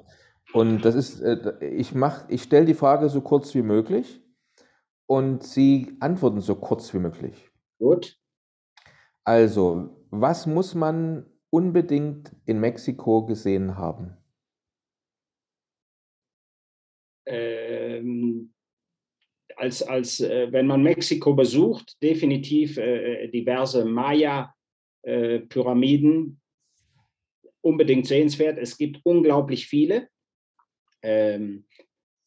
Und 0.52 0.82
das 0.82 0.94
ist, 0.94 1.20
äh, 1.20 1.64
ich 1.64 1.94
mach, 1.94 2.28
ich 2.28 2.42
stelle 2.42 2.66
die 2.66 2.74
Frage 2.74 3.08
so 3.08 3.20
kurz 3.20 3.54
wie 3.54 3.62
möglich 3.62 4.22
und 5.06 5.42
Sie 5.42 5.96
antworten 6.00 6.40
so 6.40 6.54
kurz 6.56 6.92
wie 6.94 6.98
möglich. 6.98 7.50
Gut. 7.78 8.16
Also, 9.24 10.04
was 10.10 10.46
muss 10.46 10.74
man 10.74 11.26
unbedingt 11.50 12.30
in 12.46 12.60
Mexiko 12.60 13.26
gesehen 13.26 13.76
haben? 13.76 14.16
Ähm, 17.26 18.54
als, 19.56 19.82
als 19.82 20.20
äh, 20.20 20.52
wenn 20.52 20.66
man 20.66 20.82
Mexiko 20.82 21.34
besucht, 21.34 22.02
definitiv 22.02 22.78
äh, 22.78 23.28
diverse 23.28 23.84
Maya-Pyramiden 23.84 26.26
äh, 26.26 26.30
unbedingt 27.60 28.06
sehenswert. 28.06 28.58
Es 28.58 28.78
gibt 28.78 29.00
unglaublich 29.04 29.66
viele. 29.66 30.08
Ähm, 31.02 31.66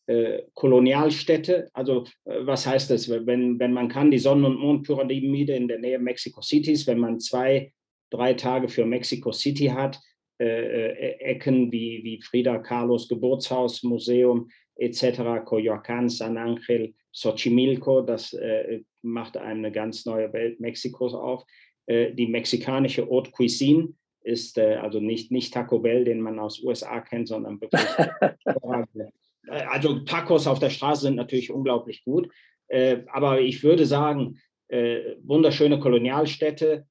äh, 0.07 0.43
Kolonialstädte. 0.53 1.69
Also 1.73 2.05
äh, 2.25 2.45
was 2.45 2.65
heißt 2.65 2.89
das? 2.89 3.09
Wenn, 3.09 3.59
wenn 3.59 3.73
man 3.73 3.87
kann, 3.87 4.11
die 4.11 4.19
Sonnen- 4.19 4.45
und 4.45 4.59
Mondpyramide 4.59 5.55
in 5.55 5.67
der 5.67 5.79
Nähe 5.79 5.99
Mexico 5.99 6.41
Cities, 6.41 6.87
wenn 6.87 6.99
man 6.99 7.19
zwei, 7.19 7.73
drei 8.11 8.33
Tage 8.35 8.69
für 8.69 8.85
Mexico 8.85 9.31
City 9.31 9.67
hat, 9.67 9.99
äh, 10.39 10.45
äh 10.45 11.19
Ecken 11.19 11.71
wie, 11.71 12.01
wie 12.03 12.21
Frida 12.21 12.59
Carlos 12.59 13.07
Geburtshaus, 13.07 13.81
Museum 13.83 14.49
etc., 14.75 15.43
Coyoacán, 15.43 16.09
San 16.09 16.37
Ángel, 16.37 16.93
Xochimilco, 17.11 18.01
das 18.01 18.33
äh, 18.33 18.81
macht 19.01 19.37
eine 19.37 19.71
ganz 19.71 20.05
neue 20.05 20.31
Welt 20.33 20.59
Mexikos 20.59 21.13
auf. 21.13 21.43
Äh, 21.87 22.13
die 22.13 22.27
mexikanische 22.27 23.09
Haute 23.09 23.31
Cuisine 23.31 23.93
ist 24.23 24.59
also 24.59 24.99
nicht, 24.99 25.31
nicht 25.31 25.51
Taco 25.51 25.79
Bell, 25.79 26.03
den 26.03 26.21
man 26.21 26.37
aus 26.37 26.61
USA 26.61 27.01
kennt, 27.01 27.27
sondern 27.27 27.59
wirklich 27.59 27.81
Äh, 29.47 29.63
also 29.69 29.99
Tacos 29.99 30.47
auf 30.47 30.59
der 30.59 30.69
Straße 30.69 31.03
sind 31.03 31.15
natürlich 31.15 31.51
unglaublich 31.51 32.03
gut. 32.03 32.29
Äh, 32.67 33.03
aber 33.07 33.41
ich 33.41 33.63
würde 33.63 33.85
sagen, 33.85 34.39
äh, 34.69 35.15
wunderschöne 35.23 35.79
Kolonialstädte, 35.79 36.85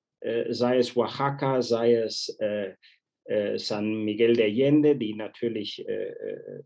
sei 0.51 0.78
es 0.78 0.97
Oaxaca, 0.97 1.62
sei 1.62 1.94
es 1.94 2.36
San 3.56 4.05
Miguel 4.05 4.34
de 4.34 4.47
Allende, 4.47 4.97
die 4.97 5.14
natürlich 5.14 5.84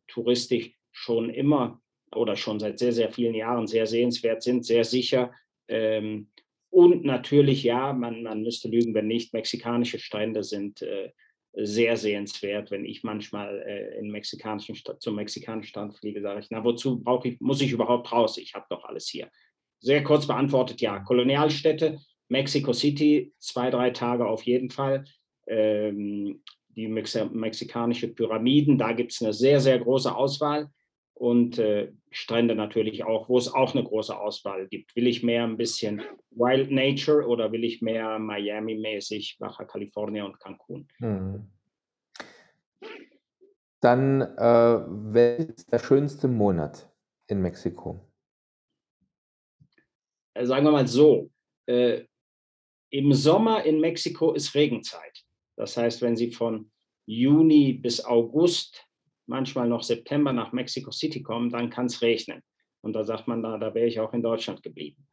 touristisch 0.08 0.72
schon 0.92 1.30
immer 1.30 1.80
oder 2.14 2.36
schon 2.36 2.60
seit 2.60 2.78
sehr, 2.78 2.92
sehr 2.92 3.10
vielen 3.10 3.34
Jahren 3.34 3.66
sehr 3.66 3.86
sehenswert 3.86 4.42
sind, 4.42 4.64
sehr 4.64 4.84
sicher. 4.84 5.32
Ähm, 5.68 6.28
und 6.70 7.04
natürlich, 7.04 7.62
ja, 7.62 7.92
man, 7.92 8.22
man 8.22 8.42
müsste 8.42 8.68
lügen, 8.68 8.94
wenn 8.94 9.06
nicht, 9.06 9.32
mexikanische 9.32 9.98
Strände 9.98 10.42
sind 10.42 10.82
äh, 10.82 11.10
sehr 11.52 11.96
sehenswert. 11.96 12.70
Wenn 12.70 12.84
ich 12.84 13.04
manchmal 13.04 13.62
äh, 13.62 13.98
in 13.98 14.10
mexikanischen 14.10 14.76
zum 14.98 15.14
mexikanischen 15.14 15.68
Strand 15.68 15.96
fliege, 15.96 16.20
sage 16.20 16.40
ich, 16.40 16.46
na, 16.50 16.64
wozu 16.64 17.00
brauche 17.00 17.28
ich, 17.28 17.40
muss 17.40 17.60
ich 17.60 17.72
überhaupt 17.72 18.10
raus? 18.10 18.38
Ich 18.38 18.54
habe 18.54 18.66
doch 18.70 18.84
alles 18.84 19.08
hier. 19.08 19.30
Sehr 19.80 20.02
kurz 20.02 20.26
beantwortet, 20.26 20.80
ja. 20.80 20.98
Kolonialstädte, 20.98 22.00
Mexico 22.34 22.72
City, 22.72 23.32
zwei, 23.38 23.70
drei 23.70 23.90
Tage 23.90 24.26
auf 24.26 24.42
jeden 24.42 24.70
Fall. 24.70 25.04
Ähm, 25.46 26.42
die 26.76 26.88
Mex 26.88 27.16
mexikanische 27.32 28.08
Pyramiden, 28.08 28.76
da 28.76 28.92
gibt 28.92 29.12
es 29.12 29.22
eine 29.22 29.32
sehr, 29.32 29.60
sehr 29.60 29.78
große 29.78 30.12
Auswahl. 30.14 30.68
Und 31.16 31.60
äh, 31.60 31.92
Strände 32.10 32.56
natürlich 32.56 33.04
auch, 33.04 33.28
wo 33.28 33.38
es 33.38 33.52
auch 33.54 33.72
eine 33.72 33.84
große 33.84 34.18
Auswahl 34.18 34.66
gibt. 34.66 34.96
Will 34.96 35.06
ich 35.06 35.22
mehr 35.22 35.44
ein 35.44 35.56
bisschen 35.56 36.02
Wild 36.30 36.72
Nature 36.72 37.28
oder 37.28 37.52
will 37.52 37.62
ich 37.62 37.80
mehr 37.82 38.18
Miami-mäßig, 38.18 39.36
Baja 39.38 39.64
California 39.64 40.24
und 40.24 40.40
Cancun? 40.40 40.88
Hm. 40.98 41.46
Dann, 43.80 44.22
äh, 44.22 44.80
welcher 45.14 45.50
ist 45.50 45.70
der 45.70 45.78
schönste 45.78 46.26
Monat 46.26 46.90
in 47.28 47.40
Mexiko? 47.40 48.00
Äh, 50.34 50.46
sagen 50.46 50.66
wir 50.66 50.72
mal 50.72 50.88
so, 50.88 51.30
äh, 51.66 52.02
im 52.94 53.12
Sommer 53.12 53.64
in 53.64 53.80
Mexiko 53.80 54.34
ist 54.34 54.54
Regenzeit. 54.54 55.24
Das 55.56 55.76
heißt, 55.76 56.00
wenn 56.00 56.14
Sie 56.14 56.30
von 56.30 56.70
Juni 57.06 57.72
bis 57.72 58.04
August 58.04 58.86
manchmal 59.26 59.68
noch 59.68 59.82
September 59.82 60.32
nach 60.32 60.52
Mexico 60.52 60.92
City 60.92 61.20
kommen, 61.20 61.50
dann 61.50 61.70
kann 61.70 61.86
es 61.86 62.02
regnen. 62.02 62.40
Und 62.82 62.92
da 62.92 63.02
sagt 63.02 63.26
man, 63.26 63.42
da, 63.42 63.58
da 63.58 63.74
wäre 63.74 63.88
ich 63.88 63.98
auch 63.98 64.12
in 64.14 64.22
Deutschland 64.22 64.62
geblieben. 64.62 65.08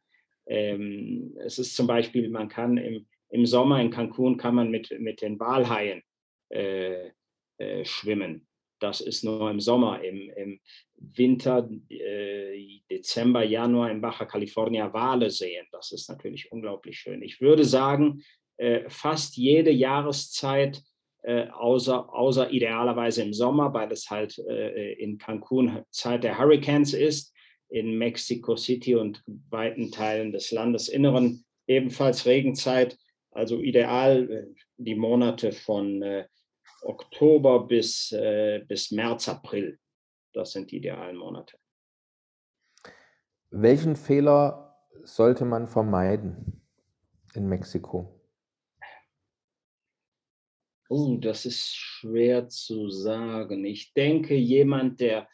Ähm, 0.46 1.36
es 1.44 1.58
ist 1.58 1.74
zum 1.74 1.88
Beispiel, 1.88 2.28
man 2.28 2.48
kann 2.48 2.76
im, 2.76 3.08
im 3.30 3.46
Sommer 3.46 3.80
in 3.80 3.90
Cancun 3.90 4.36
kann 4.36 4.54
man 4.54 4.70
mit, 4.70 4.96
mit 5.00 5.20
den 5.20 5.40
Walhaien 5.40 6.02
äh, 6.50 7.10
äh, 7.58 7.84
schwimmen. 7.84 8.46
Das 8.82 9.00
ist 9.00 9.22
nur 9.22 9.48
im 9.50 9.60
Sommer. 9.60 10.02
Im, 10.02 10.30
im 10.36 10.60
Winter, 10.96 11.68
äh, 11.88 12.80
Dezember, 12.90 13.44
Januar 13.44 13.90
in 13.90 14.00
Baja 14.00 14.24
California 14.24 14.92
Wale 14.92 15.30
sehen. 15.30 15.66
Das 15.70 15.92
ist 15.92 16.08
natürlich 16.08 16.50
unglaublich 16.50 16.98
schön. 16.98 17.22
Ich 17.22 17.40
würde 17.40 17.64
sagen, 17.64 18.22
äh, 18.56 18.88
fast 18.88 19.36
jede 19.36 19.70
Jahreszeit 19.70 20.82
äh, 21.22 21.46
außer, 21.48 22.12
außer 22.12 22.50
idealerweise 22.50 23.22
im 23.22 23.32
Sommer, 23.32 23.72
weil 23.72 23.92
es 23.92 24.10
halt 24.10 24.36
äh, 24.38 24.94
in 24.94 25.18
Cancun 25.18 25.84
Zeit 25.90 26.24
der 26.24 26.38
Hurricanes 26.38 26.92
ist, 26.92 27.32
in 27.68 27.96
Mexico 27.96 28.56
City 28.56 28.96
und 28.96 29.22
weiten 29.48 29.92
Teilen 29.92 30.32
des 30.32 30.50
Landesinneren 30.50 31.44
ebenfalls 31.68 32.26
Regenzeit. 32.26 32.98
Also 33.30 33.60
ideal 33.60 34.30
äh, 34.30 34.46
die 34.76 34.96
Monate 34.96 35.52
von 35.52 36.02
äh, 36.02 36.26
Oktober 36.82 37.66
bis, 37.66 38.12
äh, 38.12 38.64
bis 38.66 38.90
März, 38.90 39.28
April. 39.28 39.78
Das 40.32 40.52
sind 40.52 40.70
die 40.70 40.76
idealen 40.76 41.16
Monate. 41.16 41.56
Welchen 43.50 43.96
Fehler 43.96 44.76
sollte 45.04 45.44
man 45.44 45.66
vermeiden 45.66 46.62
in 47.34 47.48
Mexiko? 47.48 48.18
Oh, 50.88 51.16
das 51.16 51.46
ist 51.46 51.74
schwer 51.74 52.48
zu 52.48 52.90
sagen. 52.90 53.64
Ich 53.64 53.94
denke, 53.94 54.34
jemand, 54.34 55.00
der, 55.00 55.28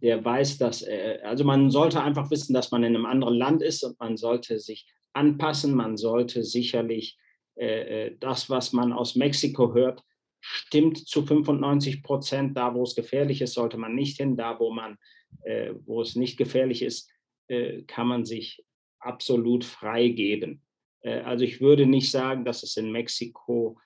der 0.00 0.24
weiß, 0.24 0.58
dass, 0.58 0.82
äh, 0.82 1.18
also 1.22 1.44
man 1.44 1.70
sollte 1.70 2.02
einfach 2.02 2.30
wissen, 2.30 2.54
dass 2.54 2.70
man 2.70 2.82
in 2.82 2.94
einem 2.94 3.06
anderen 3.06 3.34
Land 3.34 3.62
ist 3.62 3.82
und 3.84 3.98
man 4.00 4.16
sollte 4.16 4.58
sich 4.58 4.90
anpassen. 5.12 5.74
Man 5.74 5.96
sollte 5.96 6.44
sicherlich 6.44 7.18
äh, 7.56 8.06
äh 8.06 8.16
das, 8.20 8.48
was 8.48 8.72
man 8.72 8.92
aus 8.92 9.14
Mexiko 9.14 9.74
hört, 9.74 10.02
stimmt 10.42 10.98
zu 10.98 11.24
95 11.24 12.02
Prozent. 12.02 12.56
Da, 12.56 12.74
wo 12.74 12.82
es 12.82 12.94
gefährlich 12.94 13.40
ist, 13.40 13.54
sollte 13.54 13.78
man 13.78 13.94
nicht 13.94 14.18
hin. 14.18 14.36
Da, 14.36 14.58
wo 14.58 14.70
man, 14.70 14.98
äh, 15.44 15.72
wo 15.86 16.02
es 16.02 16.16
nicht 16.16 16.36
gefährlich 16.36 16.82
ist, 16.82 17.10
äh, 17.48 17.82
kann 17.82 18.08
man 18.08 18.24
sich 18.24 18.64
absolut 18.98 19.64
frei 19.64 20.08
geben. 20.08 20.62
Äh, 21.00 21.20
also 21.20 21.44
ich 21.44 21.60
würde 21.60 21.86
nicht 21.86 22.10
sagen, 22.10 22.44
dass 22.44 22.62
es 22.62 22.76
in 22.76 22.92
Mexiko 22.92 23.78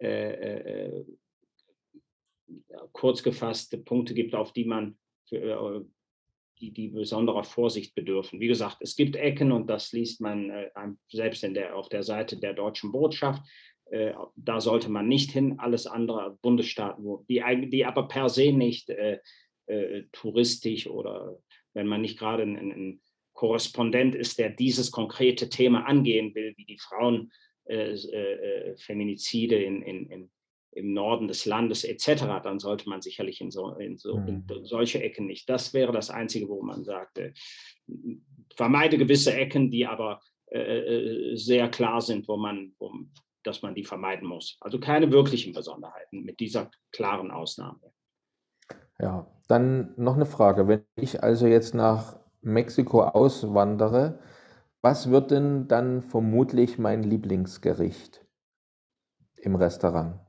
äh, 0.00 0.32
äh, 0.32 0.88
äh 0.88 1.04
kurz 2.92 3.22
gefasste 3.22 3.78
Punkte 3.78 4.12
gibt, 4.12 4.34
auf 4.34 4.52
die 4.52 4.64
man 4.64 4.98
für, 5.28 5.86
die, 6.60 6.72
die 6.72 6.88
besonderer 6.88 7.44
Vorsicht 7.44 7.94
bedürfen. 7.94 8.40
Wie 8.40 8.48
gesagt, 8.48 8.78
es 8.80 8.96
gibt 8.96 9.16
Ecken 9.16 9.52
und 9.52 9.68
das 9.68 9.92
liest 9.92 10.20
man 10.20 10.50
äh, 10.50 10.70
selbst 11.08 11.42
der, 11.42 11.76
auf 11.76 11.88
der 11.88 12.02
Seite 12.02 12.38
der 12.38 12.52
deutschen 12.52 12.92
Botschaft. 12.92 13.42
Äh, 13.90 14.14
da 14.36 14.60
sollte 14.60 14.90
man 14.90 15.08
nicht 15.08 15.30
hin. 15.30 15.58
Alles 15.58 15.86
andere 15.86 16.38
Bundesstaaten, 16.42 17.04
wo, 17.04 17.24
die, 17.28 17.42
die 17.70 17.84
aber 17.84 18.08
per 18.08 18.28
se 18.28 18.52
nicht 18.52 18.90
touristisch 20.10 20.88
oder 20.88 21.38
wenn 21.74 21.86
man 21.86 22.00
nicht 22.00 22.18
gerade 22.18 22.42
ein, 22.42 22.56
ein 22.56 23.00
Korrespondent 23.40 24.14
ist, 24.14 24.38
der 24.38 24.50
dieses 24.50 24.90
konkrete 24.90 25.48
Thema 25.48 25.86
angehen 25.86 26.34
will, 26.34 26.52
wie 26.58 26.66
die 26.66 26.78
Frauen 26.78 27.32
äh, 27.64 27.92
äh, 27.94 28.76
in, 28.88 29.00
in, 29.00 30.06
in, 30.10 30.30
im 30.72 30.92
Norden 30.92 31.26
des 31.26 31.46
Landes 31.46 31.84
etc., 31.84 32.42
dann 32.42 32.58
sollte 32.58 32.88
man 32.88 33.00
sicherlich 33.00 33.40
in, 33.40 33.50
so, 33.50 33.70
in, 33.76 33.96
so, 33.96 34.16
in 34.18 34.44
mhm. 34.46 34.64
solche 34.64 35.02
Ecken 35.02 35.26
nicht. 35.26 35.48
Das 35.48 35.72
wäre 35.72 35.92
das 35.92 36.10
Einzige, 36.10 36.48
wo 36.48 36.62
man 36.62 36.84
sagte, 36.84 37.32
vermeide 38.54 38.98
gewisse 38.98 39.32
Ecken, 39.32 39.70
die 39.70 39.86
aber 39.86 40.20
äh, 40.50 41.34
sehr 41.34 41.70
klar 41.70 42.02
sind, 42.02 42.28
wo 42.28 42.36
man, 42.36 42.74
wo, 42.78 42.92
dass 43.44 43.62
man 43.62 43.74
die 43.74 43.84
vermeiden 43.84 44.28
muss. 44.28 44.56
Also 44.60 44.78
keine 44.80 45.10
wirklichen 45.10 45.52
Besonderheiten 45.52 46.22
mit 46.22 46.40
dieser 46.40 46.70
klaren 46.92 47.30
Ausnahme. 47.30 47.80
Ja, 48.98 49.26
dann 49.48 49.94
noch 49.96 50.16
eine 50.16 50.26
Frage. 50.26 50.68
Wenn 50.68 50.84
ich 50.96 51.22
also 51.22 51.46
jetzt 51.46 51.74
nach 51.74 52.18
Mexiko 52.42 53.02
auswandere, 53.02 54.20
was 54.82 55.10
wird 55.10 55.30
denn 55.30 55.68
dann 55.68 56.02
vermutlich 56.02 56.78
mein 56.78 57.02
Lieblingsgericht 57.02 58.24
im 59.36 59.54
Restaurant? 59.56 60.20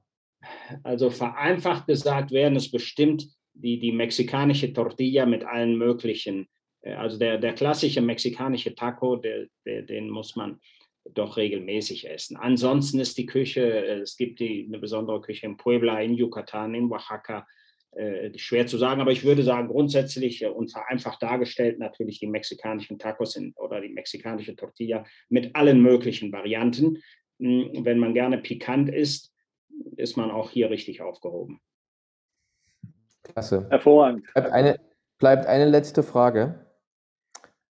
Also 0.84 1.10
vereinfacht 1.10 1.88
gesagt 1.88 2.32
wären 2.32 2.56
es 2.56 2.72
bestimmt 2.72 3.28
die, 3.54 3.80
die 3.80 3.92
mexikanische 3.92 4.74
Tortilla 4.74 5.26
mit 5.26 5.44
allen 5.44 5.78
möglichen, 5.78 6.48
äh, 6.82 6.94
also 6.94 7.18
der, 7.18 7.38
der 7.38 7.54
klassische 7.54 8.02
mexikanische 8.02 8.74
Taco, 8.74 9.18
der, 9.18 9.48
der, 9.66 9.84
den 9.84 10.10
muss 10.10 10.36
man 10.36 10.60
doch 11.14 11.38
regelmäßig 11.38 12.10
essen. 12.10 12.38
Ansonsten 12.38 13.00
ist 13.00 13.18
die 13.18 13.26
Küche, 13.26 13.62
äh, 13.62 14.00
es 14.02 14.18
gibt 14.18 14.40
die, 14.40 14.66
eine 14.68 14.80
besondere 14.80 15.22
Küche 15.22 15.46
in 15.46 15.58
Puebla, 15.58 16.02
in 16.02 16.14
Yucatan, 16.14 16.74
in 16.74 16.92
Oaxaca, 16.92 17.46
äh, 17.94 18.38
schwer 18.38 18.68
zu 18.68 18.78
sagen, 18.78 19.02
aber 19.02 19.12
ich 19.12 19.26
würde 19.26 19.44
sagen, 19.44 19.68
grundsätzlich 19.68 20.42
äh, 20.44 20.48
und 20.48 20.72
vereinfacht 20.72 21.22
dargestellt 21.22 21.78
natürlich 21.78 22.20
die 22.20 22.28
mexikanischen 22.28 22.98
Tacos 22.98 23.36
in, 23.36 23.54
oder 23.58 23.82
die 23.82 23.90
mexikanische 23.90 24.56
Tortilla 24.56 25.04
mit 25.28 25.56
allen 25.56 25.82
möglichen 25.82 26.32
Varianten. 26.32 27.02
Hm, 27.40 27.84
wenn 27.84 28.00
man 28.00 28.14
gerne 28.14 28.38
pikant 28.38 28.90
isst, 28.90 29.34
ist 29.98 30.16
man 30.16 30.32
auch 30.32 30.52
hier 30.52 30.70
richtig 30.70 31.02
aufgehoben. 31.02 31.60
Klasse. 33.24 33.68
Hervorragend. 33.70 34.26
Bleibt 34.34 34.52
eine, 34.52 34.80
bleibt 35.18 35.46
eine 35.46 35.66
letzte 35.66 36.02
Frage. 36.02 36.66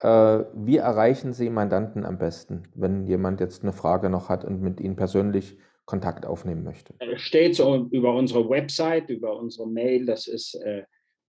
Äh, 0.00 0.44
wie 0.54 0.76
erreichen 0.76 1.32
Sie 1.32 1.48
Mandanten 1.48 2.04
am 2.04 2.18
besten, 2.18 2.64
wenn 2.74 3.06
jemand 3.06 3.40
jetzt 3.40 3.62
eine 3.62 3.72
Frage 3.72 4.10
noch 4.10 4.28
hat 4.28 4.44
und 4.44 4.60
mit 4.60 4.80
Ihnen 4.80 4.96
persönlich 4.96 5.56
Kontakt 5.86 6.26
aufnehmen 6.26 6.64
möchte? 6.64 6.94
Steht 7.14 7.54
so 7.54 7.86
über 7.90 8.14
unsere 8.14 8.50
Website, 8.50 9.08
über 9.08 9.38
unsere 9.38 9.68
Mail. 9.68 10.04
Das 10.04 10.26
ist, 10.26 10.56
äh, 10.56 10.82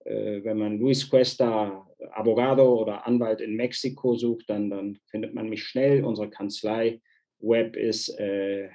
äh, 0.05 0.45
wenn 0.45 0.59
man 0.59 0.78
Luis 0.78 1.11
Cuesta, 1.11 1.85
Abogado 2.12 2.81
oder 2.81 3.05
Anwalt 3.07 3.41
in 3.41 3.57
Mexiko 3.57 4.15
sucht, 4.15 4.45
dann, 4.49 4.70
dann 4.70 4.97
findet 5.11 5.35
man 5.35 5.49
mich 5.49 5.65
schnell. 5.65 6.05
Unsere 6.05 6.31
Kanzlei 6.31 7.01
Web 7.41 7.74
ist 7.77 8.16
äh, 8.19 8.69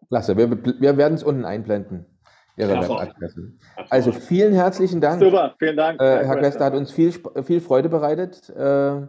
Klasse, 0.08 0.36
wir, 0.36 0.50
wir 0.50 0.96
werden 0.96 1.14
es 1.14 1.22
unten 1.22 1.44
einblenden. 1.44 2.06
Ihre 2.56 2.80
Webadresse. 2.80 3.52
Also 3.90 4.12
vielen 4.12 4.54
herzlichen 4.54 5.00
Dank. 5.00 5.22
Super, 5.22 5.54
vielen 5.58 5.76
Dank. 5.76 6.00
Äh, 6.00 6.24
Herr 6.24 6.36
Quester 6.36 6.64
hat 6.64 6.74
uns 6.74 6.90
viel, 6.90 7.12
viel 7.44 7.60
Freude 7.60 7.88
bereitet. 7.88 8.48
Äh, 8.50 9.06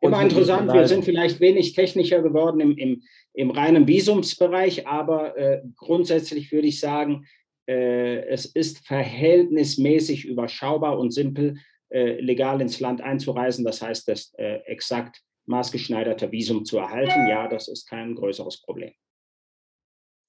Immer 0.00 0.22
interessant, 0.22 0.72
wir 0.72 0.86
sind 0.86 1.04
vielleicht 1.04 1.40
wenig 1.40 1.74
technischer 1.74 2.22
geworden 2.22 2.60
im, 2.60 2.78
im, 2.78 3.02
im 3.34 3.50
reinen 3.50 3.88
Visumsbereich, 3.88 4.86
aber 4.86 5.36
äh, 5.36 5.60
grundsätzlich 5.76 6.52
würde 6.52 6.68
ich 6.68 6.78
sagen, 6.78 7.26
äh, 7.68 8.20
es 8.28 8.46
ist 8.46 8.86
verhältnismäßig 8.86 10.24
überschaubar 10.24 10.98
und 10.98 11.12
simpel, 11.12 11.56
äh, 11.90 12.20
legal 12.20 12.60
ins 12.60 12.80
Land 12.80 13.00
einzureisen. 13.00 13.64
Das 13.64 13.82
heißt, 13.82 14.08
das 14.08 14.32
äh, 14.38 14.60
exakt 14.66 15.20
maßgeschneiderte 15.46 16.30
Visum 16.30 16.64
zu 16.64 16.78
erhalten. 16.78 17.26
Ja, 17.28 17.48
das 17.48 17.68
ist 17.68 17.88
kein 17.88 18.14
größeres 18.14 18.62
Problem. 18.62 18.92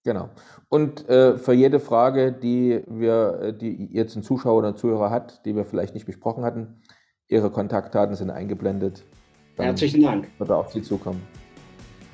Genau. 0.04 0.30
Und 0.70 1.08
äh, 1.10 1.38
für 1.38 1.54
jede 1.54 1.80
Frage, 1.80 2.32
die 2.32 2.82
wir, 2.88 3.40
äh, 3.42 3.54
die 3.54 3.90
jetzt 3.92 4.16
ein 4.16 4.24
Zuschauer 4.24 4.58
oder 4.60 4.76
Zuhörer 4.76 5.10
hat, 5.10 5.46
die 5.46 5.56
wir 5.56 5.66
vielleicht 5.66 5.94
nicht 5.94 6.06
besprochen 6.06 6.44
hatten, 6.44 6.82
Ihre 7.28 7.52
Kontaktdaten 7.52 8.16
sind 8.16 8.32
eingeblendet. 8.32 9.06
Herzlichen 9.56 10.02
Dank. 10.02 10.28
Wird 10.40 10.52
auf 10.52 10.72
Sie 10.72 10.82
zukommen. 10.82 11.22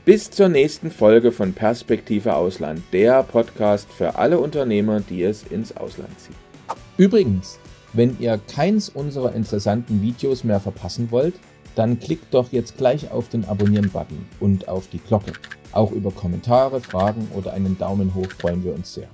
Bis 0.04 0.30
zur 0.30 0.50
nächsten 0.50 0.92
Folge 0.92 1.32
von 1.32 1.54
Perspektive 1.54 2.36
Ausland, 2.36 2.82
der 2.92 3.24
Podcast 3.24 3.90
für 3.92 4.16
alle 4.18 4.40
Unternehmer, 4.40 5.00
die 5.00 5.24
es 5.24 5.44
ins 5.44 5.76
Ausland 5.78 6.20
ziehen. 6.20 6.36
Übrigens, 6.98 7.60
wenn 7.94 8.18
ihr 8.20 8.40
keins 8.54 8.90
unserer 8.90 9.34
interessanten 9.34 10.02
Videos 10.02 10.44
mehr 10.44 10.60
verpassen 10.60 11.12
wollt, 11.12 11.36
dann 11.76 12.00
klickt 12.00 12.34
doch 12.34 12.52
jetzt 12.52 12.78
gleich 12.78 13.12
auf 13.12 13.30
den 13.30 13.46
Abonnieren-Button 13.46 14.26
und 14.40 14.68
auf 14.68 14.88
die 14.88 15.00
Glocke. 15.00 15.34
Auch 15.72 15.92
über 15.92 16.12
Kommentare, 16.12 16.82
Fragen 16.82 17.28
oder 17.36 17.54
einen 17.54 17.78
Daumen 17.78 18.16
hoch 18.16 18.30
freuen 18.40 18.64
wir 18.64 18.74
uns 18.74 18.94
sehr. 18.94 19.10